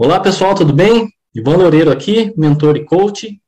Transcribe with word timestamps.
Olá 0.00 0.20
pessoal, 0.20 0.54
tudo 0.54 0.72
bem? 0.72 1.12
Ivan 1.34 1.56
Loureiro 1.56 1.90
aqui, 1.90 2.32
mentor 2.36 2.76
e 2.76 2.84
coach. 2.84 3.42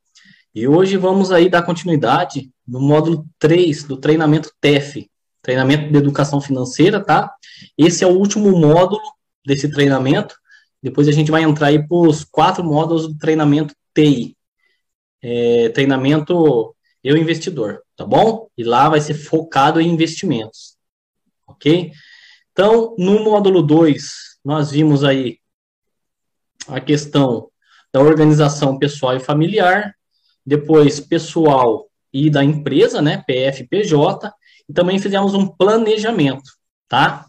E 0.52 0.66
hoje 0.66 0.96
vamos 0.96 1.30
aí 1.30 1.48
dar 1.48 1.62
continuidade 1.62 2.50
no 2.66 2.80
módulo 2.80 3.24
3 3.38 3.84
do 3.84 3.96
treinamento 3.96 4.50
TEF, 4.60 5.09
treinamento 5.41 5.92
de 5.92 5.96
educação 5.96 6.41
financeira, 6.41 6.98
tá? 6.98 7.32
Esse 7.78 8.02
é 8.02 8.06
o 8.09 8.18
último 8.18 8.50
módulo 8.59 9.00
desse 9.46 9.70
treinamento. 9.70 10.34
Depois 10.82 11.06
a 11.06 11.12
gente 11.12 11.30
vai 11.30 11.45
entrar 11.45 11.68
aí 11.68 11.86
para 11.86 11.96
os 11.96 12.24
quatro 12.24 12.64
módulos 12.64 13.06
do 13.06 13.16
treinamento 13.16 13.73
TI. 13.95 14.37
É, 15.23 15.69
treinamento 15.69 16.74
Eu 17.05 17.16
Investidor, 17.16 17.80
tá 17.95 18.05
bom? 18.05 18.48
E 18.59 18.64
lá 18.64 18.88
vai 18.88 19.01
ser 19.01 19.14
focado 19.14 19.80
em 19.80 19.88
investimentos, 19.88 20.77
ok? 21.46 21.92
Então, 22.51 22.96
no 22.98 23.23
módulo 23.23 23.62
2, 23.62 24.02
nós 24.45 24.73
vimos 24.73 25.05
aí 25.05 25.39
a 26.69 26.80
questão 26.80 27.48
da 27.92 28.00
organização 28.00 28.78
pessoal 28.78 29.16
e 29.16 29.20
familiar, 29.20 29.95
depois 30.45 31.00
pessoal 31.00 31.88
e 32.12 32.30
da 32.30 32.42
empresa, 32.42 33.00
né, 33.00 33.23
PFPJ, 33.27 34.33
e 34.69 34.73
também 34.73 34.98
fizemos 34.98 35.34
um 35.34 35.46
planejamento, 35.46 36.50
tá? 36.88 37.27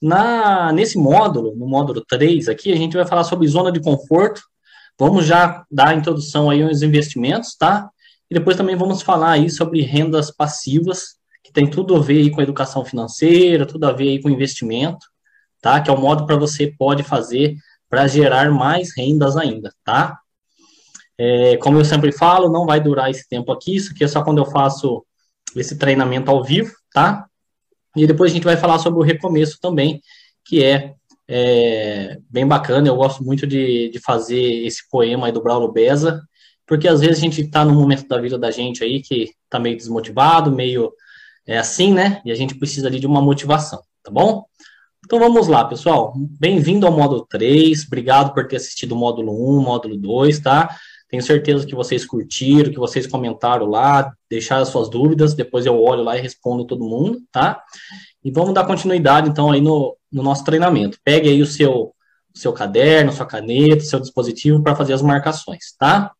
Na, 0.00 0.72
nesse 0.72 0.96
módulo, 0.98 1.54
no 1.54 1.66
módulo 1.66 2.02
3 2.06 2.48
aqui, 2.48 2.72
a 2.72 2.76
gente 2.76 2.96
vai 2.96 3.06
falar 3.06 3.24
sobre 3.24 3.46
zona 3.46 3.70
de 3.70 3.80
conforto, 3.80 4.40
vamos 4.98 5.26
já 5.26 5.64
dar 5.70 5.88
a 5.88 5.94
introdução 5.94 6.48
aí 6.48 6.62
aos 6.62 6.82
investimentos, 6.82 7.54
tá? 7.56 7.90
E 8.30 8.34
depois 8.34 8.56
também 8.56 8.76
vamos 8.76 9.02
falar 9.02 9.32
aí 9.32 9.50
sobre 9.50 9.82
rendas 9.82 10.30
passivas, 10.30 11.18
que 11.42 11.52
tem 11.52 11.68
tudo 11.68 11.96
a 11.96 12.00
ver 12.00 12.18
aí 12.18 12.30
com 12.30 12.40
educação 12.40 12.84
financeira, 12.84 13.66
tudo 13.66 13.84
a 13.84 13.92
ver 13.92 14.08
aí 14.08 14.22
com 14.22 14.30
investimento, 14.30 15.06
tá? 15.60 15.80
Que 15.80 15.90
é 15.90 15.92
o 15.92 16.00
modo 16.00 16.26
para 16.26 16.36
você 16.36 16.74
pode 16.78 17.02
fazer 17.02 17.56
para 17.90 18.06
gerar 18.06 18.50
mais 18.50 18.96
rendas 18.96 19.36
ainda, 19.36 19.74
tá? 19.84 20.18
É, 21.18 21.56
como 21.58 21.76
eu 21.76 21.84
sempre 21.84 22.12
falo, 22.12 22.48
não 22.48 22.64
vai 22.64 22.80
durar 22.80 23.10
esse 23.10 23.28
tempo 23.28 23.52
aqui, 23.52 23.76
isso 23.76 23.92
aqui 23.92 24.04
é 24.04 24.08
só 24.08 24.22
quando 24.22 24.38
eu 24.38 24.46
faço 24.46 25.04
esse 25.54 25.76
treinamento 25.76 26.30
ao 26.30 26.42
vivo, 26.42 26.72
tá? 26.92 27.26
E 27.96 28.06
depois 28.06 28.30
a 28.30 28.34
gente 28.34 28.44
vai 28.44 28.56
falar 28.56 28.78
sobre 28.78 29.00
o 29.00 29.02
recomeço 29.02 29.58
também, 29.60 30.00
que 30.44 30.64
é, 30.64 30.94
é 31.28 32.16
bem 32.30 32.46
bacana, 32.46 32.88
eu 32.88 32.96
gosto 32.96 33.24
muito 33.24 33.46
de, 33.46 33.90
de 33.90 33.98
fazer 33.98 34.40
esse 34.64 34.88
poema 34.88 35.26
aí 35.26 35.32
do 35.32 35.42
Braulio 35.42 35.72
Beza, 35.72 36.22
porque 36.66 36.86
às 36.86 37.00
vezes 37.00 37.18
a 37.18 37.20
gente 37.20 37.42
está 37.42 37.64
num 37.64 37.74
momento 37.74 38.06
da 38.06 38.20
vida 38.20 38.38
da 38.38 38.52
gente 38.52 38.84
aí 38.84 39.02
que 39.02 39.32
está 39.44 39.58
meio 39.58 39.76
desmotivado, 39.76 40.52
meio 40.52 40.92
é 41.46 41.58
assim, 41.58 41.92
né? 41.92 42.22
E 42.24 42.30
a 42.30 42.34
gente 42.34 42.54
precisa 42.54 42.86
ali 42.86 43.00
de 43.00 43.08
uma 43.08 43.20
motivação, 43.20 43.82
tá 44.04 44.10
bom? 44.10 44.44
Então 45.10 45.18
vamos 45.18 45.48
lá, 45.48 45.64
pessoal. 45.64 46.14
Bem-vindo 46.38 46.86
ao 46.86 46.92
módulo 46.92 47.26
3. 47.28 47.84
Obrigado 47.84 48.32
por 48.32 48.46
ter 48.46 48.54
assistido 48.54 48.92
o 48.92 48.96
módulo 48.96 49.58
1, 49.58 49.60
módulo 49.60 49.96
2, 49.96 50.38
tá? 50.38 50.76
Tenho 51.08 51.20
certeza 51.20 51.66
que 51.66 51.74
vocês 51.74 52.06
curtiram, 52.06 52.70
que 52.70 52.78
vocês 52.78 53.08
comentaram 53.08 53.66
lá, 53.66 54.12
deixaram 54.30 54.64
suas 54.64 54.88
dúvidas, 54.88 55.34
depois 55.34 55.66
eu 55.66 55.82
olho 55.82 56.04
lá 56.04 56.16
e 56.16 56.20
respondo 56.20 56.64
todo 56.64 56.84
mundo, 56.84 57.20
tá? 57.32 57.60
E 58.22 58.30
vamos 58.30 58.54
dar 58.54 58.64
continuidade, 58.64 59.28
então, 59.28 59.50
aí 59.50 59.60
no, 59.60 59.96
no 60.12 60.22
nosso 60.22 60.44
treinamento. 60.44 60.96
Pegue 61.02 61.28
aí 61.28 61.42
o 61.42 61.46
seu, 61.46 61.92
seu 62.32 62.52
caderno, 62.52 63.10
sua 63.10 63.26
caneta, 63.26 63.80
seu 63.80 63.98
dispositivo 63.98 64.62
para 64.62 64.76
fazer 64.76 64.92
as 64.92 65.02
marcações, 65.02 65.74
tá? 65.76 66.12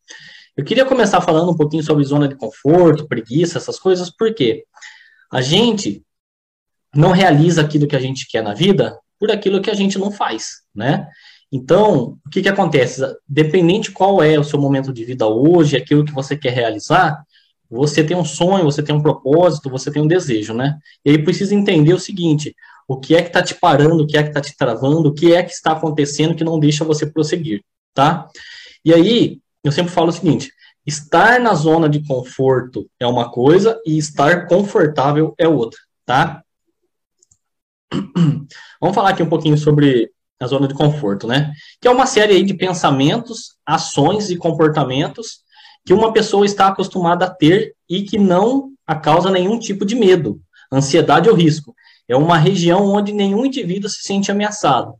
Eu 0.57 0.65
queria 0.65 0.85
começar 0.85 1.21
falando 1.21 1.53
um 1.53 1.57
pouquinho 1.57 1.85
sobre 1.85 2.03
zona 2.03 2.27
de 2.27 2.35
conforto, 2.35 3.07
preguiça, 3.07 3.57
essas 3.57 3.79
coisas, 3.79 4.11
porque 4.11 4.65
a 5.31 5.41
gente 5.41 6.03
não 6.95 7.12
realiza 7.12 7.61
aquilo 7.61 7.87
que 7.87 7.97
a 7.97 8.01
gente 8.01 8.27
quer 8.28 8.43
na 8.43 8.55
vida 8.55 8.99
por 9.19 9.31
aquilo 9.31 9.61
que 9.61 9.71
a 9.71 9.75
gente 9.75 9.99
não 9.99 10.11
faz, 10.11 10.62
né? 10.75 11.06
Então, 11.53 12.19
o 12.25 12.31
que 12.31 12.43
que 12.43 12.49
acontece? 12.49 13.03
Dependente 13.28 13.91
qual 13.91 14.23
é 14.23 14.39
o 14.39 14.45
seu 14.45 14.59
momento 14.59 14.93
de 14.93 15.05
vida 15.05 15.27
hoje, 15.27 15.77
aquilo 15.77 16.05
que 16.05 16.12
você 16.12 16.37
quer 16.37 16.53
realizar, 16.53 17.23
você 17.69 18.03
tem 18.03 18.17
um 18.17 18.25
sonho, 18.25 18.65
você 18.65 18.83
tem 18.83 18.95
um 18.95 19.03
propósito, 19.03 19.71
você 19.71 19.91
tem 19.91 20.03
um 20.03 20.06
desejo, 20.06 20.55
né? 20.55 20.79
E 21.05 21.11
aí 21.11 21.19
precisa 21.23 21.55
entender 21.55 21.93
o 21.93 21.99
seguinte: 21.99 22.55
o 22.87 22.99
que 22.99 23.15
é 23.15 23.23
que 23.23 23.29
está 23.29 23.43
te 23.43 23.55
parando, 23.55 24.03
o 24.03 24.06
que 24.06 24.17
é 24.17 24.23
que 24.23 24.31
está 24.31 24.41
te 24.41 24.56
travando, 24.56 25.09
o 25.09 25.15
que 25.15 25.33
é 25.33 25.43
que 25.43 25.53
está 25.53 25.73
acontecendo 25.73 26.34
que 26.34 26.45
não 26.45 26.59
deixa 26.59 26.84
você 26.84 27.06
prosseguir, 27.06 27.62
tá? 27.95 28.29
E 28.84 28.93
aí, 28.93 29.39
eu 29.62 29.71
sempre 29.71 29.93
falo 29.93 30.09
o 30.09 30.12
seguinte: 30.12 30.50
estar 30.87 31.39
na 31.41 31.55
zona 31.55 31.89
de 31.89 32.05
conforto 32.05 32.89
é 32.99 33.06
uma 33.06 33.31
coisa 33.31 33.81
e 33.87 33.99
estar 33.99 34.47
confortável 34.47 35.34
é 35.39 35.47
outra, 35.47 35.79
tá? 36.05 36.43
Vamos 38.81 38.95
falar 38.95 39.11
aqui 39.11 39.23
um 39.23 39.28
pouquinho 39.28 39.59
sobre 39.59 40.11
a 40.41 40.47
zona 40.47 40.67
de 40.67 40.75
conforto, 40.75 41.27
né? 41.27 41.53
Que 41.81 41.87
é 41.87 41.91
uma 41.91 42.06
série 42.06 42.34
aí 42.34 42.43
de 42.43 42.55
pensamentos, 42.55 43.56
ações 43.67 44.31
e 44.31 44.37
comportamentos 44.37 45.41
que 45.84 45.93
uma 45.93 46.12
pessoa 46.12 46.45
está 46.45 46.69
acostumada 46.69 47.27
a 47.27 47.31
ter 47.31 47.75
e 47.89 48.03
que 48.03 48.19
não 48.19 48.71
a 48.87 48.95
causa 48.95 49.31
nenhum 49.31 49.59
tipo 49.59 49.84
de 49.84 49.95
medo, 49.95 50.41
ansiedade 50.73 51.29
ou 51.29 51.34
risco. 51.34 51.75
É 52.09 52.17
uma 52.17 52.39
região 52.39 52.87
onde 52.87 53.12
nenhum 53.12 53.47
indivíduo 53.47 53.89
se 53.89 54.03
sente 54.03 54.31
ameaçado. 54.31 54.95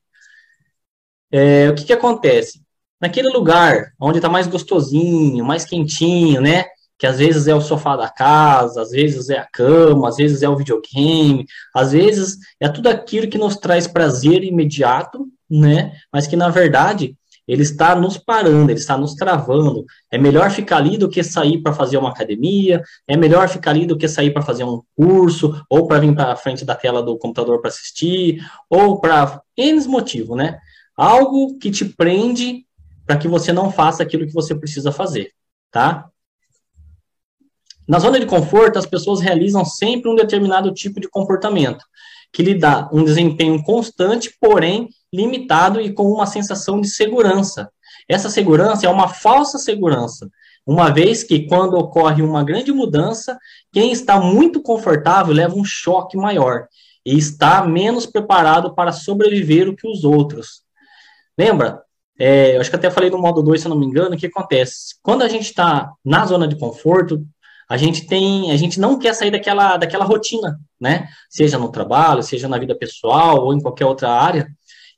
É, 1.31 1.69
o 1.71 1.75
que, 1.75 1.85
que 1.85 1.93
acontece? 1.93 2.63
Naquele 3.01 3.29
lugar 3.29 3.93
onde 4.01 4.19
está 4.19 4.29
mais 4.29 4.47
gostosinho, 4.47 5.45
mais 5.45 5.65
quentinho, 5.65 6.41
né? 6.41 6.67
Que 7.01 7.07
às 7.07 7.19
vezes 7.19 7.49
é 7.49 7.55
o 7.55 7.63
sofá 7.63 7.97
da 7.97 8.11
casa, 8.11 8.83
às 8.83 8.91
vezes 8.91 9.31
é 9.31 9.39
a 9.39 9.49
cama, 9.51 10.07
às 10.07 10.17
vezes 10.17 10.43
é 10.43 10.49
o 10.51 10.57
videogame, 10.57 11.47
às 11.75 11.93
vezes 11.93 12.37
é 12.61 12.69
tudo 12.69 12.89
aquilo 12.89 13.27
que 13.27 13.39
nos 13.39 13.57
traz 13.57 13.87
prazer 13.87 14.45
imediato, 14.45 15.27
né? 15.49 15.95
Mas 16.13 16.27
que 16.27 16.37
na 16.37 16.51
verdade 16.51 17.17
ele 17.49 17.63
está 17.63 17.97
nos 17.97 18.19
parando, 18.19 18.71
ele 18.71 18.79
está 18.79 18.99
nos 18.99 19.15
travando. 19.15 19.87
É 20.11 20.19
melhor 20.19 20.51
ficar 20.51 20.77
ali 20.77 20.99
do 20.99 21.09
que 21.09 21.25
sair 21.25 21.63
para 21.63 21.73
fazer 21.73 21.97
uma 21.97 22.11
academia, 22.11 22.83
é 23.09 23.17
melhor 23.17 23.49
ficar 23.49 23.71
ali 23.71 23.87
do 23.87 23.97
que 23.97 24.07
sair 24.07 24.31
para 24.31 24.43
fazer 24.43 24.65
um 24.65 24.83
curso, 24.95 25.59
ou 25.71 25.89
para 25.89 26.01
vir 26.01 26.15
para 26.15 26.37
frente 26.37 26.67
da 26.67 26.75
tela 26.75 27.03
do 27.03 27.17
computador 27.17 27.63
para 27.63 27.71
assistir, 27.71 28.47
ou 28.69 29.01
para 29.01 29.41
N 29.57 29.89
motivo, 29.89 30.37
né? 30.37 30.59
Algo 30.95 31.57
que 31.59 31.71
te 31.71 31.87
prende 31.87 32.67
para 33.07 33.17
que 33.17 33.27
você 33.27 33.55
não 33.55 33.73
faça 33.73 34.03
aquilo 34.03 34.27
que 34.27 34.35
você 34.35 34.55
precisa 34.55 34.93
fazer, 34.93 35.31
tá? 35.73 36.10
Na 37.91 37.99
zona 37.99 38.21
de 38.21 38.27
conforto, 38.27 38.79
as 38.79 38.87
pessoas 38.87 39.19
realizam 39.19 39.65
sempre 39.65 40.09
um 40.09 40.15
determinado 40.15 40.73
tipo 40.73 41.01
de 41.01 41.09
comportamento, 41.09 41.85
que 42.33 42.41
lhe 42.41 42.55
dá 42.55 42.89
um 42.93 43.03
desempenho 43.03 43.61
constante, 43.65 44.33
porém 44.41 44.89
limitado 45.13 45.81
e 45.81 45.93
com 45.93 46.05
uma 46.05 46.25
sensação 46.25 46.81
de 46.81 46.87
segurança. 46.87 47.69
Essa 48.09 48.31
segurança 48.31 48.87
é 48.87 48.89
uma 48.89 49.09
falsa 49.09 49.59
segurança, 49.59 50.31
uma 50.65 50.89
vez 50.89 51.25
que, 51.25 51.49
quando 51.49 51.75
ocorre 51.75 52.23
uma 52.23 52.45
grande 52.45 52.71
mudança, 52.71 53.37
quem 53.73 53.91
está 53.91 54.21
muito 54.21 54.63
confortável 54.63 55.35
leva 55.35 55.57
um 55.57 55.65
choque 55.65 56.17
maior 56.17 56.69
e 57.05 57.19
está 57.19 57.67
menos 57.67 58.07
preparado 58.07 58.73
para 58.73 58.93
sobreviver 58.93 59.67
do 59.67 59.75
que 59.75 59.89
os 59.89 60.05
outros. 60.05 60.63
Lembra? 61.37 61.83
É, 62.17 62.57
acho 62.57 62.71
que 62.71 62.77
até 62.77 62.89
falei 62.89 63.11
no 63.11 63.19
modo 63.19 63.43
2, 63.43 63.61
se 63.61 63.67
eu 63.67 63.71
não 63.71 63.79
me 63.79 63.87
engano, 63.87 64.15
o 64.15 64.17
que 64.17 64.29
acontece? 64.29 64.95
Quando 65.03 65.23
a 65.23 65.29
gente 65.29 65.47
está 65.47 65.91
na 66.05 66.25
zona 66.25 66.47
de 66.47 66.57
conforto, 66.57 67.27
a 67.71 67.77
gente 67.77 68.05
tem, 68.05 68.51
a 68.51 68.57
gente 68.57 68.81
não 68.81 68.99
quer 68.99 69.15
sair 69.15 69.31
daquela, 69.31 69.77
daquela 69.77 70.05
rotina, 70.05 70.59
né? 70.81 71.07
Seja 71.29 71.57
no 71.57 71.71
trabalho, 71.71 72.21
seja 72.21 72.49
na 72.49 72.59
vida 72.59 72.75
pessoal 72.75 73.45
ou 73.45 73.55
em 73.55 73.61
qualquer 73.61 73.87
outra 73.87 74.11
área. 74.11 74.49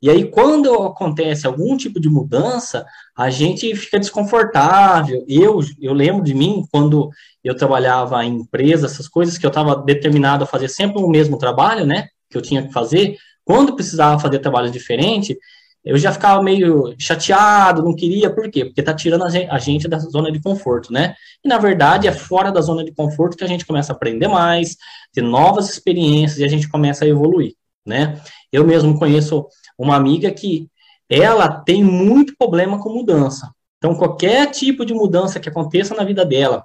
E 0.00 0.08
aí, 0.08 0.24
quando 0.24 0.72
acontece 0.72 1.46
algum 1.46 1.76
tipo 1.76 2.00
de 2.00 2.08
mudança, 2.08 2.86
a 3.14 3.28
gente 3.28 3.76
fica 3.76 4.00
desconfortável. 4.00 5.22
Eu, 5.28 5.60
eu 5.78 5.92
lembro 5.92 6.24
de 6.24 6.32
mim, 6.32 6.64
quando 6.72 7.10
eu 7.44 7.54
trabalhava 7.54 8.24
em 8.24 8.36
empresa, 8.36 8.86
essas 8.86 9.06
coisas 9.06 9.36
que 9.36 9.44
eu 9.44 9.48
estava 9.48 9.76
determinado 9.76 10.44
a 10.44 10.46
fazer 10.46 10.68
sempre 10.68 11.02
o 11.02 11.08
mesmo 11.08 11.36
trabalho, 11.36 11.84
né? 11.84 12.08
Que 12.30 12.38
eu 12.38 12.42
tinha 12.42 12.66
que 12.66 12.72
fazer. 12.72 13.18
Quando 13.44 13.76
precisava 13.76 14.18
fazer 14.18 14.38
trabalhos 14.38 14.72
diferentes, 14.72 15.36
eu 15.84 15.96
já 15.96 16.12
ficava 16.12 16.42
meio 16.42 16.94
chateado, 16.98 17.82
não 17.82 17.94
queria, 17.94 18.30
por 18.32 18.48
quê? 18.50 18.64
Porque 18.64 18.82
tá 18.82 18.94
tirando 18.94 19.24
a 19.24 19.58
gente 19.58 19.88
da 19.88 19.98
zona 19.98 20.30
de 20.30 20.40
conforto, 20.40 20.92
né? 20.92 21.14
E 21.44 21.48
na 21.48 21.58
verdade 21.58 22.06
é 22.06 22.12
fora 22.12 22.52
da 22.52 22.60
zona 22.60 22.84
de 22.84 22.92
conforto 22.92 23.36
que 23.36 23.44
a 23.44 23.48
gente 23.48 23.66
começa 23.66 23.92
a 23.92 23.96
aprender 23.96 24.28
mais, 24.28 24.76
ter 25.12 25.22
novas 25.22 25.68
experiências 25.70 26.38
e 26.38 26.44
a 26.44 26.48
gente 26.48 26.68
começa 26.68 27.04
a 27.04 27.08
evoluir, 27.08 27.54
né? 27.84 28.20
Eu 28.52 28.64
mesmo 28.64 28.98
conheço 28.98 29.46
uma 29.76 29.96
amiga 29.96 30.30
que 30.30 30.68
ela 31.08 31.48
tem 31.48 31.82
muito 31.82 32.34
problema 32.38 32.78
com 32.78 32.90
mudança. 32.90 33.50
Então, 33.78 33.96
qualquer 33.96 34.50
tipo 34.50 34.86
de 34.86 34.94
mudança 34.94 35.40
que 35.40 35.48
aconteça 35.48 35.94
na 35.94 36.04
vida 36.04 36.24
dela, 36.24 36.64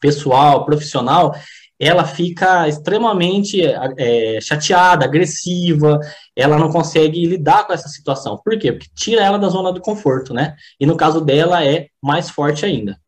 pessoal, 0.00 0.66
profissional, 0.66 1.34
ela 1.84 2.04
fica 2.04 2.66
extremamente 2.66 3.60
é, 3.62 4.40
chateada, 4.40 5.04
agressiva, 5.04 6.00
ela 6.34 6.58
não 6.58 6.70
consegue 6.72 7.26
lidar 7.26 7.66
com 7.66 7.74
essa 7.74 7.88
situação. 7.88 8.40
Por 8.42 8.58
quê? 8.58 8.72
Porque 8.72 8.88
tira 8.94 9.22
ela 9.22 9.38
da 9.38 9.48
zona 9.48 9.70
de 9.70 9.80
conforto, 9.80 10.32
né? 10.32 10.56
E 10.80 10.86
no 10.86 10.96
caso 10.96 11.20
dela 11.20 11.62
é 11.62 11.88
mais 12.02 12.30
forte 12.30 12.64
ainda. 12.64 12.98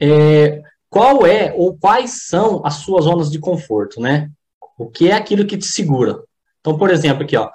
É, 0.00 0.62
qual 0.88 1.26
é 1.26 1.52
ou 1.54 1.76
quais 1.76 2.26
são 2.26 2.64
as 2.64 2.76
suas 2.76 3.04
zonas 3.04 3.30
de 3.30 3.38
conforto, 3.38 4.00
né? 4.00 4.30
O 4.78 4.88
que 4.88 5.10
é 5.10 5.12
aquilo 5.12 5.46
que 5.46 5.58
te 5.58 5.66
segura? 5.66 6.22
Então, 6.60 6.78
por 6.78 6.90
exemplo, 6.90 7.24
aqui, 7.24 7.36
ó, 7.36 7.50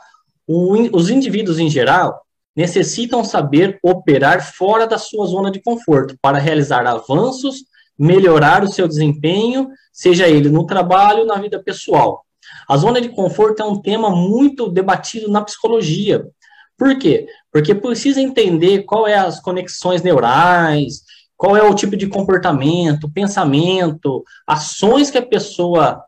o, 0.47 0.95
os 0.95 1.09
indivíduos 1.09 1.57
em 1.57 1.69
geral 1.69 2.21
necessitam 2.55 3.23
saber 3.23 3.79
operar 3.81 4.53
fora 4.53 4.85
da 4.85 4.99
sua 4.99 5.25
zona 5.25 5.49
de 5.49 5.59
conforto 5.63 6.15
para 6.21 6.37
realizar 6.37 6.85
avanços, 6.85 7.63
melhorar 7.97 8.63
o 8.63 8.71
seu 8.71 8.87
desempenho, 8.87 9.69
seja 9.91 10.27
ele 10.27 10.49
no 10.49 10.65
trabalho 10.65 11.25
na 11.25 11.35
vida 11.35 11.61
pessoal. 11.61 12.25
A 12.67 12.77
zona 12.77 12.99
de 12.99 13.09
conforto 13.09 13.61
é 13.61 13.65
um 13.65 13.81
tema 13.81 14.09
muito 14.09 14.69
debatido 14.69 15.29
na 15.29 15.41
psicologia. 15.41 16.25
Por 16.77 16.97
quê? 16.97 17.27
Porque 17.51 17.75
precisa 17.75 18.21
entender 18.21 18.83
qual 18.83 19.07
é 19.07 19.15
as 19.15 19.39
conexões 19.39 20.01
neurais, 20.01 21.01
qual 21.37 21.55
é 21.55 21.63
o 21.63 21.75
tipo 21.75 21.95
de 21.95 22.07
comportamento, 22.07 23.11
pensamento, 23.11 24.23
ações 24.47 25.11
que 25.11 25.17
a 25.17 25.25
pessoa 25.25 26.03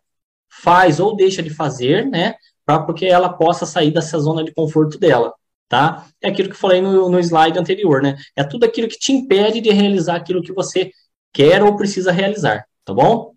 faz 0.50 1.00
ou 1.00 1.16
deixa 1.16 1.44
de 1.44 1.50
fazer, 1.50 2.06
né, 2.06 2.36
para 2.66 2.80
porque 2.80 3.06
ela 3.06 3.30
possa 3.30 3.66
sair 3.66 3.92
dessa 3.92 4.18
zona 4.18 4.44
de 4.44 4.54
conforto 4.54 4.98
dela, 4.98 5.34
tá? 5.68 6.06
É 6.22 6.30
aquilo 6.30 6.50
que 6.50 6.56
eu 6.56 6.60
falei 6.60 6.82
no, 6.82 7.10
no 7.10 7.20
slide 7.20 7.60
anterior, 7.60 8.02
né? 8.02 8.16
É 8.36 8.44
tudo 8.44 8.64
aquilo 8.64 8.88
que 8.88 8.98
te 8.98 9.12
impede 9.12 9.62
de 9.62 9.70
realizar 9.70 10.16
aquilo 10.16 10.42
que 10.42 10.54
você 10.54 10.92
quer 11.36 11.62
ou 11.62 11.76
precisa 11.76 12.14
realizar, 12.14 12.66
tá 12.86 12.94
bom? 12.94 13.34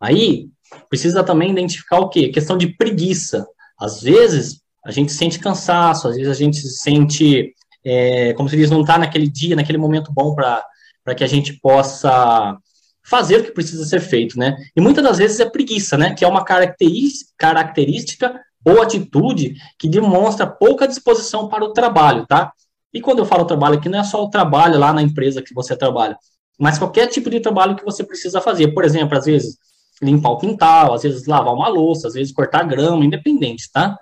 Aí, 0.00 0.48
precisa 0.88 1.24
também 1.24 1.50
identificar 1.50 1.98
o 1.98 2.08
quê? 2.08 2.28
Questão 2.28 2.56
de 2.56 2.68
preguiça. 2.68 3.44
Às 3.78 4.00
vezes, 4.00 4.60
a 4.86 4.92
gente 4.92 5.10
sente 5.10 5.40
cansaço, 5.40 6.06
às 6.06 6.14
vezes 6.14 6.30
a 6.30 6.34
gente 6.34 6.60
sente, 6.60 7.52
é, 7.84 8.32
como 8.34 8.48
se 8.48 8.56
diz, 8.56 8.70
não 8.70 8.82
está 8.82 8.96
naquele 8.96 9.28
dia, 9.28 9.56
naquele 9.56 9.76
momento 9.76 10.12
bom 10.14 10.36
para 10.36 11.14
que 11.16 11.24
a 11.24 11.26
gente 11.26 11.54
possa 11.54 12.56
fazer 13.04 13.40
o 13.40 13.44
que 13.44 13.50
precisa 13.50 13.84
ser 13.84 14.00
feito, 14.00 14.38
né? 14.38 14.56
E 14.76 14.80
muitas 14.80 15.02
das 15.02 15.18
vezes 15.18 15.40
é 15.40 15.50
preguiça, 15.50 15.96
né? 15.96 16.14
Que 16.14 16.24
é 16.24 16.28
uma 16.28 16.44
característica 16.44 18.40
ou 18.64 18.80
atitude 18.80 19.54
que 19.78 19.88
demonstra 19.88 20.46
pouca 20.46 20.86
disposição 20.86 21.48
para 21.48 21.64
o 21.64 21.72
trabalho, 21.72 22.24
tá? 22.26 22.52
E 22.92 23.00
quando 23.00 23.18
eu 23.18 23.26
falo 23.26 23.46
trabalho 23.46 23.78
aqui, 23.78 23.88
não 23.88 23.98
é 23.98 24.04
só 24.04 24.22
o 24.22 24.30
trabalho 24.30 24.78
lá 24.78 24.92
na 24.92 25.02
empresa 25.02 25.42
que 25.42 25.54
você 25.54 25.76
trabalha, 25.76 26.16
mas 26.58 26.78
qualquer 26.78 27.06
tipo 27.06 27.30
de 27.30 27.40
trabalho 27.40 27.76
que 27.76 27.84
você 27.84 28.02
precisa 28.02 28.40
fazer. 28.40 28.68
Por 28.68 28.84
exemplo, 28.84 29.16
às 29.16 29.26
vezes 29.26 29.58
limpar 30.02 30.30
o 30.30 30.38
quintal, 30.38 30.94
às 30.94 31.02
vezes 31.02 31.26
lavar 31.26 31.54
uma 31.54 31.68
louça, 31.68 32.08
às 32.08 32.14
vezes 32.14 32.32
cortar 32.32 32.64
grama, 32.64 33.04
independente, 33.04 33.70
tá? 33.72 33.96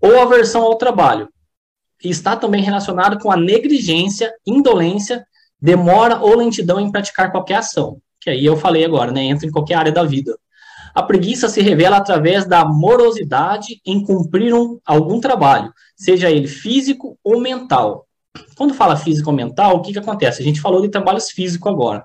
Ou 0.00 0.20
aversão 0.20 0.62
ao 0.62 0.76
trabalho. 0.76 1.28
Está 2.02 2.36
também 2.36 2.62
relacionado 2.62 3.18
com 3.18 3.30
a 3.30 3.36
negligência, 3.36 4.32
indolência, 4.46 5.26
demora 5.60 6.18
ou 6.18 6.36
lentidão 6.36 6.80
em 6.80 6.90
praticar 6.90 7.30
qualquer 7.30 7.56
ação. 7.56 7.98
Que 8.20 8.30
aí 8.30 8.44
eu 8.44 8.56
falei 8.56 8.84
agora, 8.84 9.12
né? 9.12 9.22
Entra 9.24 9.46
em 9.46 9.50
qualquer 9.50 9.74
área 9.74 9.92
da 9.92 10.04
vida. 10.04 10.36
A 10.94 11.02
preguiça 11.02 11.48
se 11.48 11.60
revela 11.60 11.96
através 11.96 12.46
da 12.46 12.64
morosidade 12.64 13.80
em 13.84 14.02
cumprir 14.04 14.54
um, 14.54 14.78
algum 14.86 15.20
trabalho, 15.20 15.72
seja 15.96 16.30
ele 16.30 16.46
físico 16.46 17.18
ou 17.24 17.40
mental. 17.40 18.06
Quando 18.56 18.74
fala 18.74 18.96
físico 18.96 19.30
ou 19.30 19.36
mental, 19.36 19.76
o 19.76 19.82
que, 19.82 19.92
que 19.92 19.98
acontece? 19.98 20.40
A 20.40 20.44
gente 20.44 20.60
falou 20.60 20.80
de 20.82 20.88
trabalhos 20.88 21.30
físicos 21.30 21.70
agora. 21.70 22.04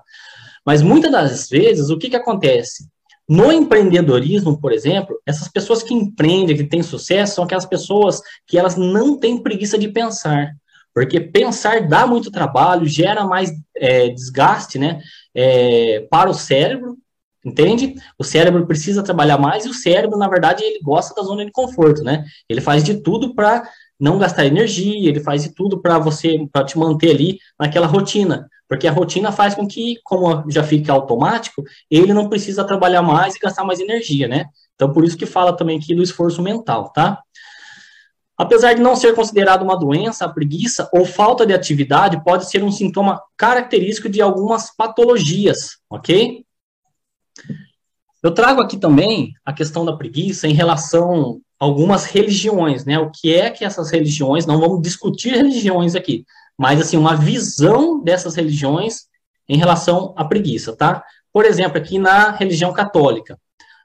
Mas 0.64 0.82
muitas 0.82 1.10
das 1.10 1.48
vezes, 1.48 1.90
o 1.90 1.98
que, 1.98 2.10
que 2.10 2.16
acontece? 2.16 2.88
No 3.28 3.52
empreendedorismo, 3.52 4.60
por 4.60 4.72
exemplo, 4.72 5.16
essas 5.24 5.48
pessoas 5.48 5.82
que 5.82 5.94
empreendem, 5.94 6.56
que 6.56 6.64
têm 6.64 6.82
sucesso, 6.82 7.36
são 7.36 7.44
aquelas 7.44 7.64
pessoas 7.64 8.20
que 8.46 8.58
elas 8.58 8.76
não 8.76 9.18
têm 9.18 9.42
preguiça 9.42 9.78
de 9.78 9.88
pensar. 9.88 10.50
Porque 10.92 11.20
pensar 11.20 11.86
dá 11.86 12.06
muito 12.06 12.30
trabalho, 12.30 12.86
gera 12.86 13.24
mais 13.24 13.52
é, 13.76 14.08
desgaste 14.08 14.78
né, 14.78 15.00
é, 15.32 16.00
para 16.10 16.28
o 16.28 16.34
cérebro, 16.34 16.96
entende? 17.44 17.94
O 18.18 18.24
cérebro 18.24 18.66
precisa 18.66 19.02
trabalhar 19.02 19.38
mais 19.38 19.64
e 19.64 19.68
o 19.68 19.74
cérebro, 19.74 20.18
na 20.18 20.28
verdade, 20.28 20.64
ele 20.64 20.80
gosta 20.82 21.14
da 21.14 21.22
zona 21.22 21.44
de 21.44 21.52
conforto, 21.52 22.02
né? 22.02 22.24
Ele 22.48 22.60
faz 22.60 22.82
de 22.82 23.00
tudo 23.00 23.34
para 23.34 23.62
não 24.00 24.18
gastar 24.18 24.46
energia, 24.46 25.08
ele 25.08 25.20
faz 25.20 25.42
de 25.42 25.54
tudo 25.54 25.80
para 25.80 25.98
você, 25.98 26.48
para 26.50 26.64
te 26.64 26.78
manter 26.78 27.10
ali 27.10 27.38
naquela 27.58 27.86
rotina. 27.86 28.48
Porque 28.68 28.86
a 28.86 28.92
rotina 28.92 29.30
faz 29.30 29.54
com 29.54 29.66
que, 29.66 29.96
como 30.04 30.44
já 30.48 30.62
fica 30.62 30.92
automático, 30.92 31.62
ele 31.90 32.14
não 32.14 32.28
precisa 32.28 32.64
trabalhar 32.64 33.02
mais 33.02 33.34
e 33.34 33.38
gastar 33.38 33.64
mais 33.64 33.80
energia, 33.80 34.26
né? 34.26 34.46
Então, 34.74 34.92
por 34.92 35.04
isso 35.04 35.16
que 35.16 35.26
fala 35.26 35.56
também 35.56 35.78
aqui 35.78 35.94
do 35.94 36.02
esforço 36.02 36.40
mental, 36.40 36.90
tá? 36.90 37.20
Apesar 38.38 38.72
de 38.72 38.80
não 38.80 38.96
ser 38.96 39.14
considerado 39.14 39.62
uma 39.62 39.76
doença, 39.76 40.24
a 40.24 40.28
preguiça 40.28 40.88
ou 40.94 41.04
falta 41.04 41.44
de 41.44 41.52
atividade 41.52 42.24
pode 42.24 42.48
ser 42.48 42.64
um 42.64 42.72
sintoma 42.72 43.20
característico 43.36 44.08
de 44.08 44.22
algumas 44.22 44.74
patologias, 44.74 45.76
ok? 45.90 46.46
Eu 48.22 48.32
trago 48.32 48.60
aqui 48.60 48.76
também 48.76 49.32
a 49.44 49.52
questão 49.52 49.84
da 49.84 49.96
preguiça 49.96 50.46
em 50.46 50.52
relação 50.52 51.40
a 51.58 51.64
algumas 51.64 52.04
religiões, 52.04 52.84
né? 52.84 52.98
O 52.98 53.10
que 53.10 53.34
é 53.34 53.50
que 53.50 53.64
essas 53.64 53.90
religiões, 53.90 54.44
não 54.44 54.60
vamos 54.60 54.82
discutir 54.82 55.34
religiões 55.34 55.94
aqui, 55.94 56.24
mas 56.58 56.80
assim, 56.80 56.96
uma 56.96 57.16
visão 57.16 58.02
dessas 58.02 58.34
religiões 58.34 59.06
em 59.48 59.56
relação 59.56 60.14
à 60.16 60.24
preguiça, 60.24 60.76
tá? 60.76 61.02
Por 61.32 61.44
exemplo, 61.44 61.78
aqui 61.78 61.98
na 61.98 62.32
religião 62.32 62.72
católica. 62.72 63.38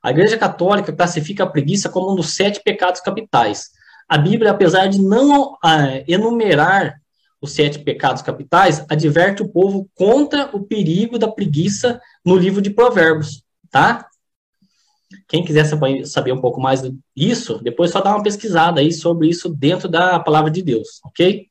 A 0.03 0.11
Igreja 0.11 0.37
Católica 0.37 0.93
classifica 0.93 1.43
a 1.43 1.49
preguiça 1.49 1.89
como 1.89 2.11
um 2.11 2.15
dos 2.15 2.35
sete 2.35 2.61
pecados 2.63 3.01
capitais. 3.01 3.69
A 4.07 4.17
Bíblia, 4.17 4.51
apesar 4.51 4.87
de 4.87 5.01
não 5.01 5.57
ah, 5.63 6.03
enumerar 6.07 6.95
os 7.41 7.53
sete 7.53 7.79
pecados 7.79 8.21
capitais, 8.21 8.85
adverte 8.89 9.41
o 9.41 9.47
povo 9.47 9.89
contra 9.95 10.49
o 10.55 10.63
perigo 10.63 11.17
da 11.17 11.27
preguiça 11.27 11.99
no 12.23 12.35
livro 12.35 12.61
de 12.61 12.69
Provérbios, 12.69 13.43
tá? 13.71 14.07
Quem 15.27 15.43
quiser 15.43 15.65
saber 16.05 16.31
um 16.31 16.41
pouco 16.41 16.59
mais 16.59 16.81
disso, 17.15 17.59
depois 17.63 17.91
só 17.91 18.01
dá 18.01 18.15
uma 18.15 18.23
pesquisada 18.23 18.81
aí 18.81 18.91
sobre 18.91 19.27
isso 19.27 19.49
dentro 19.49 19.87
da 19.87 20.19
palavra 20.19 20.51
de 20.51 20.61
Deus, 20.61 20.99
ok? 21.03 21.47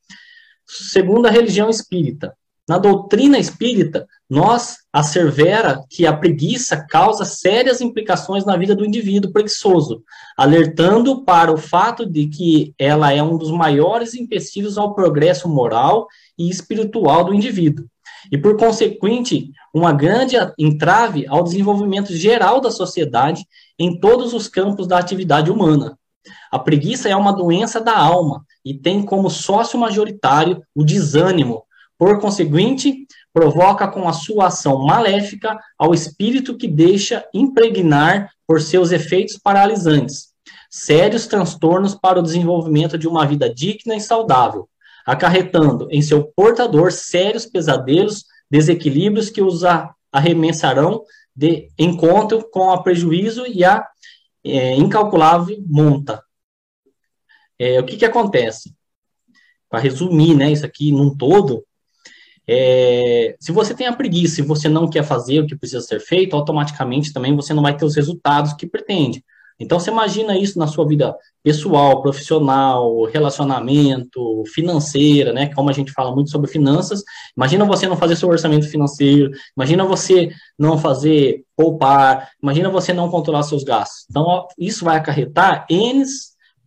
Segundo 0.65 1.27
a 1.27 1.31
religião 1.31 1.69
espírita. 1.69 2.33
Na 2.67 2.79
doutrina 2.79 3.37
espírita, 3.37 4.07
nós 4.27 4.77
assevera 4.91 5.83
que 5.87 6.07
a 6.07 6.17
preguiça 6.17 6.83
causa 6.89 7.23
sérias 7.23 7.79
implicações 7.79 8.43
na 8.43 8.57
vida 8.57 8.75
do 8.75 8.83
indivíduo 8.83 9.31
preguiçoso, 9.31 10.03
alertando 10.35 11.23
para 11.23 11.53
o 11.53 11.57
fato 11.57 12.07
de 12.07 12.25
que 12.27 12.73
ela 12.79 13.13
é 13.13 13.21
um 13.21 13.37
dos 13.37 13.51
maiores 13.51 14.15
empecilhos 14.15 14.79
ao 14.79 14.95
progresso 14.95 15.47
moral 15.47 16.07
e 16.35 16.49
espiritual 16.49 17.23
do 17.23 17.35
indivíduo, 17.35 17.85
e 18.31 18.37
por 18.37 18.57
consequente, 18.57 19.51
uma 19.73 19.91
grande 19.91 20.35
entrave 20.57 21.25
ao 21.27 21.43
desenvolvimento 21.43 22.13
geral 22.15 22.61
da 22.61 22.71
sociedade 22.71 23.45
em 23.77 23.99
todos 23.99 24.33
os 24.33 24.47
campos 24.47 24.87
da 24.87 24.97
atividade 24.97 25.51
humana. 25.51 25.97
A 26.51 26.57
preguiça 26.57 27.09
é 27.09 27.15
uma 27.15 27.33
doença 27.33 27.79
da 27.79 27.97
alma 27.97 28.43
e 28.63 28.73
tem 28.73 29.03
como 29.03 29.29
sócio 29.29 29.77
majoritário 29.77 30.61
o 30.73 30.83
desânimo. 30.83 31.63
Por 31.97 32.19
conseguinte, 32.19 33.05
provoca 33.33 33.87
com 33.87 34.07
a 34.07 34.13
sua 34.13 34.47
ação 34.47 34.85
maléfica 34.85 35.59
ao 35.77 35.93
espírito 35.93 36.57
que 36.57 36.67
deixa 36.67 37.25
impregnar 37.33 38.31
por 38.47 38.61
seus 38.61 38.91
efeitos 38.91 39.37
paralisantes, 39.37 40.29
sérios 40.69 41.27
transtornos 41.27 41.95
para 41.95 42.19
o 42.19 42.23
desenvolvimento 42.23 42.97
de 42.97 43.07
uma 43.07 43.25
vida 43.25 43.53
digna 43.53 43.95
e 43.95 44.01
saudável, 44.01 44.67
acarretando 45.05 45.87
em 45.91 46.01
seu 46.01 46.23
portador 46.35 46.91
sérios 46.91 47.45
pesadelos, 47.45 48.25
desequilíbrios 48.49 49.29
que 49.29 49.41
os 49.41 49.61
arremessarão 50.11 51.03
de 51.35 51.69
encontro 51.77 52.49
com 52.49 52.71
a 52.71 52.81
prejuízo 52.81 53.45
e 53.45 53.63
a 53.63 53.85
é, 54.43 54.75
incalculável 54.75 55.57
monta, 55.67 56.23
é, 57.57 57.79
o 57.79 57.85
que, 57.85 57.97
que 57.97 58.05
acontece? 58.05 58.75
Para 59.69 59.79
resumir, 59.79 60.35
né, 60.35 60.51
isso 60.51 60.65
aqui 60.65 60.91
num 60.91 61.15
todo, 61.15 61.65
é, 62.47 63.35
se 63.39 63.51
você 63.51 63.73
tem 63.73 63.87
a 63.87 63.95
preguiça 63.95 64.39
e 64.39 64.43
você 64.43 64.69
não 64.69 64.89
quer 64.89 65.03
fazer 65.03 65.39
o 65.39 65.47
que 65.47 65.55
precisa 65.55 65.81
ser 65.81 65.99
feito, 65.99 66.35
automaticamente 66.35 67.11
também 67.11 67.35
você 67.35 67.53
não 67.53 67.63
vai 67.63 67.75
ter 67.75 67.85
os 67.85 67.95
resultados 67.95 68.53
que 68.53 68.67
pretende. 68.67 69.24
Então, 69.59 69.79
você 69.79 69.89
imagina 69.89 70.37
isso 70.37 70.59
na 70.59 70.67
sua 70.67 70.85
vida 70.85 71.15
pessoal, 71.41 72.01
profissional, 72.01 73.05
relacionamento, 73.05 74.43
financeira, 74.53 75.31
né? 75.31 75.53
Como 75.53 75.69
a 75.69 75.73
gente 75.73 75.93
fala 75.93 76.13
muito 76.13 76.29
sobre 76.29 76.49
finanças. 76.49 77.03
Imagina 77.37 77.63
você 77.63 77.87
não 77.87 77.95
fazer 77.95 78.17
seu 78.17 78.27
orçamento 78.27 78.67
financeiro, 78.69 79.31
imagina 79.55 79.85
você 79.85 80.29
não 80.59 80.77
fazer 80.77 81.43
poupar, 81.55 82.29
imagina 82.43 82.69
você 82.69 82.91
não 82.91 83.09
controlar 83.09 83.43
seus 83.43 83.63
gastos. 83.63 84.05
Então, 84.09 84.23
ó, 84.23 84.47
isso 84.57 84.83
vai 84.83 84.97
acarretar 84.97 85.65
N 85.69 86.03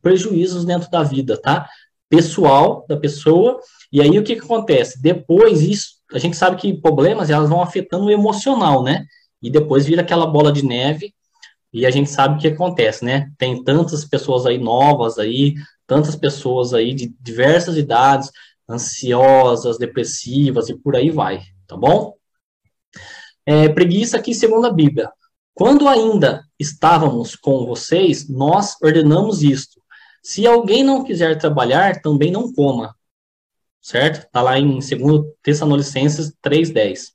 prejuízos 0.01 0.65
dentro 0.65 0.91
da 0.91 1.03
vida, 1.03 1.37
tá? 1.37 1.69
Pessoal 2.09 2.87
da 2.89 2.97
pessoa. 2.97 3.61
E 3.93 4.01
aí 4.01 4.19
o 4.19 4.25
que, 4.25 4.37
que 4.37 4.45
acontece? 4.45 5.03
Depois 5.03 5.61
isso, 5.61 5.97
a 6.11 6.19
gente 6.19 6.37
sabe 6.37 6.57
que 6.57 6.73
problemas 6.73 7.29
elas 7.29 7.51
vão 7.51 7.61
afetando 7.61 8.07
o 8.07 8.11
emocional, 8.11 8.83
né? 8.83 9.05
E 9.43 9.51
depois 9.51 9.85
vira 9.85 10.01
aquela 10.01 10.27
bola 10.27 10.51
de 10.51 10.65
neve 10.65 11.13
e 11.73 11.87
a 11.87 11.91
gente 11.91 12.11
sabe 12.11 12.37
o 12.37 12.39
que 12.39 12.49
acontece, 12.49 13.05
né? 13.05 13.31
Tem 13.37 13.63
tantas 13.63 14.05
pessoas 14.05 14.47
aí 14.47 14.59
novas 14.59 15.19
aí, 15.19 15.55
tantas 15.87 16.17
pessoas 16.17 16.73
aí 16.73 16.95
de 16.95 17.15
diversas 17.21 17.77
idades, 17.77 18.31
ansiosas, 18.69 19.79
depressivas 19.79 20.69
e 20.69 20.79
por 20.79 20.97
aí 20.97 21.11
vai, 21.11 21.43
tá 21.67 21.77
bom? 21.77 22.15
É, 23.47 23.69
preguiça 23.69 24.19
aqui 24.19 24.35
segundo 24.35 24.67
a 24.67 24.73
Bíblia. 24.73 25.11
Quando 25.55 25.89
ainda 25.89 26.45
estávamos 26.59 27.35
com 27.35 27.67
vocês, 27.67 28.29
nós 28.29 28.77
ordenamos 28.83 29.43
isto, 29.43 29.81
Se 30.23 30.47
alguém 30.47 30.85
não 30.85 31.05
quiser 31.05 31.39
trabalhar, 31.39 32.03
também 32.03 32.31
não 32.31 32.53
coma. 32.53 32.95
Certo? 33.81 34.27
Está 34.27 34.43
lá 34.43 34.59
em 34.59 34.79
2 34.79 34.91
Tessalonicenses 35.43 36.33
3,10. 36.45 37.13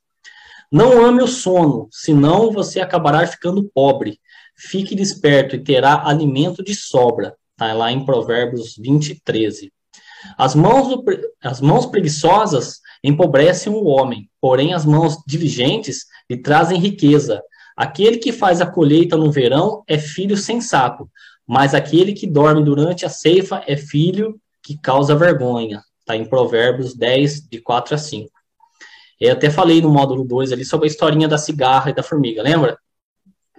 Não 0.72 1.04
ame 1.04 1.22
o 1.22 1.28
sono, 1.28 1.86
senão 1.92 2.50
você 2.50 2.80
acabará 2.80 3.24
ficando 3.26 3.70
pobre. 3.72 4.18
Fique 4.56 4.94
desperto 4.94 5.56
e 5.56 5.62
terá 5.62 6.06
alimento 6.06 6.62
de 6.62 6.74
sobra. 6.74 7.34
Está 7.52 7.72
lá 7.72 7.90
em 7.90 8.04
Provérbios 8.04 8.76
20, 8.78 9.20
13. 9.24 9.72
As 10.38 10.54
mãos, 10.54 10.88
do, 10.88 11.04
as 11.42 11.60
mãos 11.60 11.86
preguiçosas 11.86 12.80
empobrecem 13.02 13.72
o 13.72 13.84
homem, 13.84 14.28
porém 14.40 14.72
as 14.72 14.84
mãos 14.84 15.18
diligentes 15.26 16.06
lhe 16.28 16.40
trazem 16.40 16.78
riqueza. 16.78 17.42
Aquele 17.76 18.18
que 18.18 18.32
faz 18.32 18.60
a 18.60 18.66
colheita 18.66 19.16
no 19.16 19.30
verão 19.30 19.82
é 19.86 19.98
filho 19.98 20.36
sensato, 20.36 21.08
mas 21.46 21.74
aquele 21.74 22.12
que 22.12 22.26
dorme 22.26 22.64
durante 22.64 23.04
a 23.04 23.08
ceifa 23.08 23.62
é 23.66 23.76
filho 23.76 24.40
que 24.62 24.78
causa 24.78 25.14
vergonha. 25.14 25.82
Está 26.00 26.16
em 26.16 26.24
Provérbios 26.24 26.94
10, 26.94 27.48
de 27.48 27.60
4 27.60 27.94
a 27.94 27.98
5. 27.98 28.30
Eu 29.20 29.32
até 29.32 29.50
falei 29.50 29.80
no 29.80 29.90
módulo 29.90 30.24
2 30.24 30.52
ali 30.52 30.64
sobre 30.64 30.86
a 30.86 30.90
historinha 30.90 31.28
da 31.28 31.38
cigarra 31.38 31.90
e 31.90 31.94
da 31.94 32.02
formiga, 32.02 32.42
lembra? 32.42 32.78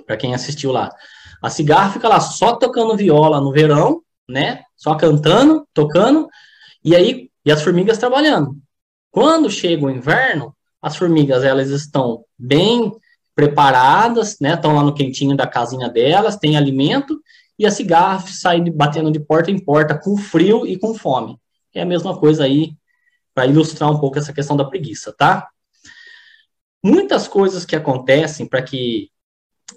Para 0.06 0.18
quem 0.18 0.34
assistiu 0.34 0.72
lá. 0.72 0.92
A 1.42 1.50
cigarra 1.50 1.92
fica 1.92 2.08
lá 2.08 2.20
só 2.20 2.56
tocando 2.56 2.96
viola 2.96 3.40
no 3.40 3.52
verão, 3.52 4.02
né? 4.28 4.64
Só 4.76 4.96
cantando, 4.96 5.68
tocando, 5.74 6.28
e 6.84 6.96
aí 6.96 7.30
e 7.46 7.52
as 7.52 7.62
formigas 7.62 7.98
trabalhando. 7.98 8.58
Quando 9.12 9.50
chega 9.50 9.86
o 9.86 9.90
inverno, 9.90 10.56
as 10.82 10.96
formigas 10.96 11.44
elas 11.44 11.70
estão 11.70 12.26
bem 12.38 12.92
preparadas, 13.36 14.38
né? 14.40 14.56
Estão 14.56 14.76
lá 14.76 14.84
no 14.84 14.94
quentinho 14.94 15.36
da 15.36 15.46
casinha 15.46 15.90
delas, 15.90 16.38
tem 16.38 16.58
alimento, 16.58 17.22
e 17.58 17.66
a 17.66 17.72
cigarra 17.72 18.26
sai 18.28 18.62
batendo 18.70 19.12
de 19.12 19.20
porta 19.20 19.52
em 19.52 19.60
porta 19.60 19.98
com 19.98 20.18
frio 20.18 20.66
e 20.66 20.78
com 20.78 20.96
fome. 20.96 21.40
É 21.74 21.82
a 21.82 21.86
mesma 21.86 22.18
coisa 22.18 22.44
aí 22.44 22.76
para 23.34 23.46
ilustrar 23.46 23.92
um 23.92 24.00
pouco 24.00 24.18
essa 24.18 24.34
questão 24.34 24.56
da 24.56 24.66
preguiça, 24.66 25.14
tá? 25.14 25.48
Muitas 26.84 27.28
coisas 27.28 27.66
que 27.66 27.76
acontecem 27.76 28.48
para 28.48 28.62
que 28.62 29.10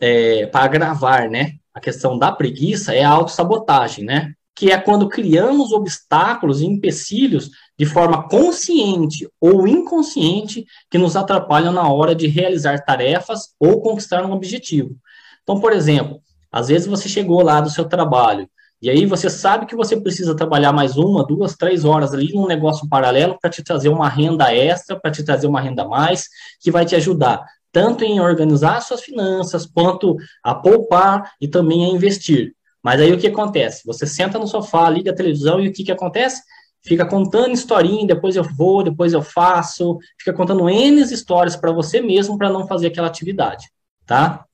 é, 0.00 0.46
para 0.46 0.64
agravar, 0.64 1.28
né, 1.30 1.52
a 1.78 1.80
questão 1.80 2.18
da 2.18 2.32
preguiça 2.32 2.94
é 2.94 3.04
a 3.04 3.10
autossabotagem, 3.10 4.04
né? 4.04 4.32
Que 4.54 4.72
é 4.72 4.78
quando 4.78 5.08
criamos 5.08 5.72
obstáculos 5.72 6.60
e 6.60 6.66
empecilhos 6.66 7.50
de 7.78 7.86
forma 7.86 8.28
consciente 8.28 9.28
ou 9.40 9.68
inconsciente 9.68 10.66
que 10.90 10.98
nos 10.98 11.14
atrapalham 11.14 11.72
na 11.72 11.88
hora 11.88 12.14
de 12.14 12.26
realizar 12.26 12.84
tarefas 12.84 13.54
ou 13.60 13.80
conquistar 13.80 14.26
um 14.26 14.32
objetivo. 14.32 14.96
Então, 15.44 15.60
por 15.60 15.72
exemplo, 15.72 16.20
às 16.50 16.66
vezes 16.66 16.88
você 16.88 17.08
chegou 17.08 17.42
lá 17.42 17.60
do 17.60 17.70
seu 17.70 17.84
trabalho 17.84 18.50
e 18.82 18.90
aí 18.90 19.06
você 19.06 19.30
sabe 19.30 19.66
que 19.66 19.76
você 19.76 20.00
precisa 20.00 20.34
trabalhar 20.34 20.72
mais 20.72 20.96
uma, 20.96 21.24
duas, 21.24 21.54
três 21.56 21.84
horas 21.84 22.12
ali 22.12 22.32
num 22.32 22.46
negócio 22.46 22.88
paralelo 22.88 23.38
para 23.40 23.50
te 23.50 23.62
trazer 23.62 23.88
uma 23.88 24.08
renda 24.08 24.52
extra, 24.52 24.98
para 24.98 25.12
te 25.12 25.22
trazer 25.24 25.46
uma 25.46 25.60
renda 25.60 25.86
mais, 25.86 26.24
que 26.60 26.70
vai 26.70 26.84
te 26.84 26.96
ajudar 26.96 27.44
tanto 27.72 28.04
em 28.04 28.20
organizar 28.20 28.80
suas 28.80 29.02
finanças, 29.02 29.66
quanto 29.66 30.16
a 30.42 30.54
poupar 30.54 31.32
e 31.40 31.48
também 31.48 31.84
a 31.84 31.88
investir. 31.88 32.54
Mas 32.82 33.00
aí 33.00 33.12
o 33.12 33.18
que 33.18 33.26
acontece? 33.26 33.82
Você 33.86 34.06
senta 34.06 34.38
no 34.38 34.46
sofá, 34.46 34.88
liga 34.88 35.10
a 35.10 35.14
televisão 35.14 35.60
e 35.60 35.68
o 35.68 35.72
que, 35.72 35.84
que 35.84 35.92
acontece? 35.92 36.42
Fica 36.80 37.04
contando 37.04 37.52
historinha, 37.52 38.06
depois 38.06 38.36
eu 38.36 38.44
vou, 38.44 38.82
depois 38.82 39.12
eu 39.12 39.20
faço, 39.20 39.98
fica 40.18 40.32
contando 40.32 40.68
N 40.68 41.00
histórias 41.02 41.56
para 41.56 41.72
você 41.72 42.00
mesmo 42.00 42.38
para 42.38 42.50
não 42.50 42.66
fazer 42.66 42.86
aquela 42.86 43.08
atividade, 43.08 43.66
tá? 44.06 44.44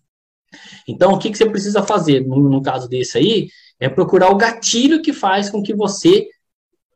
Então, 0.88 1.12
o 1.12 1.18
que, 1.18 1.30
que 1.30 1.38
você 1.38 1.48
precisa 1.48 1.82
fazer 1.82 2.26
no, 2.26 2.48
no 2.48 2.62
caso 2.62 2.88
desse 2.88 3.18
aí? 3.18 3.48
É 3.78 3.88
procurar 3.88 4.30
o 4.30 4.36
gatilho 4.36 5.02
que 5.02 5.12
faz 5.12 5.50
com 5.50 5.62
que 5.62 5.74
você 5.74 6.28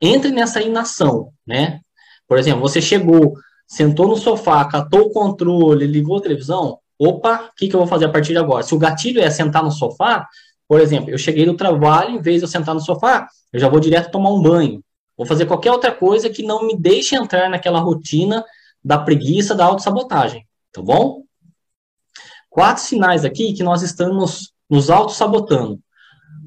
entre 0.00 0.30
nessa 0.30 0.62
inação, 0.62 1.32
né? 1.46 1.80
Por 2.26 2.38
exemplo, 2.38 2.60
você 2.60 2.80
chegou, 2.80 3.34
sentou 3.68 4.08
no 4.08 4.16
sofá, 4.16 4.64
catou 4.64 5.02
o 5.02 5.10
controle, 5.10 5.86
ligou 5.86 6.16
a 6.16 6.22
televisão, 6.22 6.78
opa, 6.98 7.50
o 7.52 7.54
que, 7.54 7.68
que 7.68 7.76
eu 7.76 7.80
vou 7.80 7.86
fazer 7.86 8.06
a 8.06 8.08
partir 8.08 8.32
de 8.32 8.38
agora? 8.38 8.62
Se 8.62 8.74
o 8.74 8.78
gatilho 8.78 9.20
é 9.20 9.30
sentar 9.30 9.62
no 9.62 9.70
sofá, 9.70 10.26
por 10.66 10.80
exemplo, 10.80 11.10
eu 11.10 11.18
cheguei 11.18 11.44
do 11.44 11.54
trabalho, 11.54 12.16
em 12.16 12.20
vez 12.20 12.38
de 12.38 12.44
eu 12.44 12.48
sentar 12.48 12.74
no 12.74 12.80
sofá, 12.80 13.28
eu 13.52 13.60
já 13.60 13.68
vou 13.68 13.78
direto 13.78 14.10
tomar 14.10 14.30
um 14.30 14.42
banho. 14.42 14.82
Vou 15.16 15.26
fazer 15.26 15.46
qualquer 15.46 15.70
outra 15.70 15.92
coisa 15.92 16.30
que 16.30 16.42
não 16.42 16.66
me 16.66 16.76
deixe 16.76 17.14
entrar 17.14 17.48
naquela 17.50 17.80
rotina 17.80 18.44
da 18.82 18.98
preguiça, 18.98 19.54
da 19.54 19.64
autossabotagem, 19.64 20.46
tá 20.72 20.80
bom? 20.80 21.22
Quatro 22.48 22.82
sinais 22.82 23.24
aqui 23.24 23.52
que 23.52 23.62
nós 23.62 23.82
estamos 23.82 24.52
nos 24.68 24.90
auto-sabotando. 24.90 25.78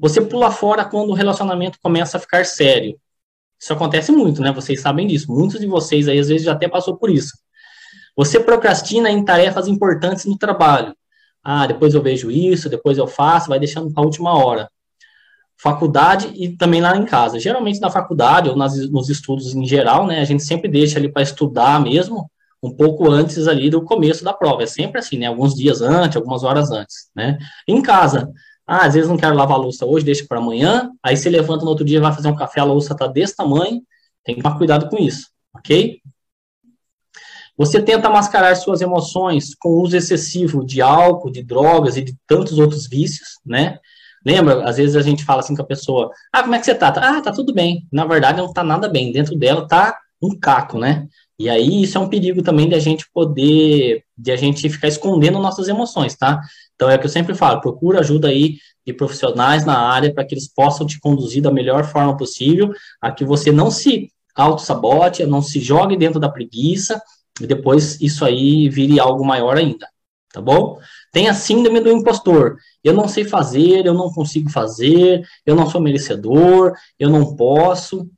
Você 0.00 0.20
pula 0.20 0.50
fora 0.50 0.84
quando 0.84 1.10
o 1.10 1.14
relacionamento 1.14 1.78
começa 1.80 2.16
a 2.16 2.20
ficar 2.20 2.44
sério. 2.44 2.98
Isso 3.62 3.72
acontece 3.72 4.10
muito, 4.10 4.42
né? 4.42 4.50
Vocês 4.50 4.80
sabem 4.80 5.06
disso. 5.06 5.30
Muitos 5.30 5.60
de 5.60 5.68
vocês 5.68 6.08
aí, 6.08 6.18
às 6.18 6.26
vezes, 6.26 6.44
já 6.44 6.52
até 6.52 6.66
passou 6.66 6.96
por 6.96 7.08
isso. 7.08 7.32
Você 8.16 8.40
procrastina 8.40 9.08
em 9.08 9.24
tarefas 9.24 9.68
importantes 9.68 10.24
no 10.24 10.36
trabalho. 10.36 10.92
Ah, 11.44 11.64
depois 11.64 11.94
eu 11.94 12.02
vejo 12.02 12.28
isso, 12.28 12.68
depois 12.68 12.98
eu 12.98 13.06
faço, 13.06 13.48
vai 13.48 13.60
deixando 13.60 13.92
para 13.92 14.02
a 14.02 14.04
última 14.04 14.34
hora. 14.34 14.68
Faculdade 15.56 16.32
e 16.34 16.56
também 16.56 16.80
lá 16.80 16.96
em 16.96 17.04
casa. 17.04 17.38
Geralmente 17.38 17.78
na 17.78 17.88
faculdade 17.88 18.50
ou 18.50 18.56
nas, 18.56 18.74
nos 18.90 19.08
estudos 19.08 19.54
em 19.54 19.64
geral, 19.64 20.08
né? 20.08 20.18
A 20.18 20.24
gente 20.24 20.42
sempre 20.42 20.68
deixa 20.68 20.98
ali 20.98 21.08
para 21.08 21.22
estudar 21.22 21.80
mesmo, 21.80 22.28
um 22.60 22.74
pouco 22.74 23.08
antes 23.08 23.46
ali 23.46 23.70
do 23.70 23.82
começo 23.82 24.24
da 24.24 24.32
prova. 24.32 24.64
É 24.64 24.66
sempre 24.66 24.98
assim, 24.98 25.18
né? 25.18 25.26
Alguns 25.26 25.54
dias 25.54 25.80
antes, 25.80 26.16
algumas 26.16 26.42
horas 26.42 26.72
antes, 26.72 27.10
né? 27.14 27.38
Em 27.68 27.80
casa, 27.80 28.28
ah, 28.72 28.86
às 28.86 28.94
vezes 28.94 29.06
não 29.06 29.18
quero 29.18 29.36
lavar 29.36 29.58
a 29.58 29.60
louça 29.60 29.84
hoje, 29.84 30.02
deixa 30.02 30.24
para 30.26 30.38
amanhã. 30.38 30.90
Aí 31.02 31.14
você 31.14 31.28
levanta 31.28 31.62
no 31.62 31.68
outro 31.68 31.84
dia, 31.84 32.00
vai 32.00 32.10
fazer 32.10 32.28
um 32.28 32.34
café, 32.34 32.58
a 32.58 32.64
louça 32.64 32.96
tá 32.96 33.06
desse 33.06 33.36
tamanho. 33.36 33.82
Tem 34.24 34.34
que 34.34 34.40
tomar 34.40 34.56
cuidado 34.56 34.88
com 34.88 34.96
isso, 34.96 35.26
ok? 35.54 36.00
Você 37.54 37.82
tenta 37.82 38.08
mascarar 38.08 38.54
suas 38.56 38.80
emoções 38.80 39.54
com 39.54 39.68
o 39.68 39.82
uso 39.82 39.94
excessivo 39.94 40.64
de 40.64 40.80
álcool, 40.80 41.30
de 41.30 41.42
drogas 41.42 41.98
e 41.98 42.02
de 42.02 42.16
tantos 42.26 42.58
outros 42.58 42.88
vícios, 42.88 43.38
né? 43.44 43.78
Lembra, 44.24 44.66
às 44.66 44.78
vezes 44.78 44.96
a 44.96 45.02
gente 45.02 45.22
fala 45.22 45.40
assim 45.40 45.54
com 45.54 45.60
a 45.60 45.66
pessoa, 45.66 46.10
ah, 46.32 46.42
como 46.42 46.54
é 46.54 46.58
que 46.58 46.64
você 46.64 46.74
tá? 46.74 46.88
Ah, 46.96 47.20
tá 47.20 47.30
tudo 47.30 47.52
bem. 47.52 47.86
Na 47.92 48.06
verdade, 48.06 48.38
não 48.38 48.54
tá 48.54 48.64
nada 48.64 48.88
bem. 48.88 49.12
Dentro 49.12 49.36
dela 49.36 49.68
tá 49.68 49.98
um 50.22 50.34
caco, 50.38 50.78
né? 50.78 51.06
E 51.38 51.50
aí 51.50 51.82
isso 51.82 51.98
é 51.98 52.00
um 52.00 52.08
perigo 52.08 52.42
também 52.42 52.70
de 52.70 52.74
a 52.74 52.78
gente 52.78 53.04
poder, 53.12 54.02
de 54.16 54.32
a 54.32 54.36
gente 54.36 54.66
ficar 54.70 54.88
escondendo 54.88 55.38
nossas 55.38 55.68
emoções, 55.68 56.16
tá? 56.16 56.40
Então 56.82 56.90
é 56.90 56.96
o 56.96 56.98
que 56.98 57.06
eu 57.06 57.10
sempre 57.10 57.32
falo, 57.32 57.60
procura 57.60 58.00
ajuda 58.00 58.26
aí 58.26 58.56
de 58.84 58.92
profissionais 58.92 59.64
na 59.64 59.78
área 59.78 60.12
para 60.12 60.24
que 60.24 60.34
eles 60.34 60.52
possam 60.52 60.84
te 60.84 60.98
conduzir 60.98 61.40
da 61.40 61.52
melhor 61.52 61.84
forma 61.84 62.16
possível, 62.16 62.72
a 63.00 63.12
que 63.12 63.24
você 63.24 63.52
não 63.52 63.70
se 63.70 64.10
auto-sabote, 64.34 65.24
não 65.24 65.40
se 65.40 65.60
jogue 65.60 65.96
dentro 65.96 66.18
da 66.18 66.28
preguiça, 66.28 67.00
e 67.40 67.46
depois 67.46 68.00
isso 68.00 68.24
aí 68.24 68.68
vire 68.68 68.98
algo 68.98 69.24
maior 69.24 69.56
ainda, 69.56 69.86
tá 70.32 70.40
bom? 70.40 70.80
Tem 71.12 71.28
a 71.28 71.34
síndrome 71.34 71.78
do 71.78 71.92
impostor. 71.92 72.56
Eu 72.82 72.94
não 72.94 73.06
sei 73.06 73.22
fazer, 73.24 73.86
eu 73.86 73.94
não 73.94 74.10
consigo 74.12 74.50
fazer, 74.50 75.22
eu 75.46 75.54
não 75.54 75.70
sou 75.70 75.80
merecedor, 75.80 76.72
eu 76.98 77.08
não 77.08 77.36
posso. 77.36 78.10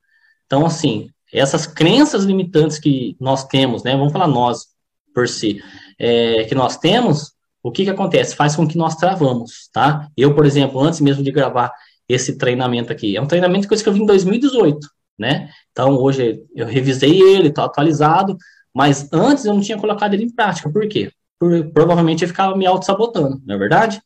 Então, 0.46 0.64
assim, 0.64 1.10
essas 1.30 1.66
crenças 1.66 2.24
limitantes 2.24 2.78
que 2.78 3.14
nós 3.20 3.44
temos, 3.44 3.82
né, 3.82 3.94
vamos 3.94 4.10
falar 4.14 4.26
nós 4.26 4.68
por 5.14 5.28
si, 5.28 5.62
é, 5.98 6.44
que 6.44 6.54
nós 6.54 6.78
temos, 6.78 7.33
o 7.64 7.72
que 7.72 7.84
que 7.84 7.90
acontece? 7.90 8.36
Faz 8.36 8.54
com 8.54 8.68
que 8.68 8.76
nós 8.76 8.94
travamos, 8.94 9.70
tá? 9.72 10.10
Eu, 10.14 10.34
por 10.34 10.44
exemplo, 10.44 10.78
antes 10.78 11.00
mesmo 11.00 11.24
de 11.24 11.32
gravar 11.32 11.72
esse 12.06 12.36
treinamento 12.36 12.92
aqui, 12.92 13.16
é 13.16 13.22
um 13.22 13.26
treinamento 13.26 13.66
que 13.66 13.72
eu 13.72 13.76
escrevi 13.76 14.02
em 14.02 14.06
2018, 14.06 14.86
né? 15.18 15.48
Então, 15.72 15.96
hoje 15.96 16.44
eu 16.54 16.66
revisei 16.66 17.18
ele, 17.22 17.48
está 17.48 17.64
atualizado, 17.64 18.36
mas 18.74 19.10
antes 19.10 19.46
eu 19.46 19.54
não 19.54 19.62
tinha 19.62 19.78
colocado 19.78 20.12
ele 20.12 20.24
em 20.24 20.30
prática. 20.30 20.70
Por 20.70 20.86
quê? 20.86 21.10
Por, 21.40 21.72
provavelmente 21.72 22.22
eu 22.22 22.28
ficava 22.28 22.54
me 22.54 22.66
auto-sabotando, 22.66 23.40
não 23.46 23.54
é 23.54 23.58
verdade? 23.58 23.98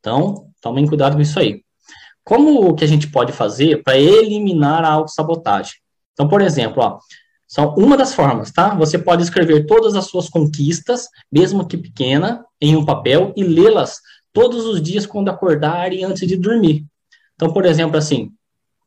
Então, 0.00 0.48
tomem 0.60 0.84
cuidado 0.84 1.14
com 1.14 1.22
isso 1.22 1.38
aí. 1.38 1.62
Como 2.24 2.74
que 2.74 2.82
a 2.82 2.88
gente 2.88 3.08
pode 3.08 3.32
fazer 3.32 3.84
para 3.84 3.96
eliminar 3.96 4.84
a 4.84 4.88
auto-sabotagem? 4.88 5.74
Então, 6.12 6.26
por 6.26 6.42
exemplo, 6.42 6.82
ó, 6.82 6.98
são 7.46 7.72
uma 7.76 7.96
das 7.96 8.12
formas, 8.12 8.50
tá? 8.50 8.74
Você 8.74 8.98
pode 8.98 9.22
escrever 9.22 9.64
todas 9.64 9.94
as 9.94 10.06
suas 10.06 10.28
conquistas, 10.28 11.06
mesmo 11.30 11.68
que 11.68 11.76
pequena, 11.76 12.44
em 12.60 12.76
um 12.76 12.84
papel 12.84 13.32
e 13.36 13.42
lê-las 13.42 14.00
todos 14.32 14.64
os 14.66 14.82
dias 14.82 15.06
quando 15.06 15.28
acordar 15.28 15.92
e 15.92 16.04
antes 16.04 16.26
de 16.26 16.36
dormir. 16.36 16.84
Então, 17.34 17.52
por 17.52 17.64
exemplo, 17.64 17.96
assim, 17.96 18.30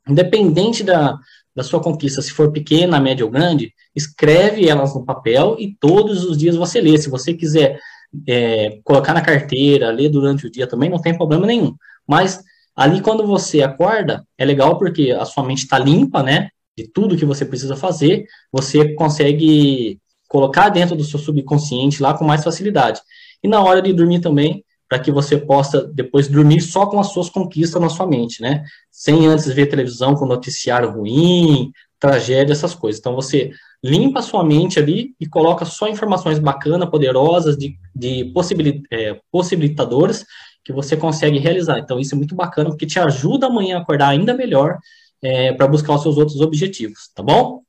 independente 0.08 0.84
da, 0.84 1.18
da 1.56 1.64
sua 1.64 1.82
conquista, 1.82 2.22
se 2.22 2.32
for 2.32 2.52
pequena, 2.52 3.00
média 3.00 3.26
ou 3.26 3.32
grande, 3.32 3.74
escreve 3.96 4.68
elas 4.68 4.94
no 4.94 5.06
papel 5.06 5.56
e 5.60 5.76
todos 5.80 6.24
os 6.24 6.38
dias 6.38 6.56
você 6.56 6.82
lê. 6.82 6.98
Se 6.98 7.10
você 7.10 7.34
quiser 7.34 7.80
é, 8.28 8.80
colocar 8.84 9.14
na 9.14 9.22
carteira, 9.22 9.92
ler 9.92 10.10
durante 10.10 10.48
o 10.48 10.52
dia 10.52 10.68
também, 10.68 10.90
não 10.90 11.02
tem 11.02 11.16
problema 11.16 11.46
nenhum. 11.46 11.76
Mas 12.08 12.42
ali 12.76 13.02
quando 13.02 13.26
você 13.26 13.62
acorda, 13.62 14.26
é 14.38 14.46
legal 14.46 14.78
porque 14.78 15.12
a 15.12 15.26
sua 15.26 15.44
mente 15.44 15.64
está 15.64 15.78
limpa, 15.78 16.24
né? 16.24 16.50
de 16.80 16.88
tudo 16.88 17.18
que 17.18 17.26
você 17.26 17.46
precisa 17.46 17.76
fazer, 17.76 18.26
você 18.52 18.94
consegue 18.94 20.00
colocar 20.30 20.70
dentro 20.70 20.96
do 20.96 21.04
seu 21.04 21.20
subconsciente 21.20 22.02
lá 22.02 22.14
com 22.18 22.24
mais 22.24 22.44
facilidade. 22.44 23.02
E 23.44 23.48
na 23.48 23.62
hora 23.62 23.82
de 23.82 23.94
dormir 23.94 24.20
também, 24.20 24.64
para 24.90 25.00
que 25.00 25.12
você 25.12 25.38
possa 25.38 25.86
depois 25.94 26.28
dormir 26.28 26.62
só 26.62 26.88
com 26.88 27.00
as 27.00 27.12
suas 27.14 27.30
conquistas 27.30 27.80
na 27.82 27.90
sua 27.90 28.08
mente, 28.08 28.42
né? 28.42 28.64
Sem 28.92 29.28
antes 29.28 29.48
ver 29.48 29.68
televisão 29.68 30.16
com 30.16 30.26
noticiário 30.26 30.90
ruim, 30.90 31.72
tragédia, 32.00 32.54
essas 32.54 32.74
coisas. 32.74 33.00
Então 33.00 33.14
você 33.14 33.52
limpa 33.84 34.20
a 34.20 34.24
sua 34.24 34.44
mente 34.44 34.80
ali 34.80 35.14
e 35.20 35.28
coloca 35.28 35.64
só 35.64 35.88
informações 35.88 36.40
bacanas, 36.40 36.90
poderosas, 36.90 37.56
de, 37.56 37.78
de 37.96 38.26
possibilit, 38.34 38.82
é, 38.92 39.20
possibilitadoras 39.32 40.26
que 40.64 40.74
você 40.74 40.98
consegue 40.98 41.38
realizar. 41.38 41.78
Então 41.78 42.00
isso 42.00 42.16
é 42.16 42.18
muito 42.18 42.36
bacana 42.36 42.70
porque 42.70 42.88
te 42.88 43.00
ajuda 43.00 43.46
amanhã 43.46 43.78
a 43.78 43.82
acordar 43.82 44.10
ainda 44.10 44.34
melhor 44.34 44.80
é, 45.22 45.54
para 45.54 45.68
buscar 45.68 45.94
os 45.96 46.02
seus 46.02 46.18
outros 46.18 46.42
objetivos, 46.42 47.10
tá 47.14 47.22
bom? 47.22 47.62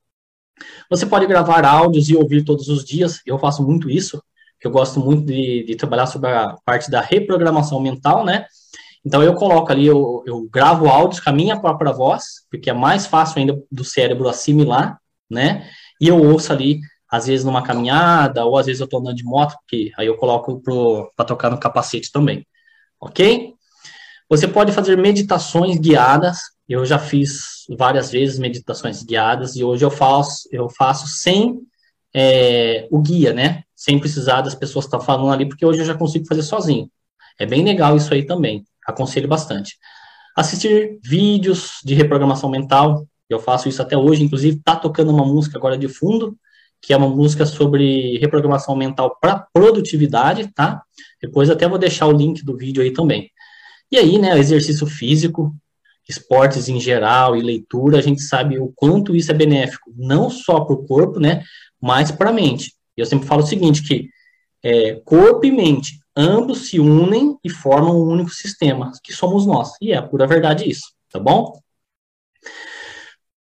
Você 0.89 1.07
pode 1.07 1.27
gravar 1.27 1.65
áudios 1.65 2.09
e 2.09 2.17
ouvir 2.17 2.45
todos 2.45 2.69
os 2.69 2.85
dias, 2.85 3.21
eu 3.27 3.39
faço 3.39 3.63
muito 3.63 3.89
isso, 3.89 4.23
eu 4.67 4.71
gosto 4.71 5.01
muito 5.01 5.25
de, 5.25 5.65
de 5.65 5.77
trabalhar 5.77 6.07
sobre 6.07 6.31
a 6.31 6.57
parte 6.65 6.91
da 6.91 7.01
reprogramação 7.01 7.81
mental, 7.81 8.25
né? 8.25 8.47
Então 9.05 9.23
eu 9.23 9.35
coloco 9.35 9.73
ali, 9.73 9.87
eu, 9.87 10.23
eu 10.27 10.47
gravo 10.51 10.89
áudios 10.89 11.21
com 11.21 11.31
a 11.31 11.33
minha 11.33 11.59
própria 11.59 11.93
voz, 11.93 12.45
porque 12.51 12.69
é 12.69 12.75
mais 12.75 13.07
fácil 13.07 13.39
ainda 13.39 13.59
do 13.71 13.85
cérebro 13.85 14.29
assimilar, 14.29 14.99
né? 15.29 15.69
E 16.01 16.09
eu 16.09 16.23
ouço 16.23 16.53
ali, 16.53 16.81
às 17.11 17.27
vezes 17.27 17.45
numa 17.45 17.63
caminhada, 17.63 18.45
ou 18.45 18.59
às 18.59 18.67
vezes 18.67 18.81
eu 18.81 18.85
estou 18.85 19.01
andando 19.01 19.17
de 19.17 19.25
moto, 19.25 19.55
porque 19.61 19.93
aí 19.97 20.07
eu 20.07 20.17
coloco 20.17 20.63
para 21.17 21.25
tocar 21.25 21.51
no 21.51 21.59
capacete 21.59 22.13
também, 22.13 22.47
ok? 23.01 23.55
Você 24.29 24.47
pode 24.47 24.71
fazer 24.71 24.97
meditações 24.97 25.77
guiadas. 25.77 26.39
Eu 26.69 26.87
já 26.87 27.01
fiz 27.01 27.65
várias 27.77 28.13
vezes 28.13 28.39
meditações 28.39 29.03
guiadas 29.03 29.57
e 29.57 29.65
hoje 29.65 29.85
eu 29.85 29.91
faço, 29.91 30.49
eu 30.53 30.69
faço 30.69 31.09
sem 31.09 31.61
é, 32.15 32.87
o 32.93 33.01
guia, 33.01 33.33
né? 33.33 33.65
Sem 33.81 33.99
precisar 33.99 34.43
das 34.43 34.55
pessoas 34.55 34.85
estão 34.85 35.01
falando 35.01 35.33
ali, 35.33 35.49
porque 35.49 35.65
hoje 35.65 35.81
eu 35.81 35.87
já 35.87 35.95
consigo 35.95 36.27
fazer 36.27 36.43
sozinho. 36.43 36.91
É 37.39 37.47
bem 37.47 37.65
legal 37.65 37.97
isso 37.97 38.13
aí 38.13 38.27
também. 38.27 38.63
Aconselho 38.87 39.27
bastante. 39.27 39.79
Assistir 40.37 40.99
vídeos 41.03 41.79
de 41.83 41.95
reprogramação 41.95 42.51
mental. 42.51 43.07
Eu 43.27 43.41
faço 43.41 43.71
isso 43.71 43.81
até 43.81 43.97
hoje. 43.97 44.23
Inclusive, 44.23 44.61
tá 44.63 44.77
tocando 44.77 45.11
uma 45.11 45.25
música 45.25 45.57
agora 45.57 45.79
de 45.79 45.89
fundo, 45.89 46.37
que 46.83 46.93
é 46.93 46.97
uma 46.99 47.09
música 47.09 47.47
sobre 47.47 48.19
reprogramação 48.19 48.77
mental 48.77 49.17
para 49.19 49.47
produtividade, 49.51 50.53
tá? 50.55 50.83
Depois 51.23 51.49
até 51.49 51.67
vou 51.67 51.79
deixar 51.79 52.07
o 52.07 52.13
link 52.13 52.45
do 52.45 52.59
vídeo 52.59 52.83
aí 52.83 52.91
também. 52.91 53.31
E 53.91 53.97
aí, 53.97 54.19
né, 54.19 54.39
exercício 54.39 54.87
físico, 54.87 55.57
esportes 56.07 56.69
em 56.69 56.79
geral 56.79 57.35
e 57.35 57.41
leitura, 57.41 57.97
a 57.97 58.03
gente 58.03 58.21
sabe 58.21 58.59
o 58.59 58.71
quanto 58.77 59.17
isso 59.17 59.31
é 59.31 59.35
benéfico, 59.35 59.91
não 59.97 60.29
só 60.29 60.61
para 60.61 60.75
o 60.75 60.85
corpo, 60.85 61.19
né, 61.19 61.43
mas 61.81 62.11
para 62.11 62.29
a 62.29 62.33
mente. 62.33 62.79
Eu 63.01 63.07
sempre 63.07 63.27
falo 63.27 63.43
o 63.43 63.47
seguinte, 63.47 63.83
que 63.83 64.09
é, 64.63 64.95
corpo 65.05 65.45
e 65.45 65.51
mente 65.51 66.01
ambos 66.17 66.69
se 66.69 66.79
unem 66.79 67.39
e 67.43 67.49
formam 67.49 68.01
um 68.01 68.09
único 68.09 68.31
sistema, 68.31 68.93
que 69.03 69.13
somos 69.13 69.47
nós. 69.47 69.73
E 69.81 69.93
é 69.93 69.97
a 69.97 70.03
pura 70.03 70.27
verdade 70.27 70.69
isso, 70.69 70.93
tá 71.11 71.19
bom? 71.19 71.59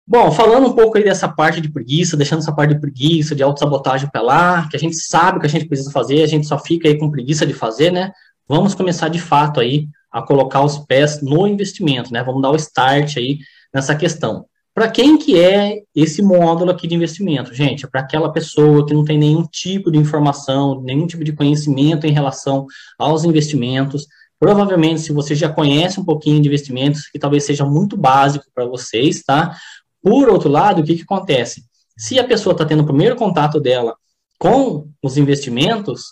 Bom, 0.06 0.32
falando 0.32 0.68
um 0.68 0.72
pouco 0.72 0.96
aí 0.96 1.04
dessa 1.04 1.28
parte 1.28 1.60
de 1.60 1.70
preguiça, 1.70 2.16
deixando 2.16 2.38
essa 2.38 2.54
parte 2.54 2.72
de 2.74 2.80
preguiça, 2.80 3.34
de 3.34 3.42
autossabotagem 3.42 4.08
para 4.10 4.22
lá, 4.22 4.68
que 4.68 4.76
a 4.76 4.78
gente 4.78 4.96
sabe 4.96 5.38
que 5.38 5.46
a 5.46 5.50
gente 5.50 5.66
precisa 5.66 5.90
fazer, 5.90 6.22
a 6.22 6.26
gente 6.26 6.46
só 6.46 6.58
fica 6.58 6.88
aí 6.88 6.98
com 6.98 7.10
preguiça 7.10 7.44
de 7.44 7.52
fazer, 7.52 7.92
né? 7.92 8.10
Vamos 8.48 8.74
começar 8.74 9.10
de 9.10 9.20
fato 9.20 9.60
aí 9.60 9.86
a 10.10 10.22
colocar 10.22 10.62
os 10.62 10.78
pés 10.78 11.20
no 11.20 11.46
investimento, 11.46 12.10
né? 12.10 12.22
Vamos 12.22 12.40
dar 12.40 12.50
o 12.50 12.56
start 12.56 13.18
aí 13.18 13.40
nessa 13.72 13.94
questão. 13.94 14.46
Para 14.78 14.92
quem 14.92 15.18
que 15.18 15.36
é 15.36 15.82
esse 15.92 16.22
módulo 16.22 16.70
aqui 16.70 16.86
de 16.86 16.94
investimento? 16.94 17.52
Gente, 17.52 17.84
é 17.84 17.88
para 17.88 18.00
aquela 18.00 18.30
pessoa 18.30 18.86
que 18.86 18.94
não 18.94 19.04
tem 19.04 19.18
nenhum 19.18 19.42
tipo 19.42 19.90
de 19.90 19.98
informação, 19.98 20.80
nenhum 20.82 21.04
tipo 21.04 21.24
de 21.24 21.32
conhecimento 21.32 22.06
em 22.06 22.12
relação 22.12 22.64
aos 22.96 23.24
investimentos. 23.24 24.06
Provavelmente, 24.38 25.00
se 25.00 25.12
você 25.12 25.34
já 25.34 25.48
conhece 25.48 25.98
um 25.98 26.04
pouquinho 26.04 26.40
de 26.40 26.46
investimentos, 26.46 27.08
que 27.08 27.18
talvez 27.18 27.42
seja 27.42 27.64
muito 27.64 27.96
básico 27.96 28.44
para 28.54 28.66
vocês, 28.66 29.24
tá? 29.24 29.56
Por 30.00 30.28
outro 30.28 30.48
lado, 30.48 30.80
o 30.80 30.84
que, 30.84 30.94
que 30.94 31.02
acontece? 31.02 31.64
Se 31.96 32.16
a 32.20 32.22
pessoa 32.22 32.52
está 32.52 32.64
tendo 32.64 32.84
o 32.84 32.86
primeiro 32.86 33.16
contato 33.16 33.58
dela 33.58 33.96
com 34.38 34.86
os 35.02 35.18
investimentos, 35.18 36.04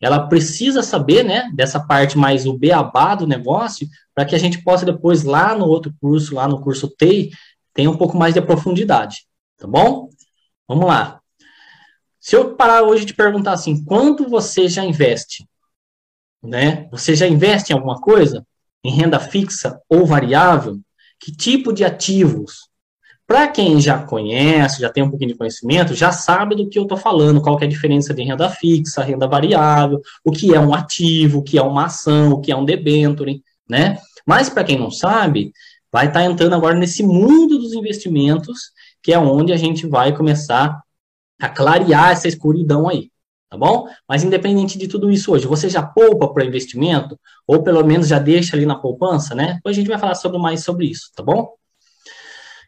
ela 0.00 0.28
precisa 0.28 0.82
saber, 0.82 1.24
né, 1.24 1.50
dessa 1.54 1.78
parte 1.78 2.16
mais 2.16 2.46
o 2.46 2.56
beabá 2.56 3.14
do 3.14 3.26
negócio, 3.26 3.86
para 4.14 4.24
que 4.24 4.34
a 4.34 4.38
gente 4.38 4.62
possa 4.64 4.86
depois, 4.86 5.24
lá 5.24 5.54
no 5.54 5.66
outro 5.66 5.92
curso, 6.00 6.34
lá 6.34 6.48
no 6.48 6.62
curso 6.62 6.88
TEI, 6.88 7.30
tem 7.74 7.88
um 7.88 7.96
pouco 7.96 8.16
mais 8.16 8.32
de 8.32 8.40
profundidade, 8.40 9.26
tá 9.58 9.66
bom? 9.66 10.08
Vamos 10.66 10.86
lá. 10.86 11.20
Se 12.20 12.36
eu 12.36 12.54
parar 12.54 12.84
hoje 12.84 13.02
e 13.02 13.06
te 13.06 13.14
perguntar 13.14 13.52
assim, 13.52 13.84
quanto 13.84 14.28
você 14.28 14.68
já 14.68 14.82
investe? 14.82 15.46
Né? 16.42 16.88
Você 16.90 17.14
já 17.14 17.26
investe 17.26 17.72
em 17.72 17.76
alguma 17.76 18.00
coisa? 18.00 18.46
Em 18.82 18.90
renda 18.90 19.20
fixa 19.20 19.78
ou 19.88 20.06
variável? 20.06 20.78
Que 21.20 21.32
tipo 21.32 21.72
de 21.72 21.84
ativos? 21.84 22.68
Para 23.26 23.48
quem 23.48 23.80
já 23.80 24.02
conhece, 24.02 24.80
já 24.80 24.90
tem 24.90 25.02
um 25.02 25.08
pouquinho 25.08 25.32
de 25.32 25.38
conhecimento, 25.38 25.94
já 25.94 26.12
sabe 26.12 26.54
do 26.54 26.68
que 26.68 26.78
eu 26.78 26.82
estou 26.82 26.98
falando, 26.98 27.40
qual 27.40 27.58
é 27.58 27.64
a 27.64 27.68
diferença 27.68 28.12
de 28.12 28.22
renda 28.22 28.50
fixa, 28.50 29.02
renda 29.02 29.26
variável, 29.26 30.00
o 30.22 30.30
que 30.30 30.54
é 30.54 30.60
um 30.60 30.74
ativo, 30.74 31.38
o 31.38 31.42
que 31.42 31.58
é 31.58 31.62
uma 31.62 31.86
ação, 31.86 32.32
o 32.32 32.40
que 32.40 32.52
é 32.52 32.56
um 32.56 32.66
debenture, 32.66 33.42
né? 33.68 33.98
Mas 34.26 34.50
para 34.50 34.64
quem 34.64 34.78
não 34.78 34.90
sabe, 34.90 35.52
vai 35.94 36.08
estar 36.08 36.18
tá 36.18 36.26
entrando 36.26 36.56
agora 36.56 36.74
nesse 36.74 37.04
mundo 37.04 37.56
dos 37.56 37.72
investimentos, 37.72 38.72
que 39.00 39.12
é 39.12 39.18
onde 39.18 39.52
a 39.52 39.56
gente 39.56 39.86
vai 39.86 40.12
começar 40.12 40.82
a 41.40 41.48
clarear 41.48 42.10
essa 42.10 42.26
escuridão 42.26 42.88
aí, 42.88 43.12
tá 43.48 43.56
bom? 43.56 43.86
Mas 44.08 44.24
independente 44.24 44.76
de 44.76 44.88
tudo 44.88 45.08
isso 45.08 45.30
hoje, 45.30 45.46
você 45.46 45.68
já 45.68 45.84
poupa 45.84 46.26
para 46.34 46.44
investimento, 46.44 47.16
ou 47.46 47.62
pelo 47.62 47.84
menos 47.84 48.08
já 48.08 48.18
deixa 48.18 48.56
ali 48.56 48.66
na 48.66 48.74
poupança, 48.74 49.36
né? 49.36 49.60
Hoje 49.64 49.78
a 49.78 49.82
gente 49.82 49.88
vai 49.88 49.98
falar 50.00 50.16
sobre 50.16 50.36
mais 50.36 50.64
sobre 50.64 50.86
isso, 50.86 51.12
tá 51.14 51.22
bom? 51.22 51.52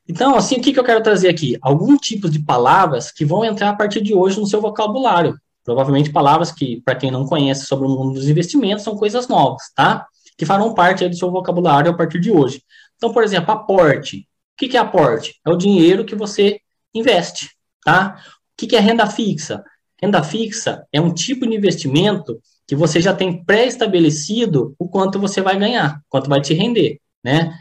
Então, 0.09 0.37
assim, 0.37 0.59
o 0.59 0.61
que, 0.63 0.73
que 0.73 0.79
eu 0.79 0.85
quero 0.85 1.03
trazer 1.03 1.29
aqui? 1.29 1.59
Alguns 1.61 1.99
tipos 1.99 2.31
de 2.31 2.39
palavras 2.39 3.11
que 3.11 3.25
vão 3.25 3.45
entrar 3.45 3.71
a 3.71 3.77
partir 3.77 4.03
de 4.03 4.15
hoje 4.15 4.39
no 4.39 4.47
seu 4.47 4.61
vocabulário. 4.61 5.37
Provavelmente 5.65 6.13
palavras 6.13 6.53
que, 6.53 6.81
para 6.85 6.95
quem 6.95 7.11
não 7.11 7.27
conhece 7.27 7.67
sobre 7.67 7.89
o 7.89 7.91
mundo 7.91 8.13
dos 8.13 8.29
investimentos, 8.29 8.85
são 8.85 8.97
coisas 8.97 9.27
novas, 9.27 9.65
tá? 9.75 10.07
Que 10.39 10.47
farão 10.47 10.75
parte 10.75 11.09
do 11.09 11.17
seu 11.17 11.29
vocabulário 11.29 11.91
a 11.91 11.95
partir 11.95 12.21
de 12.21 12.31
hoje. 12.31 12.63
Então, 12.97 13.13
por 13.13 13.23
exemplo, 13.23 13.53
aporte. 13.53 14.27
O 14.55 14.67
que, 14.67 14.77
é 14.77 14.81
aporte? 14.81 15.39
É 15.45 15.51
o 15.51 15.57
dinheiro 15.57 16.05
que 16.05 16.15
você 16.15 16.59
investe, 16.95 17.51
tá? 17.85 18.23
O 18.25 18.57
que, 18.57 18.67
que 18.67 18.77
é 18.77 18.81
renda 18.81 19.07
fixa? 19.07 19.63
Renda 20.01 20.23
fixa 20.23 20.87
é 20.93 21.01
um 21.01 21.13
tipo 21.13 21.47
de 21.47 21.55
investimento 21.55 22.41
que 22.67 22.75
você 22.75 23.01
já 23.01 23.15
tem 23.15 23.45
pré-estabelecido 23.45 24.75
o 24.79 24.89
quanto 24.89 25.19
você 25.19 25.41
vai 25.41 25.59
ganhar, 25.59 26.01
quanto 26.09 26.29
vai 26.29 26.41
te 26.41 26.55
render, 26.55 26.99
né? 27.23 27.53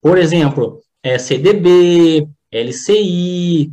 Por 0.00 0.18
exemplo, 0.18 0.82
é 1.02 1.18
CDB, 1.18 2.28
LCI 2.52 3.72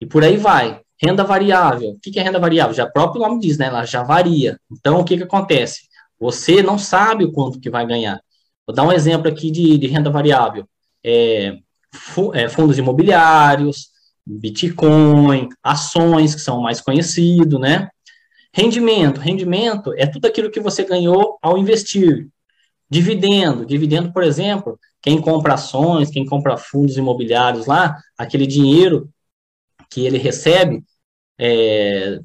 e 0.00 0.06
por 0.06 0.22
aí 0.22 0.36
vai. 0.36 0.80
Renda 1.02 1.24
variável. 1.24 1.90
O 1.90 1.98
que 1.98 2.18
é 2.18 2.22
renda 2.22 2.38
variável? 2.38 2.74
Já 2.74 2.84
o 2.84 2.92
próprio 2.92 3.22
nome 3.22 3.40
diz, 3.40 3.58
né? 3.58 3.66
Ela 3.66 3.84
já 3.84 4.02
varia. 4.02 4.58
Então, 4.70 5.00
o 5.00 5.04
que, 5.04 5.16
que 5.16 5.24
acontece? 5.24 5.88
Você 6.20 6.62
não 6.62 6.78
sabe 6.78 7.24
o 7.24 7.32
quanto 7.32 7.58
que 7.58 7.68
vai 7.68 7.84
ganhar. 7.84 8.20
Vou 8.66 8.74
dar 8.74 8.84
um 8.84 8.92
exemplo 8.92 9.28
aqui 9.28 9.50
de, 9.50 9.78
de 9.78 9.86
renda 9.86 10.10
variável. 10.10 10.66
É, 11.04 11.58
é, 12.34 12.48
fundos 12.48 12.78
imobiliários, 12.78 13.88
Bitcoin, 14.24 15.48
ações, 15.62 16.34
que 16.34 16.40
são 16.40 16.60
mais 16.60 16.80
conhecidos, 16.80 17.60
né? 17.60 17.88
Rendimento. 18.54 19.20
Rendimento 19.20 19.92
é 19.94 20.06
tudo 20.06 20.26
aquilo 20.26 20.50
que 20.50 20.60
você 20.60 20.84
ganhou 20.84 21.38
ao 21.42 21.58
investir. 21.58 22.28
Dividendo. 22.88 23.66
Dividendo, 23.66 24.12
por 24.12 24.22
exemplo, 24.22 24.78
quem 25.00 25.20
compra 25.20 25.54
ações, 25.54 26.10
quem 26.10 26.24
compra 26.24 26.56
fundos 26.56 26.96
imobiliários 26.96 27.66
lá, 27.66 27.98
aquele 28.16 28.46
dinheiro 28.46 29.08
que 29.90 30.06
ele 30.06 30.18
recebe 30.18 30.84
é, 31.38 32.20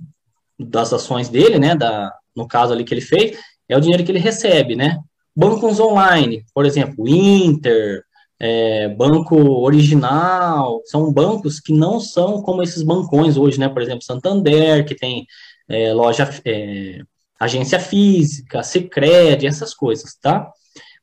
das 0.59 0.93
ações 0.93 1.29
dele, 1.29 1.57
né? 1.57 1.75
Da, 1.75 2.13
no 2.35 2.47
caso 2.47 2.73
ali 2.73 2.83
que 2.83 2.93
ele 2.93 3.01
fez, 3.01 3.37
é 3.67 3.75
o 3.75 3.81
dinheiro 3.81 4.03
que 4.03 4.11
ele 4.11 4.19
recebe, 4.19 4.75
né? 4.75 4.99
Bancos 5.37 5.79
online, 5.79 6.43
por 6.51 6.65
exemplo, 6.65 7.07
Inter, 7.07 8.03
é, 8.39 8.89
Banco 8.89 9.35
Original, 9.37 10.81
são 10.85 11.13
bancos 11.13 11.59
que 11.59 11.71
não 11.71 11.99
são 11.99 12.41
como 12.41 12.63
esses 12.63 12.81
bancões 12.81 13.37
hoje, 13.37 13.59
né? 13.59 13.69
Por 13.69 13.83
exemplo, 13.83 14.01
Santander, 14.01 14.83
que 14.83 14.95
tem 14.95 15.27
é, 15.69 15.93
loja, 15.93 16.27
é, 16.43 17.01
agência 17.39 17.79
física, 17.79 18.63
Sicredi, 18.63 19.45
essas 19.45 19.75
coisas, 19.75 20.15
tá? 20.19 20.51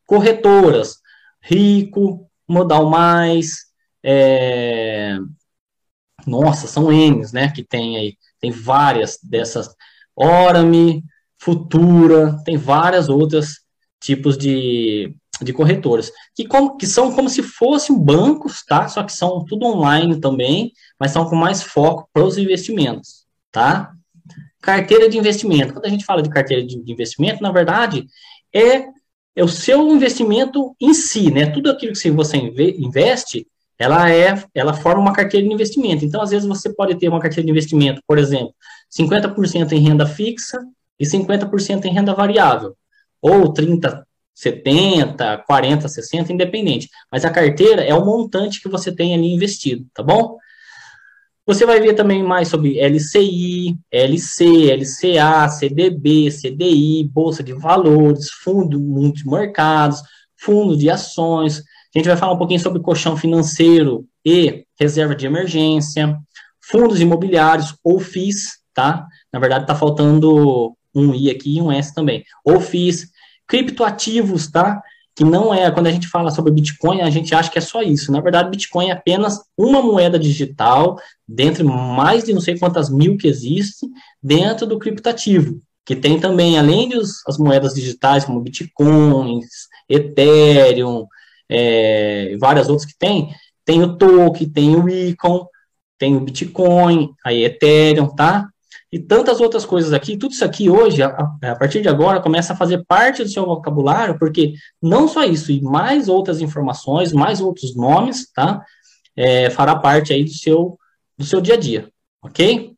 Corretoras, 0.04 0.96
Rico, 1.40 2.28
Modal 2.48 2.90
Mais, 2.90 3.66
é... 4.02 5.16
nossa, 6.26 6.66
são 6.66 6.90
N's, 6.90 7.32
né? 7.32 7.52
Que 7.52 7.62
tem 7.62 7.96
aí, 7.96 8.16
tem 8.40 8.50
várias 8.50 9.16
dessas, 9.22 9.68
Orame, 10.16 11.04
Futura, 11.38 12.36
tem 12.44 12.56
várias 12.56 13.08
outras 13.08 13.63
tipos 14.04 14.36
de, 14.36 15.14
de 15.40 15.52
corretoras, 15.52 16.12
que, 16.34 16.46
como, 16.46 16.76
que 16.76 16.86
são 16.86 17.12
como 17.12 17.28
se 17.28 17.42
fossem 17.42 17.98
bancos, 17.98 18.62
tá? 18.64 18.86
Só 18.86 19.02
que 19.02 19.12
são 19.12 19.44
tudo 19.44 19.66
online 19.66 20.20
também, 20.20 20.72
mas 21.00 21.10
são 21.10 21.28
com 21.28 21.34
mais 21.34 21.62
foco 21.62 22.08
para 22.12 22.22
os 22.22 22.36
investimentos, 22.36 23.24
tá? 23.50 23.92
Carteira 24.60 25.08
de 25.08 25.18
investimento. 25.18 25.72
Quando 25.72 25.86
a 25.86 25.88
gente 25.88 26.04
fala 26.04 26.22
de 26.22 26.28
carteira 26.28 26.64
de 26.64 26.78
investimento, 26.90 27.42
na 27.42 27.50
verdade, 27.50 28.06
é, 28.54 28.84
é 29.34 29.42
o 29.42 29.48
seu 29.48 29.88
investimento 29.88 30.76
em 30.80 30.92
si, 30.92 31.30
né? 31.30 31.46
Tudo 31.46 31.70
aquilo 31.70 31.94
que 31.94 32.10
você 32.10 32.36
investe, 32.36 33.46
ela 33.78 34.10
é, 34.10 34.42
ela 34.54 34.74
forma 34.74 35.00
uma 35.00 35.12
carteira 35.12 35.46
de 35.46 35.52
investimento. 35.52 36.04
Então, 36.04 36.20
às 36.20 36.30
vezes, 36.30 36.46
você 36.46 36.72
pode 36.72 36.94
ter 36.96 37.08
uma 37.08 37.20
carteira 37.20 37.44
de 37.44 37.50
investimento, 37.50 38.02
por 38.06 38.18
exemplo, 38.18 38.54
50% 38.96 39.72
em 39.72 39.80
renda 39.80 40.06
fixa 40.06 40.60
e 40.98 41.04
50% 41.04 41.84
em 41.86 41.92
renda 41.92 42.14
variável, 42.14 42.76
ou 43.24 43.50
30, 43.50 44.06
70, 44.34 45.44
40, 45.46 45.88
60, 45.88 46.30
independente. 46.30 46.90
Mas 47.10 47.24
a 47.24 47.30
carteira 47.30 47.82
é 47.82 47.94
o 47.94 48.04
montante 48.04 48.60
que 48.60 48.68
você 48.68 48.94
tem 48.94 49.14
ali 49.14 49.32
investido, 49.32 49.86
tá 49.94 50.02
bom? 50.02 50.36
Você 51.46 51.64
vai 51.64 51.80
ver 51.80 51.94
também 51.94 52.22
mais 52.22 52.48
sobre 52.48 52.78
LCI, 52.78 53.78
LC, 53.90 54.44
LCA, 54.76 55.48
CDB, 55.48 56.30
CDI, 56.30 57.08
Bolsa 57.10 57.42
de 57.42 57.54
Valores, 57.54 58.30
Fundo 58.30 58.78
Multimercados, 58.78 60.02
Fundo 60.36 60.76
de 60.76 60.90
Ações. 60.90 61.62
A 61.94 61.98
gente 61.98 62.08
vai 62.08 62.16
falar 62.16 62.34
um 62.34 62.38
pouquinho 62.38 62.60
sobre 62.60 62.82
colchão 62.82 63.16
financeiro 63.16 64.06
e 64.24 64.66
reserva 64.78 65.14
de 65.14 65.24
emergência, 65.24 66.18
fundos 66.60 67.00
imobiliários 67.00 67.74
ou 67.82 68.00
FIIs, 68.00 68.58
tá? 68.74 69.06
Na 69.32 69.38
verdade, 69.38 69.64
está 69.64 69.74
faltando 69.74 70.76
um 70.94 71.14
I 71.14 71.30
aqui 71.30 71.56
e 71.56 71.62
um 71.62 71.72
S 71.72 71.94
também. 71.94 72.24
Ou 72.44 72.60
FIIs, 72.60 73.13
criptoativos, 73.46 74.50
tá? 74.50 74.82
que 75.16 75.24
não 75.24 75.54
é, 75.54 75.70
quando 75.70 75.86
a 75.86 75.92
gente 75.92 76.08
fala 76.08 76.30
sobre 76.30 76.52
Bitcoin, 76.52 77.00
a 77.00 77.10
gente 77.10 77.34
acha 77.34 77.50
que 77.50 77.58
é 77.58 77.60
só 77.60 77.82
isso. 77.82 78.10
Na 78.10 78.20
verdade, 78.20 78.50
Bitcoin 78.50 78.88
é 78.88 78.92
apenas 78.92 79.40
uma 79.56 79.80
moeda 79.80 80.18
digital, 80.18 80.98
dentre 81.26 81.62
mais 81.62 82.24
de 82.24 82.32
não 82.32 82.40
sei 82.40 82.58
quantas 82.58 82.90
mil 82.90 83.16
que 83.16 83.28
existem, 83.28 83.90
dentro 84.20 84.66
do 84.66 84.78
criptativo, 84.78 85.60
que 85.86 85.94
tem 85.94 86.18
também, 86.18 86.58
além 86.58 86.88
das 86.88 87.24
as 87.28 87.38
moedas 87.38 87.74
digitais, 87.74 88.24
como 88.24 88.40
Bitcoins, 88.40 89.68
Ethereum, 89.88 91.06
é, 91.48 92.36
várias 92.40 92.68
outras 92.68 92.90
que 92.90 92.98
tem, 92.98 93.32
tem 93.64 93.82
o 93.82 93.96
token, 93.96 94.50
tem 94.50 94.74
o 94.74 94.88
Icon, 94.88 95.46
tem 95.96 96.16
o 96.16 96.20
Bitcoin, 96.20 97.10
aí 97.24 97.44
Ethereum, 97.44 98.08
tá? 98.08 98.48
E 98.94 99.00
tantas 99.00 99.40
outras 99.40 99.66
coisas 99.66 99.92
aqui. 99.92 100.16
Tudo 100.16 100.30
isso 100.30 100.44
aqui 100.44 100.70
hoje, 100.70 101.02
a, 101.02 101.08
a, 101.42 101.56
partir 101.56 101.82
de 101.82 101.88
agora, 101.88 102.22
começa 102.22 102.52
a 102.52 102.56
fazer 102.56 102.84
parte 102.86 103.24
do 103.24 103.28
seu 103.28 103.44
vocabulário, 103.44 104.16
porque 104.20 104.52
não 104.80 105.08
só 105.08 105.24
isso, 105.24 105.50
e 105.50 105.60
mais 105.60 106.08
outras 106.08 106.40
informações, 106.40 107.12
mais 107.12 107.40
outros 107.40 107.74
nomes, 107.74 108.30
tá? 108.32 108.64
É, 109.16 109.50
fará 109.50 109.74
parte 109.74 110.12
aí 110.12 110.22
do 110.22 110.30
seu, 110.30 110.78
do 111.18 111.24
seu 111.24 111.40
dia 111.40 111.54
a 111.54 111.56
dia, 111.56 111.90
ok? 112.22 112.72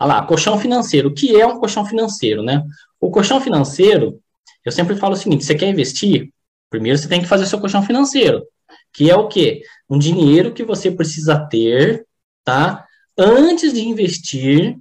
Olha 0.00 0.08
lá, 0.08 0.22
colchão 0.24 0.56
financeiro. 0.56 1.08
O 1.08 1.14
que 1.14 1.34
é 1.34 1.44
um 1.44 1.58
colchão 1.58 1.84
financeiro, 1.84 2.40
né? 2.40 2.62
O 3.00 3.10
colchão 3.10 3.40
financeiro, 3.40 4.20
eu 4.64 4.70
sempre 4.70 4.94
falo 4.94 5.14
o 5.14 5.16
seguinte, 5.16 5.44
você 5.44 5.56
quer 5.56 5.68
investir? 5.68 6.32
Primeiro 6.70 6.96
você 6.96 7.08
tem 7.08 7.20
que 7.20 7.26
fazer 7.26 7.44
seu 7.46 7.58
colchão 7.58 7.82
financeiro, 7.82 8.44
que 8.92 9.10
é 9.10 9.16
o 9.16 9.26
quê? 9.26 9.62
Um 9.90 9.98
dinheiro 9.98 10.54
que 10.54 10.62
você 10.62 10.92
precisa 10.92 11.40
ter, 11.50 12.06
tá? 12.44 12.86
Antes 13.18 13.72
de 13.72 13.80
investir 13.80 14.78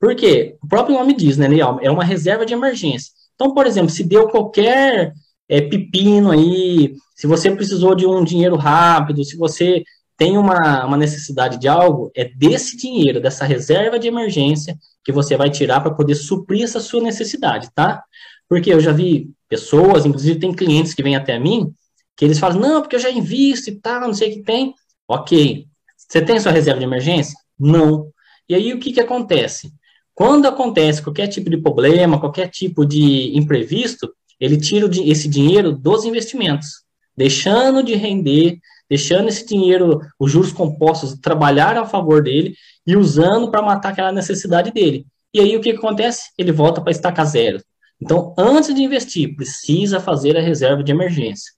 porque 0.00 0.56
o 0.62 0.68
próprio 0.68 0.96
nome 0.96 1.14
diz, 1.14 1.36
né, 1.36 1.48
é 1.82 1.90
uma 1.90 2.04
reserva 2.04 2.46
de 2.46 2.54
emergência. 2.54 3.12
Então, 3.34 3.52
por 3.54 3.66
exemplo, 3.66 3.90
se 3.90 4.04
deu 4.04 4.28
qualquer 4.28 5.12
é, 5.48 5.60
pepino 5.60 6.30
aí, 6.30 6.94
se 7.16 7.26
você 7.26 7.50
precisou 7.50 7.94
de 7.94 8.06
um 8.06 8.22
dinheiro 8.22 8.56
rápido, 8.56 9.24
se 9.24 9.36
você 9.36 9.82
tem 10.16 10.36
uma, 10.36 10.84
uma 10.84 10.96
necessidade 10.96 11.58
de 11.58 11.68
algo, 11.68 12.10
é 12.14 12.24
desse 12.24 12.76
dinheiro, 12.76 13.20
dessa 13.20 13.44
reserva 13.44 13.98
de 13.98 14.08
emergência, 14.08 14.76
que 15.04 15.12
você 15.12 15.36
vai 15.36 15.48
tirar 15.48 15.80
para 15.80 15.94
poder 15.94 16.16
suprir 16.16 16.64
essa 16.64 16.80
sua 16.80 17.00
necessidade, 17.00 17.70
tá? 17.72 18.02
Porque 18.48 18.72
eu 18.72 18.80
já 18.80 18.92
vi 18.92 19.30
pessoas, 19.48 20.04
inclusive 20.04 20.40
tem 20.40 20.52
clientes 20.52 20.92
que 20.92 21.02
vêm 21.02 21.14
até 21.14 21.38
mim, 21.38 21.72
que 22.16 22.24
eles 22.24 22.38
falam, 22.40 22.58
não, 22.58 22.82
porque 22.82 22.96
eu 22.96 23.00
já 23.00 23.10
invisto 23.10 23.70
e 23.70 23.76
tal, 23.76 24.00
não 24.00 24.14
sei 24.14 24.30
o 24.30 24.34
que 24.34 24.42
tem. 24.42 24.74
Ok. 25.06 25.66
Você 25.96 26.20
tem 26.20 26.40
sua 26.40 26.50
reserva 26.50 26.80
de 26.80 26.84
emergência? 26.84 27.38
Não. 27.58 28.10
E 28.48 28.54
aí 28.54 28.72
o 28.72 28.80
que, 28.80 28.92
que 28.92 29.00
acontece? 29.00 29.72
Quando 30.18 30.48
acontece 30.48 31.00
qualquer 31.00 31.28
tipo 31.28 31.48
de 31.48 31.58
problema, 31.58 32.18
qualquer 32.18 32.48
tipo 32.48 32.84
de 32.84 33.30
imprevisto, 33.38 34.12
ele 34.40 34.56
tira 34.56 34.90
esse 35.04 35.28
dinheiro 35.28 35.70
dos 35.70 36.04
investimentos, 36.04 36.82
deixando 37.16 37.84
de 37.84 37.94
render, 37.94 38.58
deixando 38.90 39.28
esse 39.28 39.46
dinheiro, 39.46 40.00
os 40.18 40.32
juros 40.32 40.52
compostos, 40.52 41.16
trabalhar 41.20 41.76
a 41.76 41.86
favor 41.86 42.20
dele 42.20 42.56
e 42.84 42.96
usando 42.96 43.48
para 43.48 43.62
matar 43.62 43.90
aquela 43.90 44.10
necessidade 44.10 44.72
dele. 44.72 45.06
E 45.32 45.38
aí 45.38 45.56
o 45.56 45.60
que 45.60 45.70
acontece? 45.70 46.32
Ele 46.36 46.50
volta 46.50 46.80
para 46.80 46.90
estacar 46.90 47.24
zero. 47.24 47.62
Então, 48.02 48.34
antes 48.36 48.74
de 48.74 48.82
investir, 48.82 49.36
precisa 49.36 50.00
fazer 50.00 50.36
a 50.36 50.42
reserva 50.42 50.82
de 50.82 50.90
emergência. 50.90 51.52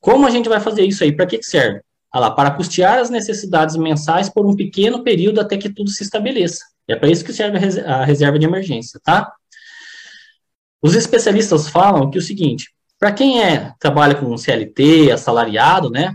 Como 0.00 0.26
a 0.26 0.30
gente 0.30 0.48
vai 0.48 0.58
fazer 0.58 0.82
isso 0.82 1.04
aí? 1.04 1.12
Para 1.12 1.26
que, 1.26 1.38
que 1.38 1.46
serve? 1.46 1.80
Ah 2.12 2.18
lá, 2.18 2.32
para 2.32 2.50
custear 2.50 2.98
as 2.98 3.08
necessidades 3.08 3.76
mensais 3.76 4.28
por 4.28 4.44
um 4.44 4.56
pequeno 4.56 5.04
período 5.04 5.40
até 5.40 5.56
que 5.56 5.68
tudo 5.68 5.90
se 5.90 6.02
estabeleça. 6.02 6.73
É 6.88 6.96
para 6.96 7.10
isso 7.10 7.24
que 7.24 7.32
serve 7.32 7.58
a 7.86 8.04
reserva 8.04 8.38
de 8.38 8.46
emergência, 8.46 9.00
tá? 9.02 9.32
Os 10.82 10.94
especialistas 10.94 11.68
falam 11.68 12.10
que 12.10 12.18
o 12.18 12.22
seguinte, 12.22 12.70
para 12.98 13.10
quem 13.12 13.42
é 13.42 13.72
trabalha 13.78 14.14
com 14.14 14.36
CLT, 14.36 15.10
assalariado, 15.12 15.90
né, 15.90 16.14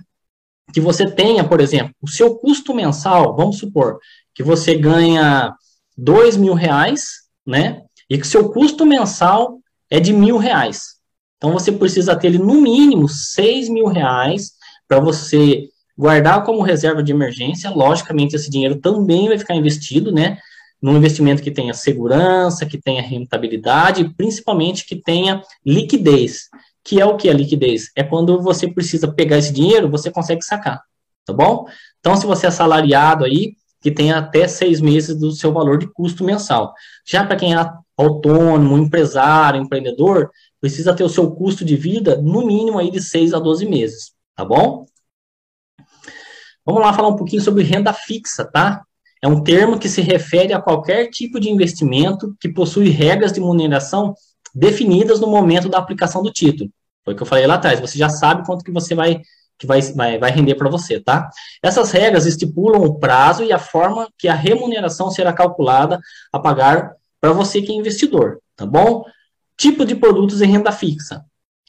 que 0.72 0.80
você 0.80 1.10
tenha, 1.10 1.44
por 1.44 1.60
exemplo, 1.60 1.94
o 2.02 2.08
seu 2.08 2.36
custo 2.36 2.74
mensal, 2.76 3.36
vamos 3.36 3.58
supor, 3.58 3.98
que 4.36 4.44
você 4.44 4.76
ganha 4.76 5.54
dois 5.98 6.38
mil 6.38 6.54
reais, 6.54 7.24
né, 7.46 7.82
e 8.08 8.18
que 8.18 8.28
seu 8.28 8.52
custo 8.52 8.86
mensal 8.86 9.60
é 9.90 10.00
de 10.00 10.14
mil 10.14 10.38
reais. 10.38 11.00
Então, 11.38 11.52
você 11.54 11.72
precisa 11.72 12.16
ter, 12.16 12.38
no 12.38 12.62
mínimo, 12.62 13.10
seis 13.10 13.70
mil 13.70 13.88
reais 13.88 14.52
para 14.88 15.00
você 15.00 15.68
guardar 15.98 16.44
como 16.44 16.62
reserva 16.62 17.02
de 17.02 17.12
emergência. 17.12 17.70
Logicamente, 17.70 18.36
esse 18.36 18.50
dinheiro 18.50 18.80
também 18.80 19.28
vai 19.28 19.40
ficar 19.40 19.56
investido, 19.56 20.12
né, 20.12 20.38
num 20.82 20.98
investimento 20.98 21.42
que 21.42 21.52
tenha 21.52 21.74
segurança, 21.74 22.66
que 22.66 22.78
tenha 22.78 23.02
rentabilidade 23.02 24.02
e 24.02 24.10
principalmente 24.10 24.86
que 24.86 24.96
tenha 24.96 25.42
liquidez. 25.66 26.50
Que 26.84 27.00
é 27.02 27.06
o 27.06 27.18
que 27.18 27.30
a 27.30 27.34
liquidez? 27.34 27.92
É 27.96 28.04
quando 28.04 28.42
você 28.42 28.68
precisa 28.72 29.12
pegar 29.12 29.38
esse 29.38 29.52
dinheiro, 29.52 29.90
você 29.90 30.10
consegue 30.10 30.44
sacar, 30.44 30.82
tá 31.26 31.34
bom? 31.34 31.66
Então, 32.00 32.16
se 32.16 32.26
você 32.26 32.46
é 32.46 32.50
assalariado 32.50 33.26
aí, 33.26 33.54
que 33.82 33.92
tem 33.92 34.12
até 34.12 34.48
seis 34.48 34.82
meses 34.82 35.18
do 35.18 35.32
seu 35.32 35.54
valor 35.54 35.78
de 35.78 35.88
custo 35.88 36.24
mensal. 36.24 36.74
Já 37.06 37.26
para 37.26 37.36
quem 37.36 37.56
é 37.56 37.72
autônomo, 37.98 38.78
empresário, 38.78 39.62
empreendedor, 39.62 40.32
precisa 40.60 40.94
ter 40.94 41.04
o 41.04 41.10
seu 41.10 41.32
custo 41.32 41.64
de 41.64 41.76
vida 41.76 42.18
no 42.22 42.46
mínimo 42.46 42.78
aí 42.78 42.92
de 42.92 43.02
6 43.02 43.34
a 43.34 43.40
12 43.40 43.66
meses, 43.66 44.14
tá 44.36 44.44
bom? 44.44 44.86
Vamos 46.66 46.82
lá 46.82 46.94
falar 46.94 47.08
um 47.10 47.16
pouquinho 47.16 47.42
sobre 47.42 47.64
renda 47.64 47.94
fixa, 47.94 48.46
tá? 48.46 48.84
É 49.22 49.28
um 49.28 49.44
termo 49.44 49.78
que 49.78 49.90
se 49.90 50.02
refere 50.02 50.54
a 50.54 50.62
qualquer 50.62 51.10
tipo 51.10 51.40
de 51.40 51.50
investimento 51.50 52.36
que 52.40 52.48
possui 52.50 52.90
regras 52.90 53.34
de 53.34 53.40
remuneração 53.40 54.14
definidas 54.54 55.20
no 55.20 55.28
momento 55.28 55.70
da 55.70 55.78
aplicação 55.78 56.24
do 56.24 56.32
título. 56.32 56.70
Foi 57.04 57.14
o 57.14 57.18
que 57.18 57.24
eu 57.24 57.28
falei 57.28 57.46
lá 57.46 57.56
atrás. 57.56 57.80
Você 57.80 57.98
já 57.98 58.10
sabe 58.10 58.46
quanto 58.46 58.64
que 58.64 58.72
você 58.72 58.96
vai 58.96 59.22
que 59.60 59.68
vai, 59.68 59.82
vai, 59.82 60.18
vai 60.18 60.32
render 60.32 60.56
para 60.56 60.70
você, 60.70 61.02
tá? 61.02 61.30
Essas 61.62 61.92
regras 61.92 62.26
estipulam 62.26 62.82
o 62.82 62.98
prazo 62.98 63.44
e 63.44 63.52
a 63.52 63.60
forma 63.60 64.08
que 64.18 64.30
a 64.30 64.34
remuneração 64.34 65.12
será 65.12 65.34
calculada 65.34 66.00
a 66.32 66.40
pagar 66.40 66.94
para 67.20 67.34
você 67.34 67.62
que 67.62 67.70
é 67.70 67.76
investidor, 67.76 68.40
tá 68.56 68.66
bom? 68.66 69.04
Tipo 69.58 69.86
de 69.86 69.96
produtos 69.96 70.42
em 70.42 70.50
renda 70.50 70.72
fixa. 70.72 71.26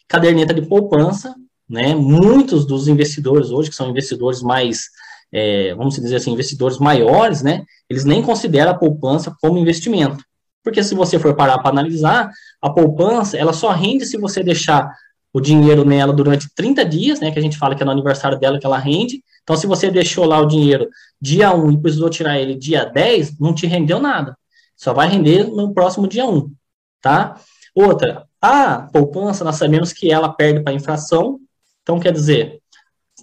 Caderneta 0.07 0.55
de 0.55 0.63
poupança, 0.63 1.35
né? 1.69 1.93
Muitos 1.97 2.65
dos 2.65 2.87
investidores 2.87 3.51
hoje, 3.51 3.71
que 3.71 3.77
são 3.77 3.91
investidores 3.91 4.41
mais 4.41 4.85
é, 5.33 5.75
vamos 5.75 5.95
dizer 5.95 6.17
assim, 6.17 6.33
investidores 6.33 6.79
maiores, 6.79 7.43
né, 7.43 7.65
eles 7.89 8.05
nem 8.05 8.23
consideram 8.23 8.73
a 8.73 8.79
poupança 8.79 9.35
como 9.41 9.59
investimento. 9.59 10.25
Porque 10.63 10.83
se 10.83 10.95
você 10.95 11.19
for 11.19 11.35
parar 11.35 11.59
para 11.59 11.71
analisar, 11.71 12.31
a 12.61 12.71
poupança, 12.71 13.37
ela 13.37 13.53
só 13.53 13.71
rende 13.71 14.05
se 14.07 14.19
você 14.19 14.43
deixar 14.43 14.91
o 15.33 15.41
dinheiro 15.41 15.85
nela 15.85 16.13
durante 16.13 16.53
30 16.55 16.85
dias, 16.85 17.21
né, 17.21 17.31
que 17.31 17.39
a 17.39 17.43
gente 17.43 17.57
fala 17.57 17.75
que 17.75 17.83
é 17.83 17.87
no 17.87 17.93
aniversário 17.93 18.39
dela 18.39 18.59
que 18.59 18.67
ela 18.67 18.79
rende. 18.79 19.23
Então, 19.43 19.57
se 19.57 19.67
você 19.67 19.91
deixou 19.91 20.25
lá 20.25 20.41
o 20.41 20.47
dinheiro 20.47 20.89
dia 21.21 21.55
1 21.55 21.73
e 21.73 21.81
precisou 21.81 22.11
tirar 22.11 22.39
ele 22.39 22.55
dia 22.55 22.85
10, 22.85 23.39
não 23.39 23.55
te 23.55 23.67
rendeu 23.67 24.01
nada. 24.01 24.37
Só 24.77 24.93
vai 24.93 25.09
render 25.09 25.45
no 25.45 25.73
próximo 25.73 26.09
dia 26.09 26.27
1, 26.27 26.53
tá? 27.01 27.37
Outra, 27.75 28.27
a 28.41 28.89
poupança, 28.93 29.45
nós 29.45 29.57
sabemos 29.57 29.93
que 29.93 30.11
ela 30.11 30.29
perde 30.29 30.61
para 30.61 30.73
inflação. 30.73 31.39
Então, 31.83 32.01
quer 32.01 32.13
dizer, 32.13 32.60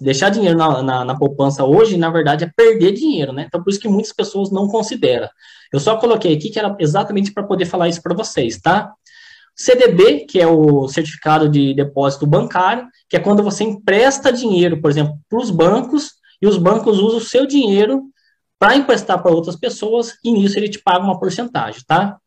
deixar 0.00 0.30
dinheiro 0.30 0.56
na, 0.56 0.82
na, 0.82 1.04
na, 1.04 1.18
poupança 1.18 1.64
hoje, 1.64 1.96
na 1.96 2.10
verdade, 2.10 2.44
é 2.44 2.52
perder 2.54 2.92
dinheiro, 2.92 3.32
né? 3.32 3.44
Então, 3.46 3.62
por 3.62 3.70
isso 3.70 3.80
que 3.80 3.88
muitas 3.88 4.12
pessoas 4.12 4.50
não 4.50 4.68
consideram. 4.68 5.28
Eu 5.72 5.80
só 5.80 5.96
coloquei 5.96 6.34
aqui 6.34 6.50
que 6.50 6.58
era 6.58 6.74
exatamente 6.78 7.32
para 7.32 7.42
poder 7.42 7.66
falar 7.66 7.88
isso 7.88 8.02
para 8.02 8.14
vocês, 8.14 8.58
tá? 8.60 8.92
CDB, 9.54 10.26
que 10.26 10.40
é 10.40 10.46
o 10.46 10.86
certificado 10.88 11.48
de 11.48 11.74
depósito 11.74 12.26
bancário, 12.26 12.86
que 13.08 13.16
é 13.16 13.20
quando 13.20 13.42
você 13.42 13.64
empresta 13.64 14.32
dinheiro, 14.32 14.80
por 14.80 14.90
exemplo, 14.90 15.18
para 15.28 15.40
os 15.40 15.50
bancos, 15.50 16.12
e 16.40 16.46
os 16.46 16.56
bancos 16.56 17.00
usam 17.00 17.18
o 17.18 17.22
seu 17.22 17.46
dinheiro 17.46 18.04
para 18.58 18.76
emprestar 18.76 19.20
para 19.20 19.32
outras 19.32 19.56
pessoas, 19.56 20.14
e 20.24 20.30
nisso 20.32 20.58
ele 20.58 20.68
te 20.68 20.80
paga 20.80 21.04
uma 21.04 21.18
porcentagem, 21.18 21.82
tá? 21.86 22.18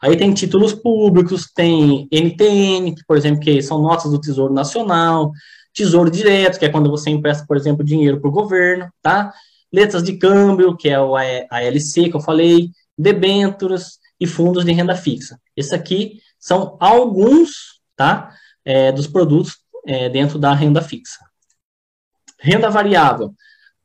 Aí 0.00 0.16
tem 0.16 0.32
títulos 0.32 0.72
públicos, 0.72 1.50
tem 1.54 2.08
NTN, 2.10 2.94
que, 2.94 3.04
por 3.06 3.16
exemplo, 3.16 3.40
que 3.40 3.60
são 3.60 3.80
notas 3.80 4.10
do 4.10 4.20
Tesouro 4.20 4.54
Nacional, 4.54 5.30
Tesouro 5.72 6.10
Direto, 6.10 6.58
que 6.58 6.64
é 6.64 6.68
quando 6.68 6.90
você 6.90 7.10
empresta, 7.10 7.44
por 7.46 7.56
exemplo, 7.56 7.84
dinheiro 7.84 8.20
para 8.20 8.28
o 8.28 8.32
governo, 8.32 8.88
tá? 9.02 9.32
Letras 9.72 10.02
de 10.02 10.16
câmbio, 10.16 10.76
que 10.76 10.88
é 10.88 11.00
o 11.00 11.16
ALC, 11.16 12.10
que 12.10 12.14
eu 12.14 12.20
falei, 12.20 12.70
debêntures 12.96 13.98
e 14.20 14.26
fundos 14.26 14.64
de 14.64 14.72
renda 14.72 14.96
fixa. 14.96 15.38
Esses 15.56 15.72
aqui 15.72 16.20
são 16.38 16.76
alguns, 16.80 17.80
tá? 17.96 18.32
É, 18.64 18.92
dos 18.92 19.06
produtos 19.06 19.58
é, 19.86 20.08
dentro 20.08 20.38
da 20.38 20.52
renda 20.52 20.82
fixa. 20.82 21.18
Renda 22.40 22.70
variável 22.70 23.34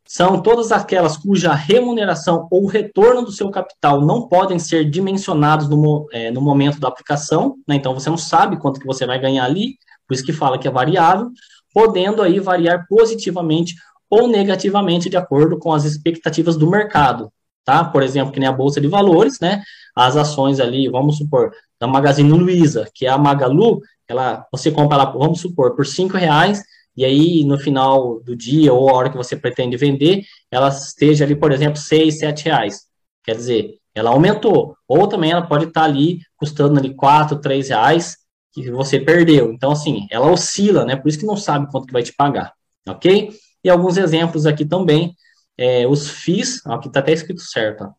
são 0.05 0.41
todas 0.41 0.71
aquelas 0.71 1.17
cuja 1.17 1.53
remuneração 1.53 2.47
ou 2.51 2.67
retorno 2.67 3.23
do 3.23 3.31
seu 3.31 3.49
capital 3.49 4.01
não 4.01 4.27
podem 4.27 4.59
ser 4.59 4.89
dimensionados 4.89 5.67
no, 5.69 6.07
é, 6.11 6.29
no 6.29 6.41
momento 6.41 6.79
da 6.79 6.87
aplicação, 6.87 7.55
né? 7.67 7.75
então 7.75 7.93
você 7.93 8.09
não 8.09 8.17
sabe 8.17 8.57
quanto 8.57 8.79
que 8.79 8.85
você 8.85 9.05
vai 9.05 9.19
ganhar 9.19 9.45
ali, 9.45 9.77
por 10.07 10.13
isso 10.13 10.23
que 10.25 10.33
fala 10.33 10.59
que 10.59 10.67
é 10.67 10.71
variável, 10.71 11.31
podendo 11.73 12.21
aí 12.21 12.39
variar 12.39 12.85
positivamente 12.87 13.75
ou 14.09 14.27
negativamente 14.27 15.09
de 15.09 15.17
acordo 15.17 15.57
com 15.57 15.73
as 15.73 15.85
expectativas 15.85 16.55
do 16.55 16.69
mercado, 16.69 17.31
tá? 17.65 17.83
Por 17.83 18.03
exemplo, 18.03 18.31
que 18.31 18.39
nem 18.39 18.47
a 18.47 18.53
bolsa 18.53 18.79
de 18.79 18.87
valores, 18.87 19.39
né? 19.39 19.63
As 19.95 20.15
ações 20.15 20.59
ali, 20.59 20.87
vamos 20.87 21.17
supor, 21.17 21.51
da 21.79 21.87
Magazine 21.87 22.29
Luiza, 22.29 22.87
que 22.93 23.05
é 23.05 23.09
a 23.09 23.17
Magalu, 23.17 23.81
ela, 24.07 24.45
você 24.51 24.71
compra 24.71 24.97
ela, 24.97 25.11
vamos 25.11 25.41
supor, 25.41 25.75
por 25.75 25.85
cinco 25.85 26.17
reais, 26.17 26.61
e 26.95 27.03
aí 27.03 27.43
no 27.43 27.57
final 27.57 28.19
do 28.21 28.35
dia 28.35 28.71
ou 28.71 28.89
a 28.89 28.93
hora 28.93 29.09
que 29.09 29.17
você 29.17 29.35
pretende 29.35 29.75
vender, 29.77 30.23
ela 30.51 30.69
esteja 30.69 31.25
ali, 31.25 31.35
por 31.35 31.51
exemplo, 31.51 31.77
seis, 31.77 32.19
sete 32.19 32.45
reais. 32.45 32.83
Quer 33.23 33.35
dizer, 33.35 33.75
ela 33.95 34.11
aumentou. 34.11 34.75
Ou 34.87 35.07
também 35.07 35.31
ela 35.31 35.41
pode 35.41 35.65
estar 35.65 35.83
ali 35.83 36.19
custando 36.37 36.79
ali 36.79 36.93
quatro, 36.93 37.39
três 37.39 37.69
reais 37.69 38.17
que 38.53 38.69
você 38.69 38.99
perdeu. 38.99 39.51
Então, 39.51 39.71
assim, 39.71 40.07
ela 40.11 40.31
oscila, 40.31 40.85
né? 40.85 40.95
Por 40.95 41.09
isso 41.09 41.19
que 41.19 41.25
não 41.25 41.35
sabe 41.35 41.69
quanto 41.71 41.87
que 41.87 41.93
vai 41.93 42.03
te 42.03 42.13
pagar, 42.13 42.53
ok? 42.87 43.31
E 43.63 43.69
alguns 43.69 43.97
exemplos 43.97 44.45
aqui 44.45 44.63
também, 44.63 45.15
é, 45.57 45.87
os 45.87 46.07
FIIs, 46.09 46.65
aqui 46.67 46.87
está 46.87 46.99
até 46.99 47.11
escrito 47.11 47.41
certo, 47.41 47.85
ó, 47.85 47.91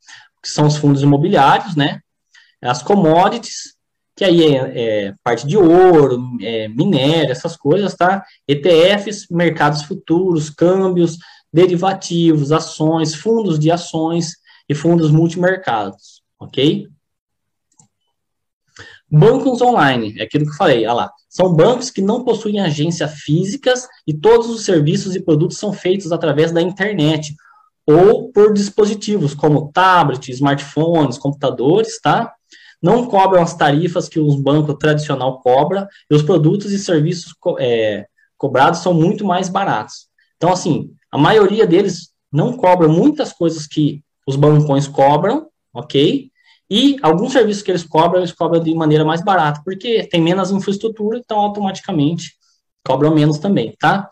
que 0.43 0.49
são 0.49 0.67
os 0.67 0.77
fundos 0.77 1.03
imobiliários, 1.03 1.75
né? 1.75 2.01
As 2.63 2.83
commodities, 2.83 3.75
que 4.17 4.25
aí 4.25 4.55
é, 4.55 5.07
é 5.09 5.15
parte 5.25 5.47
de 5.47 5.57
ouro, 5.57 6.23
é, 6.41 6.69
minério, 6.69 7.33
essas 7.33 7.57
coisas, 7.57 7.95
tá? 7.95 8.25
ETFs, 8.47 9.27
mercados 9.31 9.83
futuros, 9.83 10.51
câmbios, 10.51 11.19
derivativos, 11.53 12.53
ações, 12.53 13.15
fundos 13.15 13.59
de 13.59 13.71
ações 13.71 14.35
e 14.69 14.75
fundos 14.75 15.11
multimercados, 15.11 16.23
ok? 16.39 16.89
Bancos 19.17 19.63
online, 19.63 20.17
é 20.19 20.25
aquilo 20.25 20.45
que 20.45 20.51
eu 20.51 20.57
falei, 20.57 20.79
olha 20.79 20.93
lá. 20.93 21.13
São 21.29 21.55
bancos 21.55 21.89
que 21.89 22.03
não 22.03 22.25
possuem 22.25 22.59
agência 22.59 23.07
físicas 23.07 23.87
e 24.05 24.13
todos 24.13 24.49
os 24.49 24.65
serviços 24.65 25.15
e 25.15 25.23
produtos 25.23 25.57
são 25.57 25.73
feitos 25.73 26.11
através 26.11 26.51
da 26.51 26.61
internet 26.61 27.33
ou 27.87 28.33
por 28.33 28.53
dispositivos 28.53 29.33
como 29.33 29.71
tablet, 29.71 30.33
smartphones, 30.33 31.17
computadores, 31.17 32.01
tá? 32.01 32.33
Não 32.83 33.07
cobram 33.07 33.41
as 33.41 33.55
tarifas 33.55 34.09
que 34.09 34.19
os 34.19 34.35
bancos 34.35 34.77
tradicional 34.81 35.41
cobra 35.41 35.89
e 36.11 36.15
os 36.15 36.23
produtos 36.23 36.73
e 36.73 36.79
serviços 36.79 37.33
é, 37.61 38.07
cobrados 38.37 38.81
são 38.81 38.93
muito 38.93 39.25
mais 39.25 39.49
baratos. 39.49 40.09
Então, 40.37 40.53
assim, 40.53 40.91
a 41.13 41.17
maioria 41.17 41.69
deles 41.69 42.11
não 42.33 42.57
cobra 42.57 42.89
muitas 42.89 43.33
coisas 43.33 43.65
que 43.65 44.03
os 44.27 44.35
bancões 44.35 44.89
cobram, 44.89 45.47
ok? 45.73 46.33
E 46.71 46.97
alguns 47.03 47.33
serviços 47.33 47.63
que 47.63 47.71
eles 47.71 47.85
cobram, 47.85 48.21
eles 48.21 48.33
cobram 48.33 48.63
de 48.63 48.75
maneira 48.75 49.05
mais 49.05 49.23
barata, 49.23 49.61
porque 49.65 50.07
tem 50.09 50.21
menos 50.21 50.51
infraestrutura, 50.51 51.19
então 51.19 51.39
automaticamente 51.39 52.33
cobram 52.87 53.15
menos 53.15 53.39
também, 53.39 53.75
tá? 53.79 54.09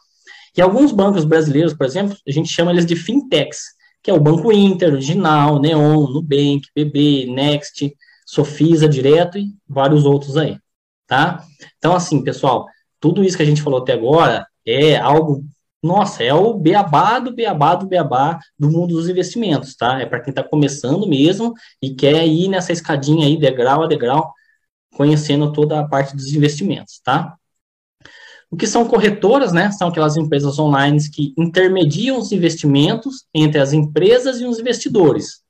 E 0.56 0.60
alguns 0.60 0.92
bancos 0.92 1.24
brasileiros, 1.24 1.72
por 1.72 1.86
exemplo, 1.86 2.16
a 2.26 2.30
gente 2.30 2.48
chama 2.48 2.70
eles 2.70 2.84
de 2.84 2.94
fintechs, 2.94 3.60
que 4.02 4.10
é 4.10 4.14
o 4.14 4.20
Banco 4.20 4.52
Inter, 4.52 4.92
Original, 4.92 5.58
Neon, 5.58 6.08
Nubank, 6.08 6.62
BB, 6.74 7.26
Next, 7.26 7.94
Sofisa 8.26 8.88
Direto 8.88 9.38
e 9.38 9.54
vários 9.66 10.04
outros 10.04 10.36
aí, 10.36 10.58
tá? 11.06 11.44
Então, 11.78 11.94
assim, 11.94 12.22
pessoal, 12.22 12.66
tudo 13.00 13.24
isso 13.24 13.36
que 13.36 13.42
a 13.42 13.46
gente 13.46 13.62
falou 13.62 13.80
até 13.80 13.94
agora 13.94 14.46
é 14.66 14.96
algo 14.96 15.44
nossa, 15.82 16.22
é 16.22 16.32
o 16.32 16.54
beabá 16.54 17.18
do 17.18 17.34
beabá 17.34 17.74
do 17.74 17.86
beabá 17.86 18.38
do 18.56 18.70
mundo 18.70 18.94
dos 18.94 19.08
investimentos, 19.08 19.74
tá? 19.74 20.00
É 20.00 20.06
para 20.06 20.20
quem 20.20 20.30
está 20.30 20.44
começando 20.44 21.08
mesmo 21.08 21.54
e 21.82 21.94
quer 21.94 22.24
ir 22.26 22.48
nessa 22.48 22.72
escadinha 22.72 23.26
aí, 23.26 23.36
degrau 23.36 23.82
a 23.82 23.88
degrau, 23.88 24.32
conhecendo 24.94 25.52
toda 25.52 25.80
a 25.80 25.88
parte 25.88 26.14
dos 26.14 26.32
investimentos, 26.32 27.00
tá? 27.02 27.36
O 28.48 28.56
que 28.56 28.66
são 28.66 28.86
corretoras, 28.86 29.52
né? 29.52 29.72
São 29.72 29.88
aquelas 29.88 30.16
empresas 30.16 30.58
online 30.58 30.98
que 31.10 31.34
intermediam 31.36 32.18
os 32.18 32.30
investimentos 32.30 33.24
entre 33.34 33.58
as 33.60 33.72
empresas 33.72 34.40
e 34.40 34.44
os 34.44 34.60
investidores, 34.60 35.42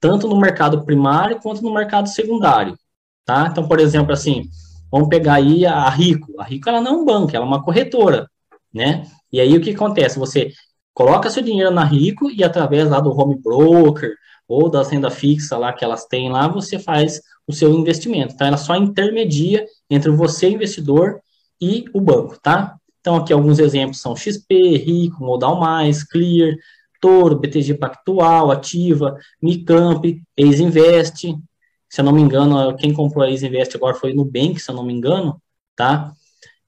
tanto 0.00 0.26
no 0.26 0.40
mercado 0.40 0.84
primário 0.84 1.38
quanto 1.40 1.62
no 1.62 1.72
mercado 1.72 2.08
secundário, 2.08 2.76
tá? 3.24 3.46
Então, 3.48 3.68
por 3.68 3.78
exemplo, 3.78 4.12
assim, 4.12 4.48
vamos 4.90 5.08
pegar 5.08 5.34
aí 5.34 5.64
a 5.64 5.88
Rico. 5.90 6.40
A 6.40 6.44
Rico, 6.44 6.68
ela 6.68 6.80
não 6.80 6.92
é 6.92 6.96
um 6.96 7.04
banco, 7.04 7.36
ela 7.36 7.44
é 7.44 7.48
uma 7.48 7.62
corretora, 7.62 8.28
né? 8.74 9.04
E 9.32 9.40
aí 9.40 9.56
o 9.56 9.60
que 9.60 9.70
acontece? 9.70 10.18
Você 10.18 10.52
coloca 10.94 11.30
seu 11.30 11.42
dinheiro 11.42 11.70
na 11.70 11.84
Rico 11.84 12.30
e 12.30 12.42
através 12.44 12.88
lá 12.88 13.00
do 13.00 13.10
home 13.10 13.36
broker 13.40 14.14
ou 14.48 14.68
da 14.68 14.82
renda 14.82 15.10
fixa 15.10 15.56
lá 15.56 15.72
que 15.72 15.84
elas 15.84 16.06
têm 16.06 16.30
lá, 16.30 16.48
você 16.48 16.78
faz 16.78 17.20
o 17.46 17.52
seu 17.52 17.72
investimento. 17.72 18.34
Então 18.34 18.46
ela 18.46 18.56
só 18.56 18.76
intermedia 18.76 19.64
entre 19.88 20.10
você 20.10 20.48
investidor 20.48 21.20
e 21.60 21.84
o 21.94 22.00
banco, 22.00 22.38
tá? 22.40 22.76
Então 23.00 23.16
aqui 23.16 23.32
alguns 23.32 23.58
exemplos 23.58 24.00
são 24.00 24.16
XP, 24.16 24.76
Rico, 24.76 25.22
Modal 25.24 25.58
Mais, 25.58 26.02
Clear, 26.04 26.54
Toro, 27.00 27.38
BTG 27.38 27.74
Pactual, 27.74 28.50
Ativa, 28.50 29.16
Micamp, 29.42 30.04
Ex-Invest. 30.36 31.34
Se 31.88 32.00
eu 32.00 32.04
não 32.04 32.12
me 32.12 32.20
engano, 32.20 32.76
quem 32.76 32.92
comprou 32.92 33.24
a 33.24 33.30
Ex-Invest 33.30 33.76
agora 33.76 33.94
foi 33.94 34.12
Nubank, 34.12 34.58
se 34.60 34.70
eu 34.70 34.74
não 34.74 34.84
me 34.84 34.92
engano, 34.92 35.40
tá? 35.74 36.12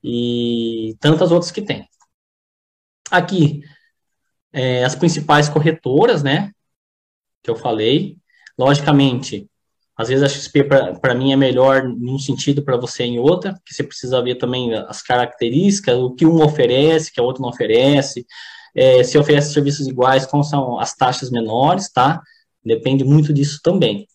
E 0.02 0.96
tantas 1.00 1.30
outras 1.30 1.50
que 1.52 1.62
tem. 1.62 1.86
Aqui, 3.12 3.62
é, 4.50 4.84
as 4.84 4.94
principais 4.94 5.50
corretoras, 5.50 6.22
né, 6.22 6.50
que 7.42 7.50
eu 7.50 7.54
falei. 7.54 8.16
Logicamente, 8.58 9.46
às 9.94 10.08
vezes 10.08 10.24
a 10.24 10.28
XP 10.28 10.64
para 10.64 11.14
mim 11.14 11.32
é 11.32 11.36
melhor 11.36 11.84
em 11.84 12.10
um 12.10 12.18
sentido 12.18 12.62
para 12.62 12.78
você 12.78 13.04
em 13.04 13.18
outra, 13.18 13.54
que 13.66 13.74
você 13.74 13.82
precisa 13.82 14.22
ver 14.22 14.36
também 14.36 14.72
as 14.74 15.02
características, 15.02 15.98
o 15.98 16.14
que 16.14 16.24
um 16.24 16.42
oferece, 16.42 17.12
que 17.12 17.20
a 17.20 17.22
outra 17.22 17.42
não 17.42 17.50
oferece, 17.50 18.26
é, 18.74 19.04
se 19.04 19.18
oferece 19.18 19.52
serviços 19.52 19.86
iguais, 19.86 20.24
quais 20.24 20.48
são 20.48 20.78
as 20.80 20.94
taxas 20.94 21.30
menores, 21.30 21.90
tá? 21.92 22.22
Depende 22.64 23.04
muito 23.04 23.32
disso 23.32 23.60
também. 23.62 24.06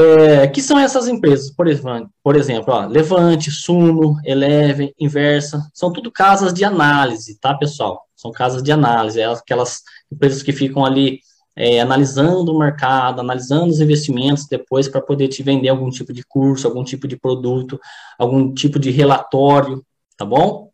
É, 0.00 0.46
que 0.46 0.62
são 0.62 0.78
essas 0.78 1.08
empresas, 1.08 1.50
por 1.50 1.66
exemplo, 1.66 2.08
por 2.22 2.36
exemplo 2.36 2.72
ó, 2.72 2.86
Levante, 2.86 3.50
Sumo, 3.50 4.16
Eleven, 4.24 4.94
Inversa, 4.96 5.68
são 5.74 5.92
tudo 5.92 6.12
casas 6.12 6.54
de 6.54 6.64
análise, 6.64 7.36
tá, 7.40 7.52
pessoal? 7.52 8.06
São 8.14 8.30
casas 8.30 8.62
de 8.62 8.70
análise, 8.70 9.20
é 9.20 9.26
aquelas 9.26 9.82
empresas 10.12 10.40
que 10.40 10.52
ficam 10.52 10.84
ali 10.84 11.18
é, 11.56 11.80
analisando 11.80 12.54
o 12.54 12.58
mercado, 12.60 13.20
analisando 13.20 13.66
os 13.66 13.80
investimentos 13.80 14.46
depois 14.46 14.86
para 14.86 15.02
poder 15.02 15.26
te 15.26 15.42
vender 15.42 15.68
algum 15.68 15.90
tipo 15.90 16.12
de 16.12 16.22
curso, 16.22 16.68
algum 16.68 16.84
tipo 16.84 17.08
de 17.08 17.16
produto, 17.16 17.80
algum 18.16 18.54
tipo 18.54 18.78
de 18.78 18.92
relatório, 18.92 19.84
tá 20.16 20.24
bom? 20.24 20.70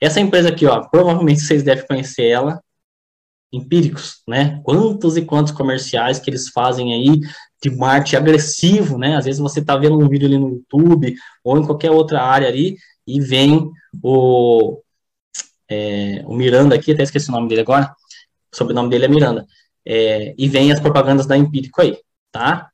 Essa 0.00 0.20
empresa 0.20 0.50
aqui, 0.50 0.66
ó, 0.66 0.82
provavelmente 0.88 1.40
vocês 1.40 1.64
devem 1.64 1.84
conhecer 1.84 2.28
ela, 2.28 2.62
empíricos, 3.52 4.22
né? 4.28 4.60
Quantos 4.64 5.16
e 5.16 5.22
quantos 5.22 5.52
comerciais 5.52 6.18
que 6.20 6.30
eles 6.30 6.48
fazem 6.48 6.94
aí 6.94 7.20
de 7.62 7.70
marketing 7.70 8.16
agressivo, 8.16 8.98
né? 8.98 9.16
Às 9.16 9.24
vezes 9.24 9.40
você 9.40 9.60
está 9.60 9.76
vendo 9.76 9.98
um 9.98 10.08
vídeo 10.08 10.26
ali 10.26 10.38
no 10.38 10.50
YouTube 10.50 11.14
ou 11.42 11.58
em 11.58 11.64
qualquer 11.64 11.90
outra 11.90 12.22
área 12.22 12.48
ali 12.48 12.76
e 13.06 13.20
vem 13.20 13.70
o, 14.02 14.80
é, 15.68 16.22
o 16.26 16.34
Miranda 16.34 16.74
aqui, 16.74 16.92
até 16.92 17.02
esqueci 17.02 17.28
o 17.28 17.32
nome 17.32 17.48
dele 17.48 17.62
agora, 17.62 17.94
o 18.52 18.56
sobrenome 18.56 18.90
dele 18.90 19.06
é 19.06 19.08
Miranda, 19.08 19.46
é, 19.84 20.34
e 20.36 20.48
vem 20.48 20.72
as 20.72 20.80
propagandas 20.80 21.26
da 21.26 21.36
Empírico 21.36 21.80
aí, 21.80 21.96
tá? 22.32 22.70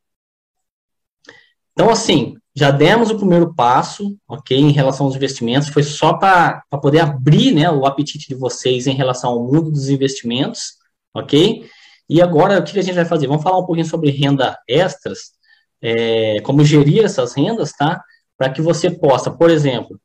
Então, 1.73 1.91
assim, 1.91 2.37
já 2.55 2.71
demos 2.71 3.11
o 3.11 3.17
primeiro 3.17 3.55
passo, 3.55 4.17
ok, 4.29 4.59
em 4.59 4.73
relação 4.73 5.07
aos 5.07 5.17
investimentos, 5.17 5.69
foi 5.69 5.83
só 5.83 6.15
para 6.15 6.63
poder 6.83 7.01
abrir 7.01 7.55
né, 7.55 7.71
o 7.71 7.87
apetite 7.87 8.29
de 8.29 8.35
vocês 8.35 8.87
em 8.87 8.95
relação 8.95 9.31
ao 9.31 9.43
mundo 9.43 9.71
dos 9.71 9.89
investimentos, 9.89 10.75
ok? 11.15 11.69
E 12.13 12.21
agora, 12.21 12.59
o 12.59 12.63
que 12.63 12.79
a 12.79 12.83
gente 12.83 12.95
vai 12.95 13.07
fazer? 13.07 13.27
Vamos 13.27 13.43
falar 13.43 13.59
um 13.59 13.65
pouquinho 13.65 13.87
sobre 13.87 14.11
renda 14.11 14.59
extras, 14.69 15.33
é, 15.81 16.41
como 16.43 16.63
gerir 16.63 17.05
essas 17.05 17.33
rendas, 17.33 17.73
tá? 17.73 18.03
Para 18.37 18.51
que 18.51 18.61
você 18.61 18.91
possa, 18.91 19.31
por 19.31 19.51
exemplo, 19.51 19.99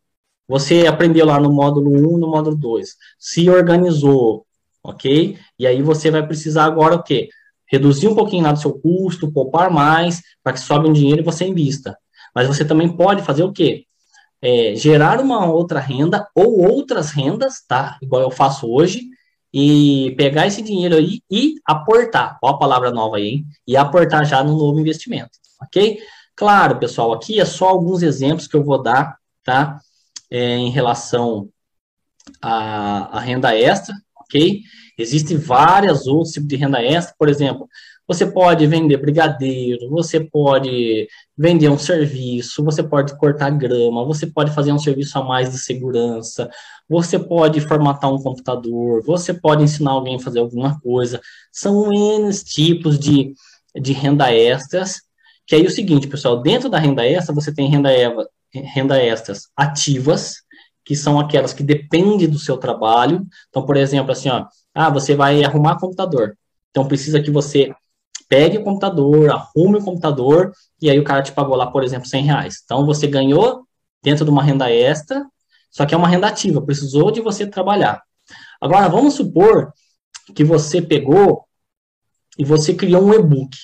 você 0.47 0.87
aprendeu 0.87 1.25
lá 1.25 1.37
no 1.39 1.51
módulo 1.51 1.91
1, 1.91 2.17
no 2.17 2.27
módulo 2.29 2.55
2, 2.55 2.95
se 3.19 3.49
organizou, 3.49 4.45
ok? 4.81 5.37
E 5.59 5.67
aí 5.67 5.81
você 5.81 6.09
vai 6.09 6.25
precisar 6.25 6.63
agora 6.63 6.95
o 6.95 7.03
quê? 7.03 7.27
reduzir 7.69 8.07
um 8.07 8.15
pouquinho 8.15 8.43
lá 8.43 8.53
do 8.53 8.59
seu 8.61 8.79
custo, 8.79 9.29
poupar 9.29 9.69
mais, 9.69 10.21
para 10.41 10.53
que 10.53 10.59
sobe 10.61 10.87
um 10.87 10.93
dinheiro 10.93 11.21
e 11.21 11.25
você 11.25 11.45
invista. 11.45 11.97
Mas 12.33 12.47
você 12.47 12.63
também 12.63 12.87
pode 12.87 13.21
fazer 13.21 13.43
o 13.43 13.51
quê? 13.51 13.83
É, 14.41 14.73
gerar 14.75 15.19
uma 15.19 15.45
outra 15.51 15.79
renda 15.79 16.25
ou 16.33 16.61
outras 16.65 17.11
rendas, 17.11 17.65
tá? 17.67 17.97
Igual 18.01 18.21
eu 18.21 18.31
faço 18.31 18.71
hoje, 18.71 19.01
e 19.53 20.13
pegar 20.17 20.47
esse 20.47 20.61
dinheiro 20.61 20.95
aí 20.95 21.21
e 21.29 21.55
aportar. 21.65 22.37
Ó 22.43 22.49
a 22.49 22.57
palavra 22.57 22.91
nova 22.91 23.17
aí, 23.17 23.27
hein? 23.27 23.45
E 23.65 23.77
aportar 23.77 24.25
já 24.25 24.43
no 24.43 24.57
novo 24.57 24.79
investimento, 24.79 25.31
ok? 25.61 25.99
Claro, 26.35 26.77
pessoal, 26.77 27.13
aqui 27.13 27.39
é 27.39 27.45
só 27.45 27.67
alguns 27.67 28.03
exemplos 28.03 28.47
que 28.47 28.55
eu 28.55 28.63
vou 28.63 28.81
dar, 28.81 29.17
tá? 29.43 29.79
É, 30.29 30.55
em 30.57 30.69
relação 30.69 31.49
à, 32.41 33.17
à 33.17 33.19
renda 33.19 33.55
extra, 33.55 33.95
ok? 34.15 34.61
Existem 34.97 35.37
várias 35.37 36.07
outros 36.07 36.33
tipos 36.33 36.49
de 36.49 36.55
renda 36.55 36.83
extra, 36.83 37.15
por 37.17 37.29
exemplo, 37.29 37.67
você 38.07 38.25
pode 38.25 38.65
vender 38.65 38.97
brigadeiro, 38.97 39.89
você 39.89 40.19
pode 40.21 41.07
vender 41.37 41.69
um 41.69 41.77
serviço, 41.77 42.63
você 42.63 42.81
pode 42.81 43.17
cortar 43.17 43.49
grama, 43.49 44.05
você 44.05 44.25
pode 44.25 44.51
fazer 44.51 44.71
um 44.71 44.79
serviço 44.79 45.19
a 45.19 45.23
mais 45.23 45.51
de 45.51 45.57
segurança, 45.57 46.49
você 46.87 47.19
pode 47.19 47.59
formatar 47.59 48.11
um 48.11 48.21
computador, 48.21 49.03
você 49.03 49.33
pode 49.33 49.63
ensinar 49.63 49.91
alguém 49.91 50.15
a 50.15 50.19
fazer 50.19 50.39
alguma 50.39 50.79
coisa. 50.79 51.19
São 51.51 51.91
N 51.91 52.31
tipos 52.45 52.97
de, 52.97 53.33
de 53.75 53.91
renda 53.91 54.33
extras, 54.33 55.01
que 55.45 55.55
aí 55.55 55.65
é 55.65 55.67
o 55.67 55.71
seguinte, 55.71 56.07
pessoal, 56.07 56.41
dentro 56.41 56.69
da 56.69 56.79
renda 56.79 57.05
extra, 57.05 57.35
você 57.35 57.53
tem 57.53 57.69
renda, 57.69 57.89
renda 58.53 59.01
extras 59.03 59.49
ativas, 59.55 60.35
que 60.85 60.95
são 60.95 61.19
aquelas 61.19 61.51
que 61.51 61.63
dependem 61.63 62.29
do 62.29 62.39
seu 62.39 62.57
trabalho. 62.57 63.27
Então, 63.49 63.65
por 63.65 63.75
exemplo, 63.75 64.13
assim, 64.13 64.29
ó, 64.29 64.45
ah, 64.73 64.89
você 64.89 65.13
vai 65.13 65.43
arrumar 65.43 65.77
computador. 65.77 66.37
Então, 66.69 66.87
precisa 66.87 67.21
que 67.21 67.29
você 67.29 67.73
pegue 68.27 68.57
o 68.57 68.63
computador, 68.63 69.29
arrume 69.31 69.77
o 69.77 69.83
computador, 69.83 70.51
e 70.81 70.89
aí 70.89 70.99
o 70.99 71.03
cara 71.03 71.21
te 71.21 71.31
pagou 71.31 71.55
lá, 71.55 71.67
por 71.71 71.83
exemplo, 71.83 72.07
100 72.07 72.23
reais. 72.23 72.61
Então, 72.63 72.85
você 72.85 73.07
ganhou 73.07 73.63
dentro 74.03 74.25
de 74.25 74.31
uma 74.31 74.43
renda 74.43 74.71
extra, 74.71 75.25
só 75.71 75.85
que 75.85 75.93
é 75.93 75.97
uma 75.97 76.07
renda 76.07 76.27
ativa, 76.27 76.61
precisou 76.61 77.11
de 77.11 77.21
você 77.21 77.45
trabalhar. 77.45 78.01
Agora, 78.59 78.87
vamos 78.87 79.13
supor 79.13 79.71
que 80.35 80.43
você 80.43 80.81
pegou 80.81 81.45
e 82.37 82.43
você 82.43 82.73
criou 82.73 83.03
um 83.03 83.13
e-book, 83.13 83.55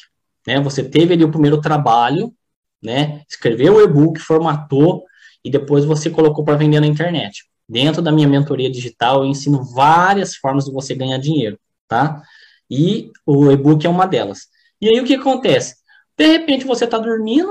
né? 0.47 0.59
Você 0.61 0.83
teve 0.83 1.13
ali 1.13 1.23
o 1.23 1.31
primeiro 1.31 1.59
trabalho, 1.61 2.33
né? 2.81 3.21
Escreveu 3.29 3.75
o 3.75 3.81
e-book, 3.81 4.19
formatou 4.19 5.03
e 5.43 5.49
depois 5.49 5.85
você 5.85 6.09
colocou 6.09 6.43
para 6.43 6.55
vender 6.55 6.79
na 6.79 6.87
internet. 6.87 7.45
Dentro 7.67 8.01
da 8.01 8.11
minha 8.11 8.27
mentoria 8.27 8.69
digital, 8.69 9.23
eu 9.23 9.29
ensino 9.29 9.63
várias 9.63 10.35
formas 10.35 10.65
de 10.65 10.71
você 10.71 10.93
ganhar 10.93 11.17
dinheiro, 11.17 11.59
tá? 11.87 12.21
E 12.69 13.11
o 13.25 13.51
e-book 13.51 13.85
é 13.85 13.89
uma 13.89 14.05
delas. 14.05 14.47
E 14.83 14.89
aí 14.89 14.99
o 14.99 15.05
que 15.05 15.15
acontece? 15.15 15.77
De 16.17 16.27
repente 16.27 16.65
você 16.65 16.83
está 16.83 16.97
dormindo 16.97 17.49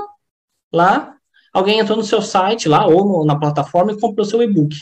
lá, 0.71 1.15
alguém 1.51 1.79
entrou 1.79 1.97
no 1.97 2.05
seu 2.05 2.21
site 2.21 2.69
lá 2.69 2.87
ou 2.87 3.07
no, 3.07 3.25
na 3.25 3.39
plataforma 3.39 3.91
e 3.91 3.99
comprou 3.99 4.27
seu 4.27 4.43
e-book, 4.43 4.77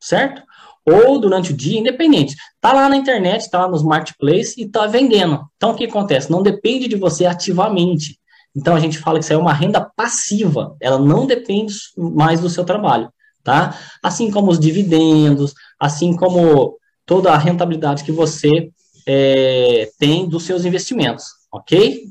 certo? 0.00 0.42
Ou 0.84 1.20
durante 1.20 1.52
o 1.52 1.56
dia, 1.56 1.78
independente. 1.78 2.34
Tá 2.60 2.72
lá 2.72 2.88
na 2.88 2.96
internet, 2.96 3.48
tá 3.48 3.60
lá 3.60 3.68
nos 3.68 3.84
marketplace 3.84 4.60
e 4.60 4.68
tá 4.68 4.88
vendendo. 4.88 5.48
Então 5.56 5.70
o 5.70 5.76
que 5.76 5.84
acontece? 5.84 6.32
Não 6.32 6.42
depende 6.42 6.88
de 6.88 6.96
você 6.96 7.26
ativamente. 7.26 8.18
Então 8.56 8.74
a 8.74 8.80
gente 8.80 8.98
fala 8.98 9.20
que 9.20 9.24
isso 9.26 9.32
é 9.32 9.36
uma 9.36 9.52
renda 9.52 9.80
passiva, 9.80 10.76
ela 10.80 10.98
não 10.98 11.26
depende 11.26 11.72
mais 11.96 12.40
do 12.40 12.50
seu 12.50 12.64
trabalho, 12.64 13.08
tá? 13.44 13.78
Assim 14.02 14.32
como 14.32 14.50
os 14.50 14.58
dividendos, 14.58 15.54
assim 15.78 16.16
como 16.16 16.76
toda 17.06 17.30
a 17.30 17.38
rentabilidade 17.38 18.02
que 18.02 18.10
você 18.10 18.68
é, 19.06 19.88
tem 19.96 20.28
dos 20.28 20.42
seus 20.42 20.64
investimentos, 20.64 21.37
ok? 21.52 22.04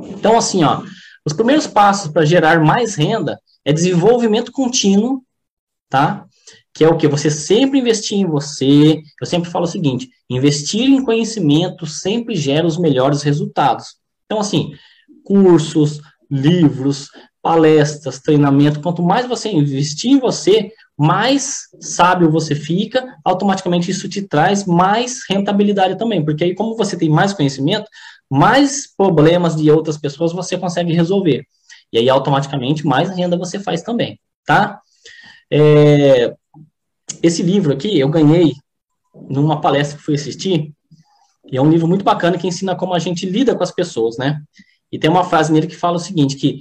Então, 0.00 0.36
assim, 0.36 0.64
ó, 0.64 0.82
os 1.24 1.32
primeiros 1.32 1.66
passos 1.66 2.10
para 2.10 2.24
gerar 2.24 2.60
mais 2.60 2.94
renda 2.94 3.40
é 3.64 3.72
desenvolvimento 3.72 4.50
contínuo, 4.50 5.22
tá? 5.88 6.26
Que 6.74 6.84
é 6.84 6.88
o 6.88 6.96
que? 6.96 7.06
Você 7.06 7.30
sempre 7.30 7.78
investir 7.78 8.18
em 8.18 8.26
você. 8.26 9.00
Eu 9.20 9.26
sempre 9.26 9.50
falo 9.50 9.64
o 9.64 9.68
seguinte: 9.68 10.08
investir 10.28 10.88
em 10.88 11.04
conhecimento 11.04 11.86
sempre 11.86 12.34
gera 12.34 12.66
os 12.66 12.78
melhores 12.78 13.22
resultados. 13.22 13.96
Então, 14.24 14.40
assim, 14.40 14.72
cursos, 15.22 16.00
livros, 16.30 17.10
palestras, 17.42 18.20
treinamento, 18.20 18.80
quanto 18.80 19.02
mais 19.02 19.26
você 19.26 19.50
investir 19.50 20.12
em 20.12 20.18
você, 20.18 20.72
mais 21.02 21.62
sábio 21.80 22.30
você 22.30 22.54
fica, 22.54 23.18
automaticamente 23.24 23.90
isso 23.90 24.08
te 24.08 24.22
traz 24.22 24.64
mais 24.64 25.22
rentabilidade 25.28 25.98
também, 25.98 26.24
porque 26.24 26.44
aí, 26.44 26.54
como 26.54 26.76
você 26.76 26.96
tem 26.96 27.10
mais 27.10 27.32
conhecimento, 27.32 27.90
mais 28.30 28.86
problemas 28.96 29.56
de 29.56 29.68
outras 29.68 29.98
pessoas 29.98 30.32
você 30.32 30.56
consegue 30.56 30.92
resolver. 30.92 31.44
E 31.92 31.98
aí, 31.98 32.08
automaticamente, 32.08 32.86
mais 32.86 33.10
renda 33.10 33.36
você 33.36 33.58
faz 33.58 33.82
também, 33.82 34.16
tá? 34.46 34.80
É, 35.52 36.32
esse 37.20 37.42
livro 37.42 37.72
aqui 37.72 37.98
eu 37.98 38.08
ganhei 38.08 38.54
numa 39.28 39.60
palestra 39.60 39.98
que 39.98 40.04
fui 40.04 40.14
assistir, 40.14 40.72
e 41.50 41.56
é 41.56 41.60
um 41.60 41.68
livro 41.68 41.88
muito 41.88 42.04
bacana 42.04 42.38
que 42.38 42.46
ensina 42.46 42.76
como 42.76 42.94
a 42.94 43.00
gente 43.00 43.26
lida 43.26 43.56
com 43.56 43.64
as 43.64 43.72
pessoas, 43.72 44.16
né? 44.16 44.40
E 44.92 45.00
tem 45.00 45.10
uma 45.10 45.24
frase 45.24 45.52
nele 45.52 45.66
que 45.66 45.74
fala 45.74 45.96
o 45.96 46.00
seguinte, 46.00 46.36
que 46.36 46.60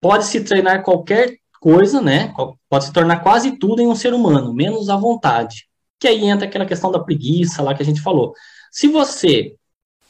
pode 0.00 0.24
se 0.26 0.44
treinar 0.44 0.84
qualquer 0.84 1.36
coisa, 1.62 2.00
né? 2.00 2.34
Pode 2.68 2.86
se 2.86 2.92
tornar 2.92 3.20
quase 3.20 3.52
tudo 3.56 3.80
em 3.80 3.86
um 3.86 3.94
ser 3.94 4.12
humano, 4.12 4.52
menos 4.52 4.90
a 4.90 4.96
vontade. 4.96 5.68
Que 6.00 6.08
aí 6.08 6.24
entra 6.24 6.48
aquela 6.48 6.66
questão 6.66 6.90
da 6.90 6.98
preguiça 6.98 7.62
lá 7.62 7.72
que 7.72 7.82
a 7.82 7.86
gente 7.86 8.00
falou. 8.00 8.34
Se 8.72 8.88
você 8.88 9.54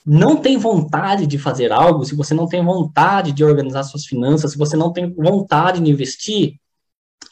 não 0.05 0.35
tem 0.37 0.57
vontade 0.57 1.27
de 1.27 1.37
fazer 1.37 1.71
algo, 1.71 2.07
se 2.07 2.17
você 2.17 2.33
não 2.33 2.49
tem 2.49 2.65
vontade 2.65 3.33
de 3.33 3.45
organizar 3.45 3.83
suas 3.83 4.07
finanças, 4.07 4.53
se 4.53 4.59
você 4.59 4.79
não 4.79 4.91
tem 4.95 5.13
vontade 5.13 5.79
de 5.81 5.91
investir, 5.91 6.55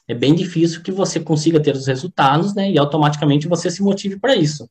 é 0.07 0.15
bem 0.15 0.35
difícil 0.35 0.83
que 0.83 0.93
você 0.93 1.19
consiga 1.19 1.59
ter 1.59 1.75
os 1.75 1.87
resultados, 1.87 2.55
né? 2.55 2.71
E 2.71 2.79
automaticamente 2.79 3.49
você 3.49 3.71
se 3.71 3.83
motive 3.83 4.21
para 4.21 4.37
isso. 4.37 4.69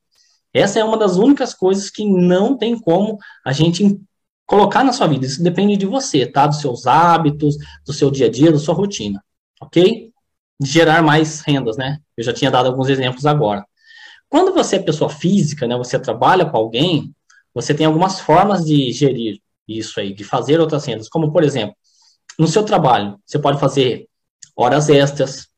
Essa 0.54 0.78
é 0.78 0.84
uma 0.84 0.96
das 0.96 1.16
únicas 1.16 1.52
coisas 1.54 1.90
que 1.90 2.04
não 2.04 2.56
tem 2.56 2.78
como 2.78 3.18
a 3.44 3.52
gente 3.52 4.00
colocar 4.46 4.84
na 4.84 4.92
sua 4.92 5.08
vida. 5.08 5.26
Isso 5.26 5.42
depende 5.42 5.76
de 5.76 5.86
você, 5.86 6.24
tá? 6.24 6.46
Dos 6.46 6.60
seus 6.60 6.86
hábitos, 6.86 7.56
do 7.84 7.92
seu 7.92 8.12
dia 8.12 8.26
a 8.26 8.30
dia, 8.30 8.52
da 8.52 8.58
sua 8.58 8.74
rotina 8.74 9.20
ok? 9.60 10.10
Gerar 10.62 11.02
mais 11.02 11.40
rendas, 11.40 11.76
né? 11.76 11.98
Eu 12.16 12.24
já 12.24 12.32
tinha 12.32 12.50
dado 12.50 12.66
alguns 12.66 12.88
exemplos 12.88 13.26
agora. 13.26 13.64
Quando 14.28 14.54
você 14.54 14.76
é 14.76 14.82
pessoa 14.82 15.10
física, 15.10 15.66
né, 15.66 15.76
você 15.76 15.98
trabalha 15.98 16.46
com 16.46 16.56
alguém, 16.56 17.12
você 17.52 17.74
tem 17.74 17.86
algumas 17.86 18.20
formas 18.20 18.64
de 18.64 18.92
gerir 18.92 19.40
isso 19.66 19.98
aí, 20.00 20.14
de 20.14 20.24
fazer 20.24 20.60
outras 20.60 20.84
rendas, 20.84 21.08
como 21.08 21.32
por 21.32 21.42
exemplo, 21.42 21.74
no 22.38 22.46
seu 22.46 22.64
trabalho, 22.64 23.18
você 23.26 23.38
pode 23.38 23.58
fazer 23.60 24.08
horas 24.56 24.88
extras, 24.88 25.48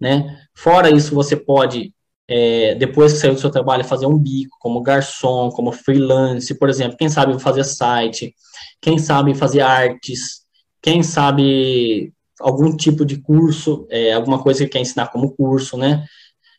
né? 0.00 0.42
Fora 0.54 0.90
isso, 0.90 1.14
você 1.14 1.36
pode, 1.36 1.92
é, 2.28 2.74
depois 2.74 3.12
que 3.12 3.18
sair 3.18 3.32
do 3.32 3.40
seu 3.40 3.50
trabalho, 3.50 3.84
fazer 3.84 4.06
um 4.06 4.18
bico, 4.18 4.56
como 4.60 4.82
garçom, 4.82 5.50
como 5.50 5.72
freelance, 5.72 6.54
por 6.54 6.68
exemplo, 6.68 6.96
quem 6.96 7.08
sabe 7.08 7.38
fazer 7.40 7.64
site, 7.64 8.34
quem 8.80 8.98
sabe 8.98 9.34
fazer 9.34 9.62
artes, 9.62 10.42
quem 10.82 11.02
sabe 11.02 12.12
algum 12.40 12.76
tipo 12.76 13.04
de 13.04 13.20
curso, 13.20 13.86
é, 13.90 14.12
alguma 14.12 14.42
coisa 14.42 14.64
que 14.64 14.70
quer 14.70 14.80
ensinar 14.80 15.08
como 15.08 15.32
curso, 15.32 15.76
né? 15.76 16.04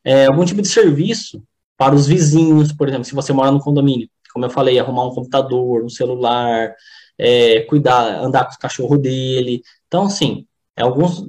É, 0.04 0.26
algum 0.26 0.46
tipo 0.46 0.62
de 0.62 0.68
serviço 0.68 1.44
para 1.78 1.96
os 1.96 2.08
vizinhos, 2.08 2.74
por 2.74 2.88
exemplo, 2.88 3.06
se 3.06 3.16
você 3.16 3.32
mora 3.32 3.52
no 3.52 3.60
condomínio, 3.60 4.10
como 4.34 4.46
eu 4.46 4.50
falei, 4.50 4.80
arrumar 4.80 5.06
um 5.06 5.14
computador, 5.14 5.84
um 5.84 5.90
celular, 5.90 6.74
é, 7.18 7.62
cuidar, 7.62 8.22
andar 8.22 8.46
com 8.46 8.54
o 8.54 8.60
cachorro 8.60 8.98
dele. 8.98 9.62
Então, 9.88 10.04
assim, 10.06 10.46
é 10.76 10.84
alguns 10.84 11.26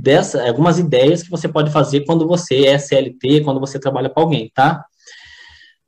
dessa, 0.00 0.42
é 0.42 0.48
algumas 0.48 0.78
ideias 0.78 1.22
que 1.22 1.30
você 1.30 1.48
pode 1.48 1.70
fazer 1.70 2.04
quando 2.04 2.26
você 2.26 2.66
é 2.66 2.78
CLT, 2.78 3.42
quando 3.42 3.60
você 3.60 3.78
trabalha 3.78 4.08
para 4.08 4.22
alguém, 4.22 4.50
tá? 4.54 4.84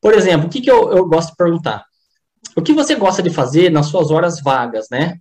Por 0.00 0.14
exemplo, 0.14 0.46
o 0.46 0.50
que, 0.50 0.60
que 0.60 0.70
eu, 0.70 0.92
eu 0.92 1.06
gosto 1.06 1.30
de 1.30 1.36
perguntar? 1.36 1.84
O 2.56 2.62
que 2.62 2.72
você 2.72 2.94
gosta 2.94 3.22
de 3.22 3.30
fazer 3.30 3.70
nas 3.70 3.86
suas 3.86 4.10
horas 4.10 4.40
vagas, 4.42 4.88
né? 4.90 5.18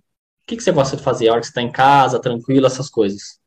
Que, 0.50 0.56
que 0.56 0.62
você 0.64 0.72
gosta 0.72 0.96
de 0.96 1.02
fazer? 1.02 1.28
A 1.28 1.32
hora 1.32 1.40
que 1.40 1.46
você 1.46 1.52
está 1.52 1.62
em 1.62 1.70
casa, 1.70 2.20
tranquilo, 2.20 2.66
essas 2.66 2.90
coisas. 2.90 3.38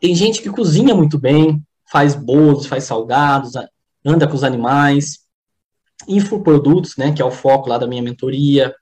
Tem 0.00 0.14
gente 0.14 0.40
que 0.40 0.48
cozinha 0.48 0.94
muito 0.94 1.18
bem, 1.18 1.62
faz 1.92 2.14
bolos, 2.14 2.64
faz 2.64 2.84
salgados, 2.84 3.52
anda 4.02 4.26
com 4.26 4.34
os 4.34 4.42
animais, 4.42 5.18
infoprodutos, 6.08 6.96
né, 6.96 7.12
que 7.12 7.20
é 7.20 7.24
o 7.24 7.30
foco 7.30 7.68
lá 7.68 7.76
da 7.76 7.86
minha 7.86 8.02
mentoria, 8.02 8.74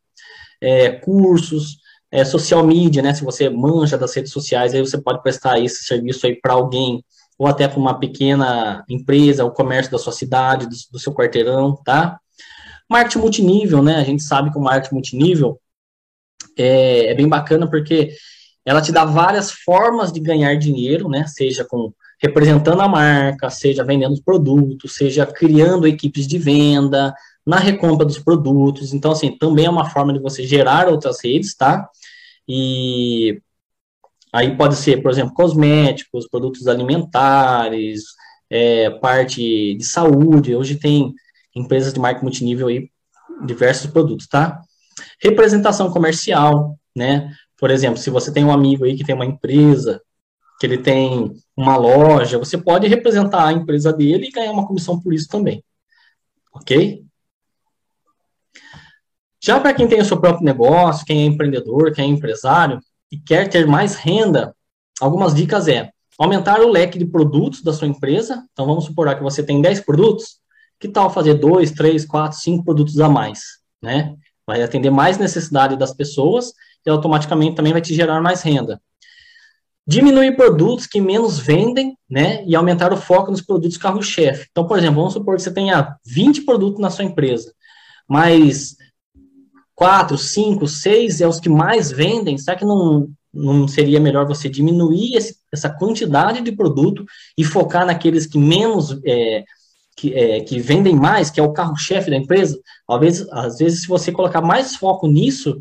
é, 0.61 0.91
cursos, 0.91 1.78
é, 2.09 2.24
social 2.24 2.64
media, 2.64 3.03
né, 3.03 3.12
se 3.12 3.24
você 3.24 3.51
manja 3.51 3.99
das 3.99 4.14
redes 4.14 4.30
sociais, 4.30 4.72
aí 4.72 4.80
você 4.80 5.03
pode 5.03 5.20
prestar 5.20 5.59
esse 5.59 5.82
serviço 5.82 6.24
aí 6.24 6.41
para 6.41 6.53
alguém, 6.53 7.05
ou 7.36 7.49
até 7.49 7.66
para 7.66 7.80
uma 7.80 7.99
pequena 7.99 8.84
empresa, 8.89 9.45
o 9.45 9.51
comércio 9.51 9.91
da 9.91 9.99
sua 9.99 10.12
cidade, 10.12 10.68
do, 10.68 10.76
do 10.93 10.99
seu 11.01 11.12
quarteirão, 11.12 11.74
tá? 11.84 12.20
Marketing 12.89 13.18
multinível, 13.18 13.82
né? 13.82 13.97
A 13.97 14.05
gente 14.05 14.22
sabe 14.22 14.51
que 14.51 14.59
o 14.59 14.62
marketing 14.62 14.95
multinível 14.95 15.61
é, 16.57 17.12
é 17.12 17.14
bem 17.14 17.28
bacana 17.28 17.68
porque 17.68 18.14
ela 18.64 18.82
te 18.82 18.93
dá 18.93 19.05
várias 19.05 19.51
formas 19.51 20.12
de 20.12 20.20
ganhar 20.20 20.55
dinheiro, 20.57 21.09
né? 21.09 21.26
Seja 21.26 21.64
com 21.64 21.93
representando 22.20 22.80
a 22.80 22.89
marca, 22.89 23.49
seja 23.49 23.84
vendendo 23.84 24.12
os 24.12 24.20
produtos, 24.20 24.95
seja 24.95 25.24
criando 25.24 25.86
equipes 25.86 26.26
de 26.26 26.36
venda, 26.36 27.14
na 27.47 27.59
recompra 27.59 28.05
dos 28.05 28.18
produtos. 28.18 28.93
Então, 28.93 29.12
assim, 29.12 29.36
também 29.39 29.66
é 29.66 29.70
uma 29.70 29.89
forma 29.89 30.12
de 30.12 30.18
você 30.18 30.47
gerar 30.47 30.89
outras 30.89 31.22
redes, 31.22 31.55
tá? 31.55 31.89
E 32.47 33.41
aí 34.32 34.57
pode 34.57 34.76
ser, 34.76 35.03
por 35.03 35.11
exemplo, 35.11 35.32
cosméticos, 35.32 36.28
produtos 36.28 36.66
alimentares, 36.66 38.03
é, 38.51 38.91
parte 38.91 39.74
de 39.74 39.84
saúde. 39.84 40.55
Hoje 40.55 40.76
tem 40.76 41.14
empresas 41.59 41.93
de 41.93 42.01
marca 42.01 42.23
multinível 42.23 42.69
aí, 42.69 42.91
diversos 43.45 43.91
produtos, 43.91 44.27
tá? 44.27 44.61
Representação 45.23 45.91
comercial, 45.91 46.79
né? 46.97 47.33
Por 47.59 47.71
exemplo, 47.71 47.99
se 47.99 48.11
você 48.11 48.33
tem 48.33 48.45
um 48.45 48.53
amigo 48.53 48.85
aí 48.85 48.97
que 48.97 49.05
tem 49.05 49.15
uma 49.15 49.27
empresa 49.27 50.01
que 50.59 50.67
ele 50.67 50.79
tem 50.79 51.33
uma 51.57 51.77
loja, 51.77 52.39
você 52.39 52.59
pode 52.59 52.89
representar 52.89 53.47
a 53.47 53.53
empresa 53.53 53.93
dele 53.93 54.27
e 54.27 54.31
ganhar 54.31 54.51
uma 54.51 54.67
comissão 54.67 55.01
por 55.01 55.15
isso 55.15 55.29
também. 55.29 55.63
Ok? 56.53 57.05
Já 59.41 59.61
para 59.61 59.73
quem 59.73 59.87
tem 59.87 60.01
o 60.01 60.05
seu 60.05 60.21
próprio 60.21 60.45
negócio, 60.45 61.07
quem 61.07 61.23
é 61.23 61.25
empreendedor, 61.27 61.93
quem 61.93 62.07
é 62.07 62.09
empresário 62.09 62.81
e 63.11 63.19
quer 63.19 63.49
ter 63.49 63.67
mais 63.67 63.95
renda, 63.95 64.55
algumas 65.01 65.33
dicas 65.33 65.69
é 65.69 65.91
aumentar 66.19 66.61
o 66.61 66.69
leque 66.69 66.99
de 66.99 67.07
produtos 67.07 67.63
da 67.63 67.73
sua 67.73 67.87
empresa. 67.87 68.45
Então 68.53 68.67
vamos 68.67 68.85
supor 68.85 69.15
que 69.15 69.23
você 69.23 69.43
tem 69.43 69.63
10 69.63 69.81
produtos, 69.83 70.41
que 70.79 70.89
tal 70.89 71.11
fazer 71.11 71.35
2, 71.35 71.72
3, 71.72 72.05
4, 72.05 72.39
5 72.39 72.64
produtos 72.64 72.99
a 73.01 73.09
mais, 73.09 73.41
né? 73.83 74.14
Vai 74.47 74.62
atender 74.62 74.91
mais 74.91 75.18
necessidade 75.18 75.76
das 75.76 75.93
pessoas 75.93 76.53
e 76.87 76.91
automaticamente 76.91 77.57
também 77.57 77.72
vai 77.72 77.83
te 77.83 77.95
gerar 77.95 78.20
mais 78.20 78.43
renda. 78.43 78.81
Diminuir 79.87 80.37
produtos 80.37 80.87
que 80.87 81.01
menos 81.01 81.39
vendem, 81.39 81.97
né? 82.09 82.45
E 82.47 82.55
aumentar 82.55 82.93
o 82.93 82.97
foco 82.97 83.31
nos 83.31 83.41
produtos 83.41 83.76
carro-chefe. 83.76 84.47
Então, 84.51 84.66
por 84.66 84.79
exemplo, 84.79 84.97
vamos 84.97 85.14
supor 85.14 85.37
que 85.37 85.43
você 85.43 85.51
tenha 85.51 85.97
20 86.07 86.43
produtos 86.43 86.81
na 86.81 86.91
sua 86.91 87.05
empresa, 87.05 87.53
mas 88.07 88.76
4, 89.74 90.18
5, 90.18 90.66
6 90.66 91.20
é 91.20 91.26
os 91.26 91.41
que 91.41 91.49
mais 91.49 91.91
vendem. 91.91 92.37
Será 92.37 92.57
que 92.57 92.64
não, 92.64 93.09
não 93.33 93.68
seria 93.68 94.01
melhor 94.01 94.26
você 94.26 94.49
diminuir 94.49 95.14
esse, 95.16 95.37
essa 95.53 95.70
quantidade 95.70 96.41
de 96.41 96.53
produto 96.53 97.05
e 97.37 97.45
focar 97.45 97.87
naqueles 97.87 98.26
que 98.26 98.39
menos 98.39 98.99
é, 99.05 99.45
que, 99.99 100.15
é, 100.15 100.41
que, 100.41 100.61
vendem 100.61 100.95
mais, 100.95 101.31
que 101.31 101.41
é 101.41 101.43
o 101.43 101.53
carro-chefe 101.53 102.11
da 102.11 102.17
empresa? 102.17 102.59
Vezes, 103.01 103.29
às 103.31 103.59
vezes, 103.59 103.83
se 103.83 103.89
você 103.89 104.13
colocar 104.13 104.41
mais 104.41 104.77
foco 104.77 105.07
nisso, 105.07 105.61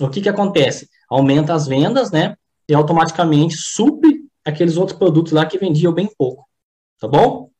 o 0.00 0.08
que, 0.08 0.20
que 0.20 0.28
acontece? 0.28 0.88
Aumenta 1.10 1.54
as 1.54 1.66
vendas, 1.66 2.10
né? 2.10 2.36
e 2.68 2.74
automaticamente 2.74 3.56
supre 3.56 4.20
aqueles 4.44 4.76
outros 4.76 4.98
produtos 4.98 5.32
lá 5.32 5.46
que 5.46 5.58
vendiam 5.58 5.92
bem 5.92 6.08
pouco, 6.18 6.46
tá 7.00 7.08
bom? 7.08 7.50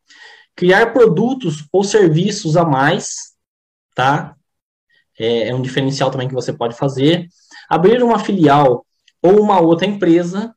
Criar 0.55 0.93
produtos 0.93 1.67
ou 1.73 1.83
serviços 1.83 2.57
a 2.57 2.65
mais, 2.65 3.35
tá? 3.95 4.37
É, 5.19 5.49
é 5.49 5.55
um 5.55 5.63
diferencial 5.63 6.11
também 6.11 6.29
que 6.29 6.35
você 6.35 6.53
pode 6.53 6.77
fazer. 6.77 7.29
Abrir 7.69 8.03
uma 8.03 8.19
filial 8.19 8.85
ou 9.23 9.41
uma 9.41 9.61
outra 9.61 9.87
empresa, 9.87 10.55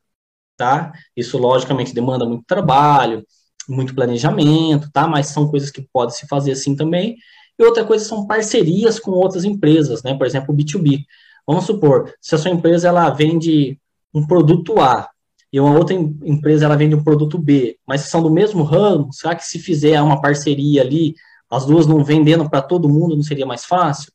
tá? 0.56 0.92
Isso 1.16 1.38
logicamente 1.38 1.94
demanda 1.94 2.26
muito 2.26 2.44
trabalho, 2.46 3.24
muito 3.68 3.94
planejamento, 3.94 4.90
tá? 4.92 5.06
Mas 5.06 5.28
são 5.28 5.48
coisas 5.48 5.70
que 5.70 5.82
pode 5.92 6.16
se 6.16 6.26
fazer 6.26 6.52
assim 6.52 6.74
também. 6.76 7.16
E 7.58 7.64
outra 7.64 7.84
coisa 7.84 8.04
são 8.04 8.26
parcerias 8.26 8.98
com 8.98 9.12
outras 9.12 9.44
empresas, 9.44 10.02
né? 10.02 10.14
Por 10.14 10.26
exemplo, 10.26 10.54
o 10.54 10.56
B2B. 10.56 11.04
Vamos 11.46 11.64
supor, 11.64 12.12
se 12.20 12.34
a 12.34 12.38
sua 12.38 12.50
empresa 12.50 12.88
ela 12.88 13.10
vende 13.10 13.78
um 14.14 14.26
produto 14.26 14.80
A 14.80 15.08
e 15.52 15.60
uma 15.60 15.76
outra 15.76 15.94
empresa 15.94 16.64
ela 16.64 16.76
vende 16.76 16.94
um 16.94 17.04
produto 17.04 17.38
B, 17.38 17.78
mas 17.86 18.02
são 18.02 18.22
do 18.22 18.30
mesmo 18.30 18.62
ramo, 18.62 19.12
será 19.12 19.34
que 19.34 19.44
se 19.44 19.58
fizer 19.58 20.00
uma 20.00 20.20
parceria 20.20 20.80
ali, 20.80 21.14
as 21.50 21.66
duas 21.66 21.86
não 21.86 22.02
vendendo 22.02 22.48
para 22.48 22.62
todo 22.62 22.88
mundo, 22.88 23.16
não 23.16 23.22
seria 23.22 23.44
mais 23.44 23.64
fácil? 23.64 24.10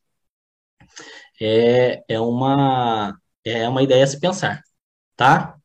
É, 1.40 2.02
é, 2.08 2.20
uma, 2.20 3.16
é 3.44 3.68
uma 3.68 3.82
ideia 3.82 4.02
a 4.02 4.06
se 4.06 4.18
pensar, 4.18 4.60
tá? 5.16 5.56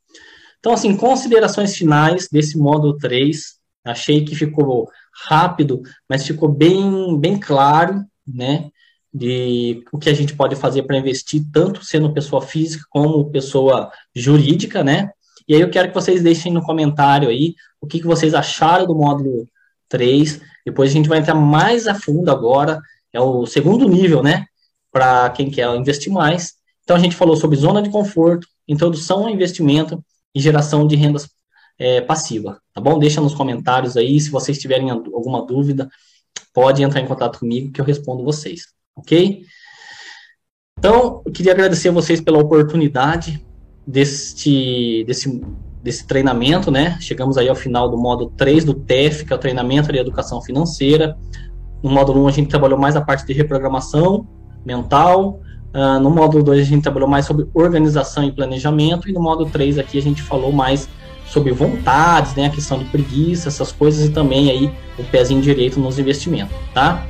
Então, 0.59 0.73
assim, 0.73 0.95
considerações 0.95 1.75
finais 1.75 2.29
desse 2.31 2.57
módulo 2.57 2.97
3, 2.97 3.59
achei 3.83 4.23
que 4.23 4.35
ficou 4.35 4.89
rápido, 5.27 5.81
mas 6.09 6.25
ficou 6.25 6.49
bem, 6.49 7.19
bem 7.19 7.39
claro, 7.39 8.03
né? 8.25 8.69
de 9.13 9.83
o 9.91 9.99
que 9.99 10.09
a 10.09 10.13
gente 10.13 10.35
pode 10.35 10.55
fazer 10.55 10.83
para 10.83 10.97
investir, 10.97 11.43
tanto 11.53 11.85
sendo 11.85 12.13
pessoa 12.13 12.41
física 12.41 12.83
como 12.89 13.29
pessoa 13.29 13.91
jurídica, 14.15 14.83
né? 14.83 15.11
E 15.47 15.53
aí 15.53 15.61
eu 15.61 15.69
quero 15.69 15.89
que 15.89 15.93
vocês 15.93 16.23
deixem 16.23 16.51
no 16.51 16.63
comentário 16.63 17.29
aí 17.29 17.53
o 17.79 17.85
que, 17.85 17.99
que 17.99 18.07
vocês 18.07 18.33
acharam 18.33 18.87
do 18.87 18.95
módulo 18.95 19.47
3. 19.87 20.41
Depois 20.65 20.89
a 20.89 20.93
gente 20.93 21.09
vai 21.09 21.19
entrar 21.19 21.35
mais 21.35 21.85
a 21.85 21.93
fundo 21.93 22.31
agora, 22.31 22.81
é 23.11 23.19
o 23.19 23.45
segundo 23.45 23.87
nível, 23.87 24.23
né? 24.23 24.45
Para 24.91 25.29
quem 25.29 25.51
quer 25.51 25.67
investir 25.75 26.11
mais. 26.11 26.55
Então 26.83 26.95
a 26.95 26.99
gente 26.99 27.15
falou 27.15 27.35
sobre 27.35 27.57
zona 27.57 27.81
de 27.81 27.89
conforto, 27.91 28.47
introdução 28.67 29.25
ao 29.25 29.29
investimento 29.29 30.03
e 30.33 30.41
geração 30.41 30.87
de 30.87 30.95
rendas 30.95 31.29
é, 31.77 32.01
passiva, 32.01 32.59
tá 32.73 32.81
bom? 32.81 32.99
Deixa 32.99 33.21
nos 33.21 33.33
comentários 33.35 33.97
aí, 33.97 34.19
se 34.19 34.29
vocês 34.29 34.57
tiverem 34.57 34.89
alguma 34.89 35.45
dúvida, 35.45 35.89
pode 36.53 36.83
entrar 36.83 37.01
em 37.01 37.07
contato 37.07 37.39
comigo 37.39 37.71
que 37.71 37.81
eu 37.81 37.85
respondo 37.85 38.23
vocês 38.23 38.73
ok? 38.95 39.43
Então, 40.77 41.21
eu 41.25 41.31
queria 41.31 41.53
agradecer 41.53 41.89
a 41.89 41.91
vocês 41.91 42.19
pela 42.19 42.39
oportunidade 42.39 43.43
deste, 43.85 45.03
desse, 45.05 45.41
desse 45.81 46.05
treinamento, 46.05 46.69
né? 46.69 46.97
Chegamos 46.99 47.37
aí 47.37 47.47
ao 47.47 47.55
final 47.55 47.89
do 47.89 47.97
módulo 47.97 48.31
3 48.37 48.65
do 48.65 48.73
TEF, 48.73 49.25
que 49.25 49.33
é 49.33 49.35
o 49.35 49.39
treinamento 49.39 49.91
de 49.91 49.97
educação 49.97 50.41
financeira. 50.41 51.17
No 51.81 51.89
módulo 51.89 52.23
1 52.23 52.27
a 52.27 52.31
gente 52.31 52.49
trabalhou 52.49 52.77
mais 52.77 52.95
a 52.95 53.01
parte 53.01 53.25
de 53.25 53.33
reprogramação 53.33 54.27
mental. 54.65 55.39
Uh, 55.73 55.99
no 55.99 56.09
módulo 56.09 56.43
2 56.43 56.61
a 56.61 56.63
gente 56.63 56.83
trabalhou 56.83 57.09
mais 57.09 57.25
sobre 57.25 57.47
organização 57.53 58.23
e 58.23 58.31
planejamento. 58.31 59.09
E 59.09 59.13
no 59.13 59.21
módulo 59.21 59.49
3 59.49 59.79
aqui 59.79 59.97
a 59.97 60.01
gente 60.01 60.21
falou 60.21 60.51
mais 60.51 60.89
sobre 61.33 61.51
vontades, 61.51 62.35
né? 62.35 62.45
A 62.45 62.49
questão 62.49 62.77
de 62.77 62.85
preguiça, 62.85 63.49
essas 63.49 63.71
coisas 63.71 64.05
e 64.05 64.09
também 64.11 64.51
aí 64.51 64.71
o 64.97 65.03
pezinho 65.03 65.41
direito 65.41 65.79
nos 65.79 65.97
investimentos, 65.97 66.55
tá? 66.73 67.05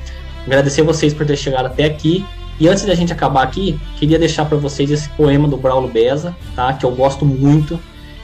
Agradecer 0.47 0.81
vocês 0.81 1.13
por 1.13 1.25
ter 1.25 1.35
chegado 1.35 1.65
até 1.65 1.83
aqui. 1.83 2.25
E 2.59 2.67
antes 2.67 2.85
da 2.85 2.95
gente 2.95 3.11
acabar 3.11 3.43
aqui, 3.43 3.77
queria 3.97 4.17
deixar 4.17 4.45
para 4.45 4.57
vocês 4.57 4.89
esse 4.89 5.09
poema 5.09 5.47
do 5.47 5.57
Braulo 5.57 5.89
Beza, 5.89 6.35
tá? 6.55 6.71
Que 6.73 6.85
eu 6.85 6.91
gosto 6.91 7.25
muito, 7.25 7.77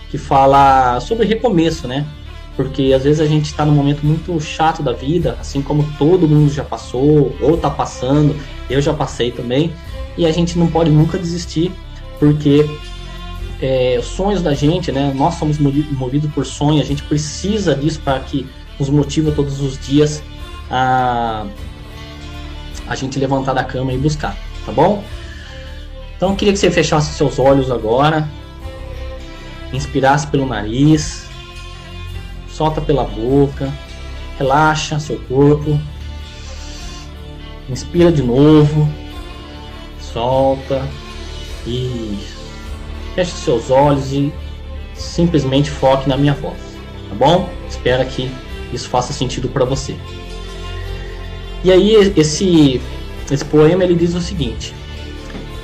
que 0.09 0.17
fala 0.17 0.99
sobre 1.01 1.25
recomeço, 1.25 1.87
né? 1.87 2.05
Porque 2.55 2.93
às 2.95 3.03
vezes 3.03 3.19
a 3.19 3.25
gente 3.25 3.45
está 3.45 3.65
num 3.65 3.73
momento 3.73 4.05
muito 4.05 4.39
chato 4.39 4.81
da 4.81 4.93
vida, 4.93 5.37
assim 5.39 5.61
como 5.61 5.85
todo 5.97 6.27
mundo 6.27 6.51
já 6.51 6.63
passou 6.63 7.35
ou 7.41 7.55
está 7.55 7.69
passando, 7.69 8.35
eu 8.69 8.81
já 8.81 8.93
passei 8.93 9.31
também, 9.31 9.73
e 10.17 10.25
a 10.25 10.31
gente 10.31 10.57
não 10.59 10.67
pode 10.67 10.89
nunca 10.89 11.17
desistir, 11.17 11.71
porque 12.19 12.65
é, 13.61 13.97
os 13.99 14.05
sonhos 14.05 14.41
da 14.41 14.53
gente, 14.53 14.91
né? 14.91 15.13
Nós 15.15 15.35
somos 15.35 15.57
movidos 15.57 16.31
por 16.31 16.45
sonho, 16.45 16.81
a 16.81 16.85
gente 16.85 17.03
precisa 17.03 17.75
disso 17.75 17.99
para 18.01 18.19
que 18.19 18.47
nos 18.79 18.89
motiva 18.89 19.31
todos 19.31 19.61
os 19.61 19.77
dias 19.77 20.23
a 20.69 21.45
a 22.87 22.95
gente 22.95 23.19
levantar 23.19 23.53
da 23.53 23.63
cama 23.63 23.93
e 23.93 23.97
buscar, 23.99 24.35
tá 24.65 24.71
bom? 24.71 25.03
Então 26.17 26.35
queria 26.35 26.51
que 26.51 26.59
você 26.59 26.71
fechasse 26.71 27.13
seus 27.13 27.37
olhos 27.37 27.69
agora, 27.69 28.27
inspirasse 29.71 30.25
pelo 30.25 30.47
nariz, 30.47 31.27
solta 32.49 32.81
pela 32.81 33.03
boca, 33.03 33.71
relaxa 34.39 34.99
seu 34.99 35.19
corpo, 35.19 35.79
inspira 37.69 38.11
de 38.11 38.23
novo, 38.23 38.89
solta, 40.01 40.81
isso. 41.67 42.38
Feche 43.15 43.31
seus 43.31 43.69
olhos 43.69 44.11
e 44.13 44.31
simplesmente 44.93 45.69
foque 45.69 46.07
na 46.07 46.17
minha 46.17 46.33
voz, 46.33 46.57
tá 47.09 47.15
bom? 47.15 47.49
Espero 47.69 48.05
que 48.05 48.31
isso 48.73 48.89
faça 48.89 49.13
sentido 49.13 49.49
para 49.49 49.65
você. 49.65 49.95
E 51.63 51.71
aí 51.71 51.93
esse 52.15 52.81
esse 53.31 53.45
poema 53.45 53.83
ele 53.83 53.95
diz 53.95 54.15
o 54.15 54.21
seguinte: 54.21 54.73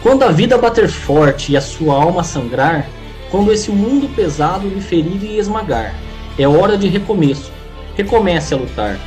Quando 0.03 0.23
a 0.23 0.31
vida 0.31 0.57
bater 0.57 0.87
forte 0.87 1.51
e 1.51 1.57
a 1.57 1.61
sua 1.61 1.95
alma 1.95 2.23
sangrar, 2.23 2.87
quando 3.31 3.51
esse 3.51 3.71
mundo 3.71 4.07
pesado 4.15 4.67
lhe 4.67 4.81
ferir 4.81 5.23
e 5.23 5.39
esmagar, 5.39 5.95
é 6.37 6.47
hora 6.47 6.77
de 6.77 6.87
recomeço. 6.87 7.51
Recomece 7.95 8.53
a 8.53 8.57
lutar. 8.57 8.99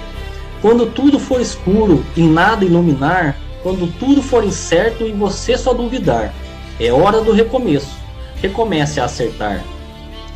Quando 0.60 0.86
tudo 0.86 1.18
for 1.18 1.40
escuro 1.40 2.04
e 2.16 2.22
nada 2.22 2.64
iluminar, 2.64 3.36
quando 3.62 3.92
tudo 3.98 4.22
for 4.22 4.42
incerto 4.42 5.04
e 5.04 5.12
você 5.12 5.56
só 5.56 5.72
duvidar, 5.72 6.34
é 6.80 6.92
hora 6.92 7.20
do 7.20 7.32
recomeço. 7.32 7.97
Recomece 8.42 9.00
a 9.00 9.04
acertar. 9.04 9.62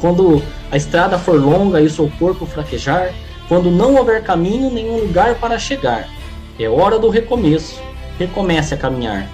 Quando 0.01 0.43
a 0.71 0.77
estrada 0.77 1.19
for 1.19 1.41
longa 1.41 1.81
e 1.81 1.87
o 1.87 1.91
seu 1.91 2.11
corpo 2.19 2.45
fraquejar, 2.45 3.13
quando 3.49 3.71
não 3.71 3.95
houver 3.95 4.23
caminho 4.23 4.71
nenhum 4.71 4.99
lugar 4.99 5.37
para 5.37 5.59
chegar, 5.59 6.09
é 6.59 6.69
hora 6.69 6.99
do 6.99 7.09
recomeço. 7.09 7.81
Recomece 8.19 8.75
a 8.75 8.77
caminhar. 8.77 9.29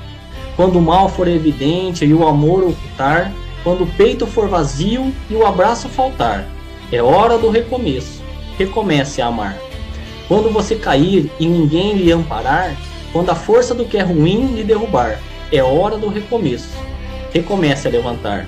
Quando 0.56 0.78
o 0.78 0.82
mal 0.82 1.08
for 1.08 1.28
evidente 1.28 2.04
e 2.04 2.12
o 2.12 2.26
amor 2.26 2.64
ocultar, 2.64 3.32
quando 3.62 3.84
o 3.84 3.86
peito 3.86 4.26
for 4.26 4.48
vazio 4.48 5.12
e 5.30 5.34
o 5.34 5.46
abraço 5.46 5.88
faltar, 5.88 6.44
é 6.90 7.02
hora 7.02 7.38
do 7.38 7.50
recomeço. 7.50 8.22
recomece 8.58 9.22
a 9.22 9.26
amar. 9.26 9.56
Quando 10.26 10.50
você 10.50 10.74
cair 10.74 11.30
e 11.38 11.46
ninguém 11.46 11.94
lhe 11.94 12.10
amparar, 12.10 12.74
quando 13.12 13.30
a 13.30 13.34
força 13.34 13.74
do 13.74 13.84
que 13.84 13.96
é 13.96 14.02
ruim 14.02 14.54
lhe 14.54 14.64
derrubar, 14.64 15.20
é 15.52 15.62
hora 15.62 15.96
do 15.96 16.08
recomeço. 16.08 16.76
Recomece 17.32 17.88
a 17.88 17.90
levantar. 17.90 18.46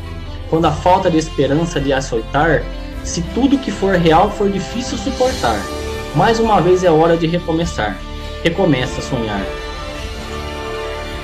Quando 0.50 0.64
a 0.66 0.72
falta 0.72 1.08
de 1.08 1.16
esperança 1.16 1.78
lhe 1.78 1.92
açoitar, 1.92 2.64
se 3.04 3.22
tudo 3.34 3.56
que 3.56 3.70
for 3.70 3.94
real 3.94 4.30
for 4.30 4.50
difícil 4.50 4.98
suportar, 4.98 5.56
mais 6.14 6.40
uma 6.40 6.60
vez 6.60 6.82
é 6.82 6.90
hora 6.90 7.16
de 7.16 7.28
recomeçar. 7.28 7.96
Recomece 8.42 8.98
a 8.98 9.02
sonhar. 9.02 9.46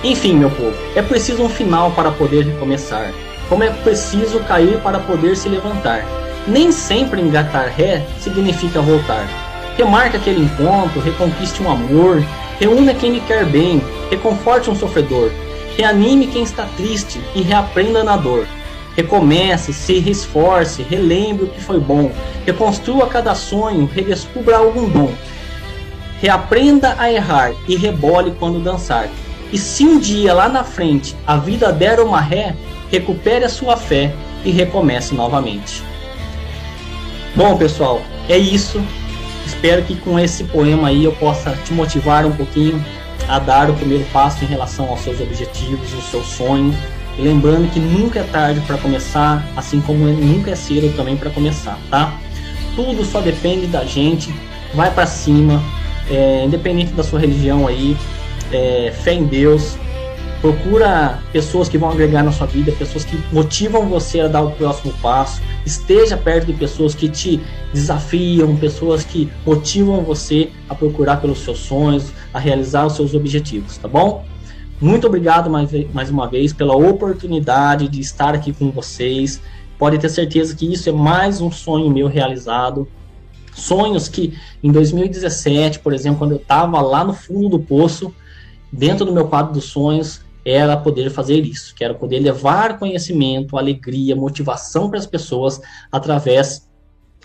Enfim, 0.04 0.34
meu 0.34 0.50
povo, 0.50 0.76
é 0.94 1.02
preciso 1.02 1.42
um 1.42 1.48
final 1.48 1.90
para 1.90 2.12
poder 2.12 2.44
recomeçar. 2.44 3.12
Como 3.48 3.64
é 3.64 3.70
preciso 3.70 4.38
cair 4.40 4.78
para 4.80 5.00
poder 5.00 5.36
se 5.36 5.48
levantar. 5.48 6.04
Nem 6.46 6.70
sempre 6.70 7.20
engatar 7.20 7.68
ré 7.76 8.06
significa 8.20 8.80
voltar. 8.80 9.26
Remarque 9.76 10.16
aquele 10.16 10.44
encontro, 10.44 11.00
reconquiste 11.00 11.60
um 11.60 11.70
amor, 11.70 12.22
reúna 12.60 12.94
quem 12.94 13.14
lhe 13.14 13.20
quer 13.20 13.44
bem, 13.44 13.82
reconforte 14.08 14.70
um 14.70 14.76
sofredor, 14.76 15.30
reanime 15.76 16.28
quem 16.28 16.44
está 16.44 16.64
triste 16.76 17.20
e 17.34 17.42
reaprenda 17.42 18.04
na 18.04 18.16
dor. 18.16 18.46
Recomece, 18.96 19.72
se 19.72 19.92
esforce, 20.08 20.82
relembre 20.82 21.44
o 21.44 21.48
que 21.48 21.60
foi 21.60 21.78
bom, 21.78 22.10
reconstrua 22.46 23.06
cada 23.06 23.34
sonho, 23.34 23.88
redescubra 23.92 24.56
algum 24.56 24.88
dom. 24.88 25.12
Reaprenda 26.20 26.96
a 26.98 27.12
errar 27.12 27.52
e 27.68 27.76
rebole 27.76 28.34
quando 28.38 28.58
dançar. 28.58 29.08
E 29.52 29.58
se 29.58 29.84
um 29.84 29.98
dia 29.98 30.32
lá 30.32 30.48
na 30.48 30.64
frente 30.64 31.14
a 31.26 31.36
vida 31.36 31.70
der 31.70 32.00
uma 32.00 32.20
ré, 32.20 32.56
recupere 32.90 33.44
a 33.44 33.48
sua 33.50 33.76
fé 33.76 34.14
e 34.44 34.50
recomece 34.50 35.14
novamente. 35.14 35.84
Bom, 37.34 37.56
pessoal, 37.56 38.00
é 38.30 38.38
isso. 38.38 38.82
Espero 39.44 39.82
que 39.82 39.94
com 39.96 40.18
esse 40.18 40.44
poema 40.44 40.88
aí 40.88 41.04
eu 41.04 41.12
possa 41.12 41.52
te 41.64 41.72
motivar 41.72 42.24
um 42.24 42.32
pouquinho 42.32 42.82
a 43.28 43.38
dar 43.38 43.68
o 43.68 43.74
primeiro 43.74 44.04
passo 44.12 44.42
em 44.42 44.46
relação 44.46 44.88
aos 44.88 45.00
seus 45.00 45.20
objetivos, 45.20 45.92
o 45.92 46.00
seu 46.00 46.22
sonho. 46.24 46.74
Lembrando 47.18 47.70
que 47.72 47.80
nunca 47.80 48.20
é 48.20 48.22
tarde 48.24 48.60
para 48.66 48.76
começar, 48.78 49.46
assim 49.56 49.80
como 49.80 50.06
nunca 50.06 50.50
é 50.50 50.54
cedo 50.54 50.94
também 50.96 51.16
para 51.16 51.30
começar, 51.30 51.78
tá? 51.90 52.18
Tudo 52.74 53.04
só 53.04 53.20
depende 53.20 53.66
da 53.66 53.84
gente. 53.84 54.34
Vai 54.74 54.92
para 54.92 55.06
cima, 55.06 55.62
é, 56.10 56.44
independente 56.44 56.92
da 56.92 57.02
sua 57.02 57.18
religião 57.18 57.66
aí, 57.66 57.96
é, 58.52 58.92
fé 59.02 59.14
em 59.14 59.24
Deus, 59.24 59.78
Procura 60.40 61.18
pessoas 61.32 61.68
que 61.68 61.78
vão 61.78 61.90
agregar 61.90 62.22
na 62.22 62.30
sua 62.30 62.46
vida, 62.46 62.70
pessoas 62.72 63.04
que 63.04 63.18
motivam 63.32 63.88
você 63.88 64.20
a 64.20 64.28
dar 64.28 64.42
o 64.42 64.50
próximo 64.52 64.92
passo. 65.00 65.40
Esteja 65.64 66.16
perto 66.16 66.46
de 66.46 66.52
pessoas 66.52 66.94
que 66.94 67.08
te 67.08 67.40
desafiam, 67.72 68.54
pessoas 68.54 69.02
que 69.02 69.28
motivam 69.44 70.02
você 70.02 70.50
a 70.68 70.74
procurar 70.74 71.16
pelos 71.16 71.38
seus 71.38 71.58
sonhos, 71.58 72.12
a 72.32 72.38
realizar 72.38 72.86
os 72.86 72.94
seus 72.94 73.14
objetivos, 73.14 73.78
tá 73.78 73.88
bom? 73.88 74.24
Muito 74.80 75.06
obrigado 75.06 75.48
mais, 75.48 75.70
mais 75.94 76.10
uma 76.10 76.28
vez 76.28 76.52
pela 76.52 76.76
oportunidade 76.76 77.88
de 77.88 77.98
estar 78.00 78.34
aqui 78.34 78.52
com 78.52 78.70
vocês. 78.70 79.40
Pode 79.78 79.98
ter 79.98 80.10
certeza 80.10 80.54
que 80.54 80.70
isso 80.70 80.88
é 80.88 80.92
mais 80.92 81.40
um 81.40 81.50
sonho 81.50 81.90
meu 81.90 82.08
realizado. 82.08 82.86
Sonhos 83.54 84.06
que 84.06 84.38
em 84.62 84.70
2017, 84.70 85.78
por 85.78 85.94
exemplo, 85.94 86.18
quando 86.18 86.32
eu 86.32 86.36
estava 86.36 86.80
lá 86.82 87.02
no 87.02 87.14
fundo 87.14 87.48
do 87.48 87.58
poço, 87.58 88.14
dentro 88.70 89.06
do 89.06 89.14
meu 89.14 89.28
quadro 89.28 89.54
dos 89.54 89.64
sonhos, 89.64 90.20
era 90.44 90.76
poder 90.76 91.10
fazer 91.10 91.40
isso, 91.40 91.74
que 91.74 91.82
era 91.82 91.94
poder 91.94 92.20
levar 92.20 92.78
conhecimento, 92.78 93.56
alegria, 93.56 94.14
motivação 94.14 94.90
para 94.90 94.98
as 94.98 95.06
pessoas 95.06 95.58
através 95.90 96.68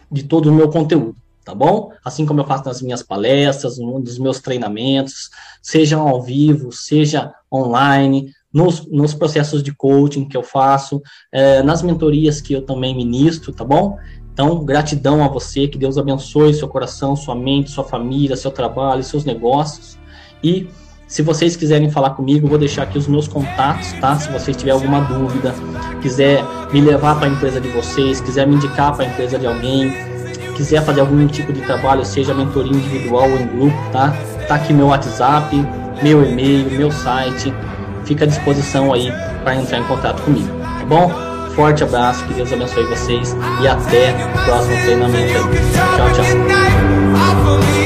de 0.10 0.24
todo 0.24 0.50
o 0.50 0.54
meu 0.54 0.70
conteúdo, 0.70 1.16
tá 1.44 1.56
bom? 1.56 1.92
Assim 2.04 2.26
como 2.26 2.42
eu 2.42 2.46
faço 2.46 2.66
nas 2.66 2.82
minhas 2.82 3.04
palestras, 3.04 3.78
nos 3.78 4.20
meus 4.20 4.40
treinamentos, 4.40 5.30
seja 5.62 5.98
ao 5.98 6.22
vivo, 6.22 6.72
seja 6.72 7.34
online, 7.52 8.32
nos, 8.54 8.86
nos 8.88 9.14
processos 9.14 9.64
de 9.64 9.74
coaching 9.74 10.28
que 10.28 10.36
eu 10.36 10.44
faço, 10.44 11.02
é, 11.32 11.64
nas 11.64 11.82
mentorias 11.82 12.42
que 12.42 12.54
eu 12.54 12.62
também 12.62 12.96
ministro, 12.96 13.54
tá 13.54 13.64
bom? 13.64 13.98
Então, 14.34 14.64
gratidão 14.64 15.24
a 15.24 15.28
você, 15.28 15.68
que 15.68 15.78
Deus 15.78 15.98
abençoe 15.98 16.54
seu 16.54 16.68
coração, 16.68 17.16
sua 17.16 17.36
mente, 17.36 17.70
sua 17.70 17.84
família, 17.84 18.36
seu 18.36 18.52
trabalho, 18.52 19.04
seus 19.04 19.26
negócios. 19.26 19.98
E 20.44 20.68
se 21.08 21.22
vocês 21.22 21.58
quiserem 21.58 21.92
falar 21.92 22.12
comigo, 22.12 22.48
vou 22.48 22.58
deixar 22.58 22.84
aqui 22.84 22.98
os 22.98 23.08
meus 23.08 23.28
contatos, 23.28 23.92
tá? 24.00 24.16
Se 24.18 24.32
vocês 24.32 24.56
tiverem 24.56 24.80
alguma 24.80 25.02
dúvida, 25.02 25.54
quiser 26.02 26.42
me 26.72 26.80
levar 26.80 27.20
para 27.20 27.28
a 27.28 27.30
empresa 27.30 27.60
de 27.60 27.68
vocês, 27.68 28.22
quiser 28.22 28.48
me 28.48 28.56
indicar 28.56 28.96
para 28.96 29.04
a 29.04 29.08
empresa 29.10 29.38
de 29.38 29.46
alguém, 29.46 29.92
quiser 30.62 30.84
fazer 30.84 31.02
algum 31.02 31.26
tipo 31.26 31.52
de 31.52 31.62
trabalho, 31.62 32.06
seja 32.06 32.36
mentoria 32.36 32.72
individual 32.72 33.30
ou 33.30 33.40
em 33.40 33.48
grupo, 33.48 33.78
tá? 33.92 34.14
Tá 34.48 34.56
aqui 34.56 34.72
meu 34.72 34.88
WhatsApp, 34.88 35.56
meu 36.04 36.24
e-mail, 36.24 36.70
meu 36.72 36.92
site. 36.92 37.52
Fica 38.06 38.26
à 38.26 38.28
disposição 38.28 38.94
aí 38.94 39.12
para 39.44 39.56
entrar 39.56 39.80
em 39.80 39.84
contato 39.84 40.22
comigo, 40.22 40.50
tá 40.80 40.86
bom? 40.86 41.12
Forte 41.56 41.84
abraço, 41.84 42.24
que 42.26 42.34
Deus 42.36 42.54
abençoe 42.54 42.86
vocês 42.86 43.36
e 43.62 43.68
até 43.68 44.12
o 44.12 44.46
próximo 44.46 44.78
treinamento. 44.84 45.34
Tchau, 45.98 46.12
tchau. 46.14 47.81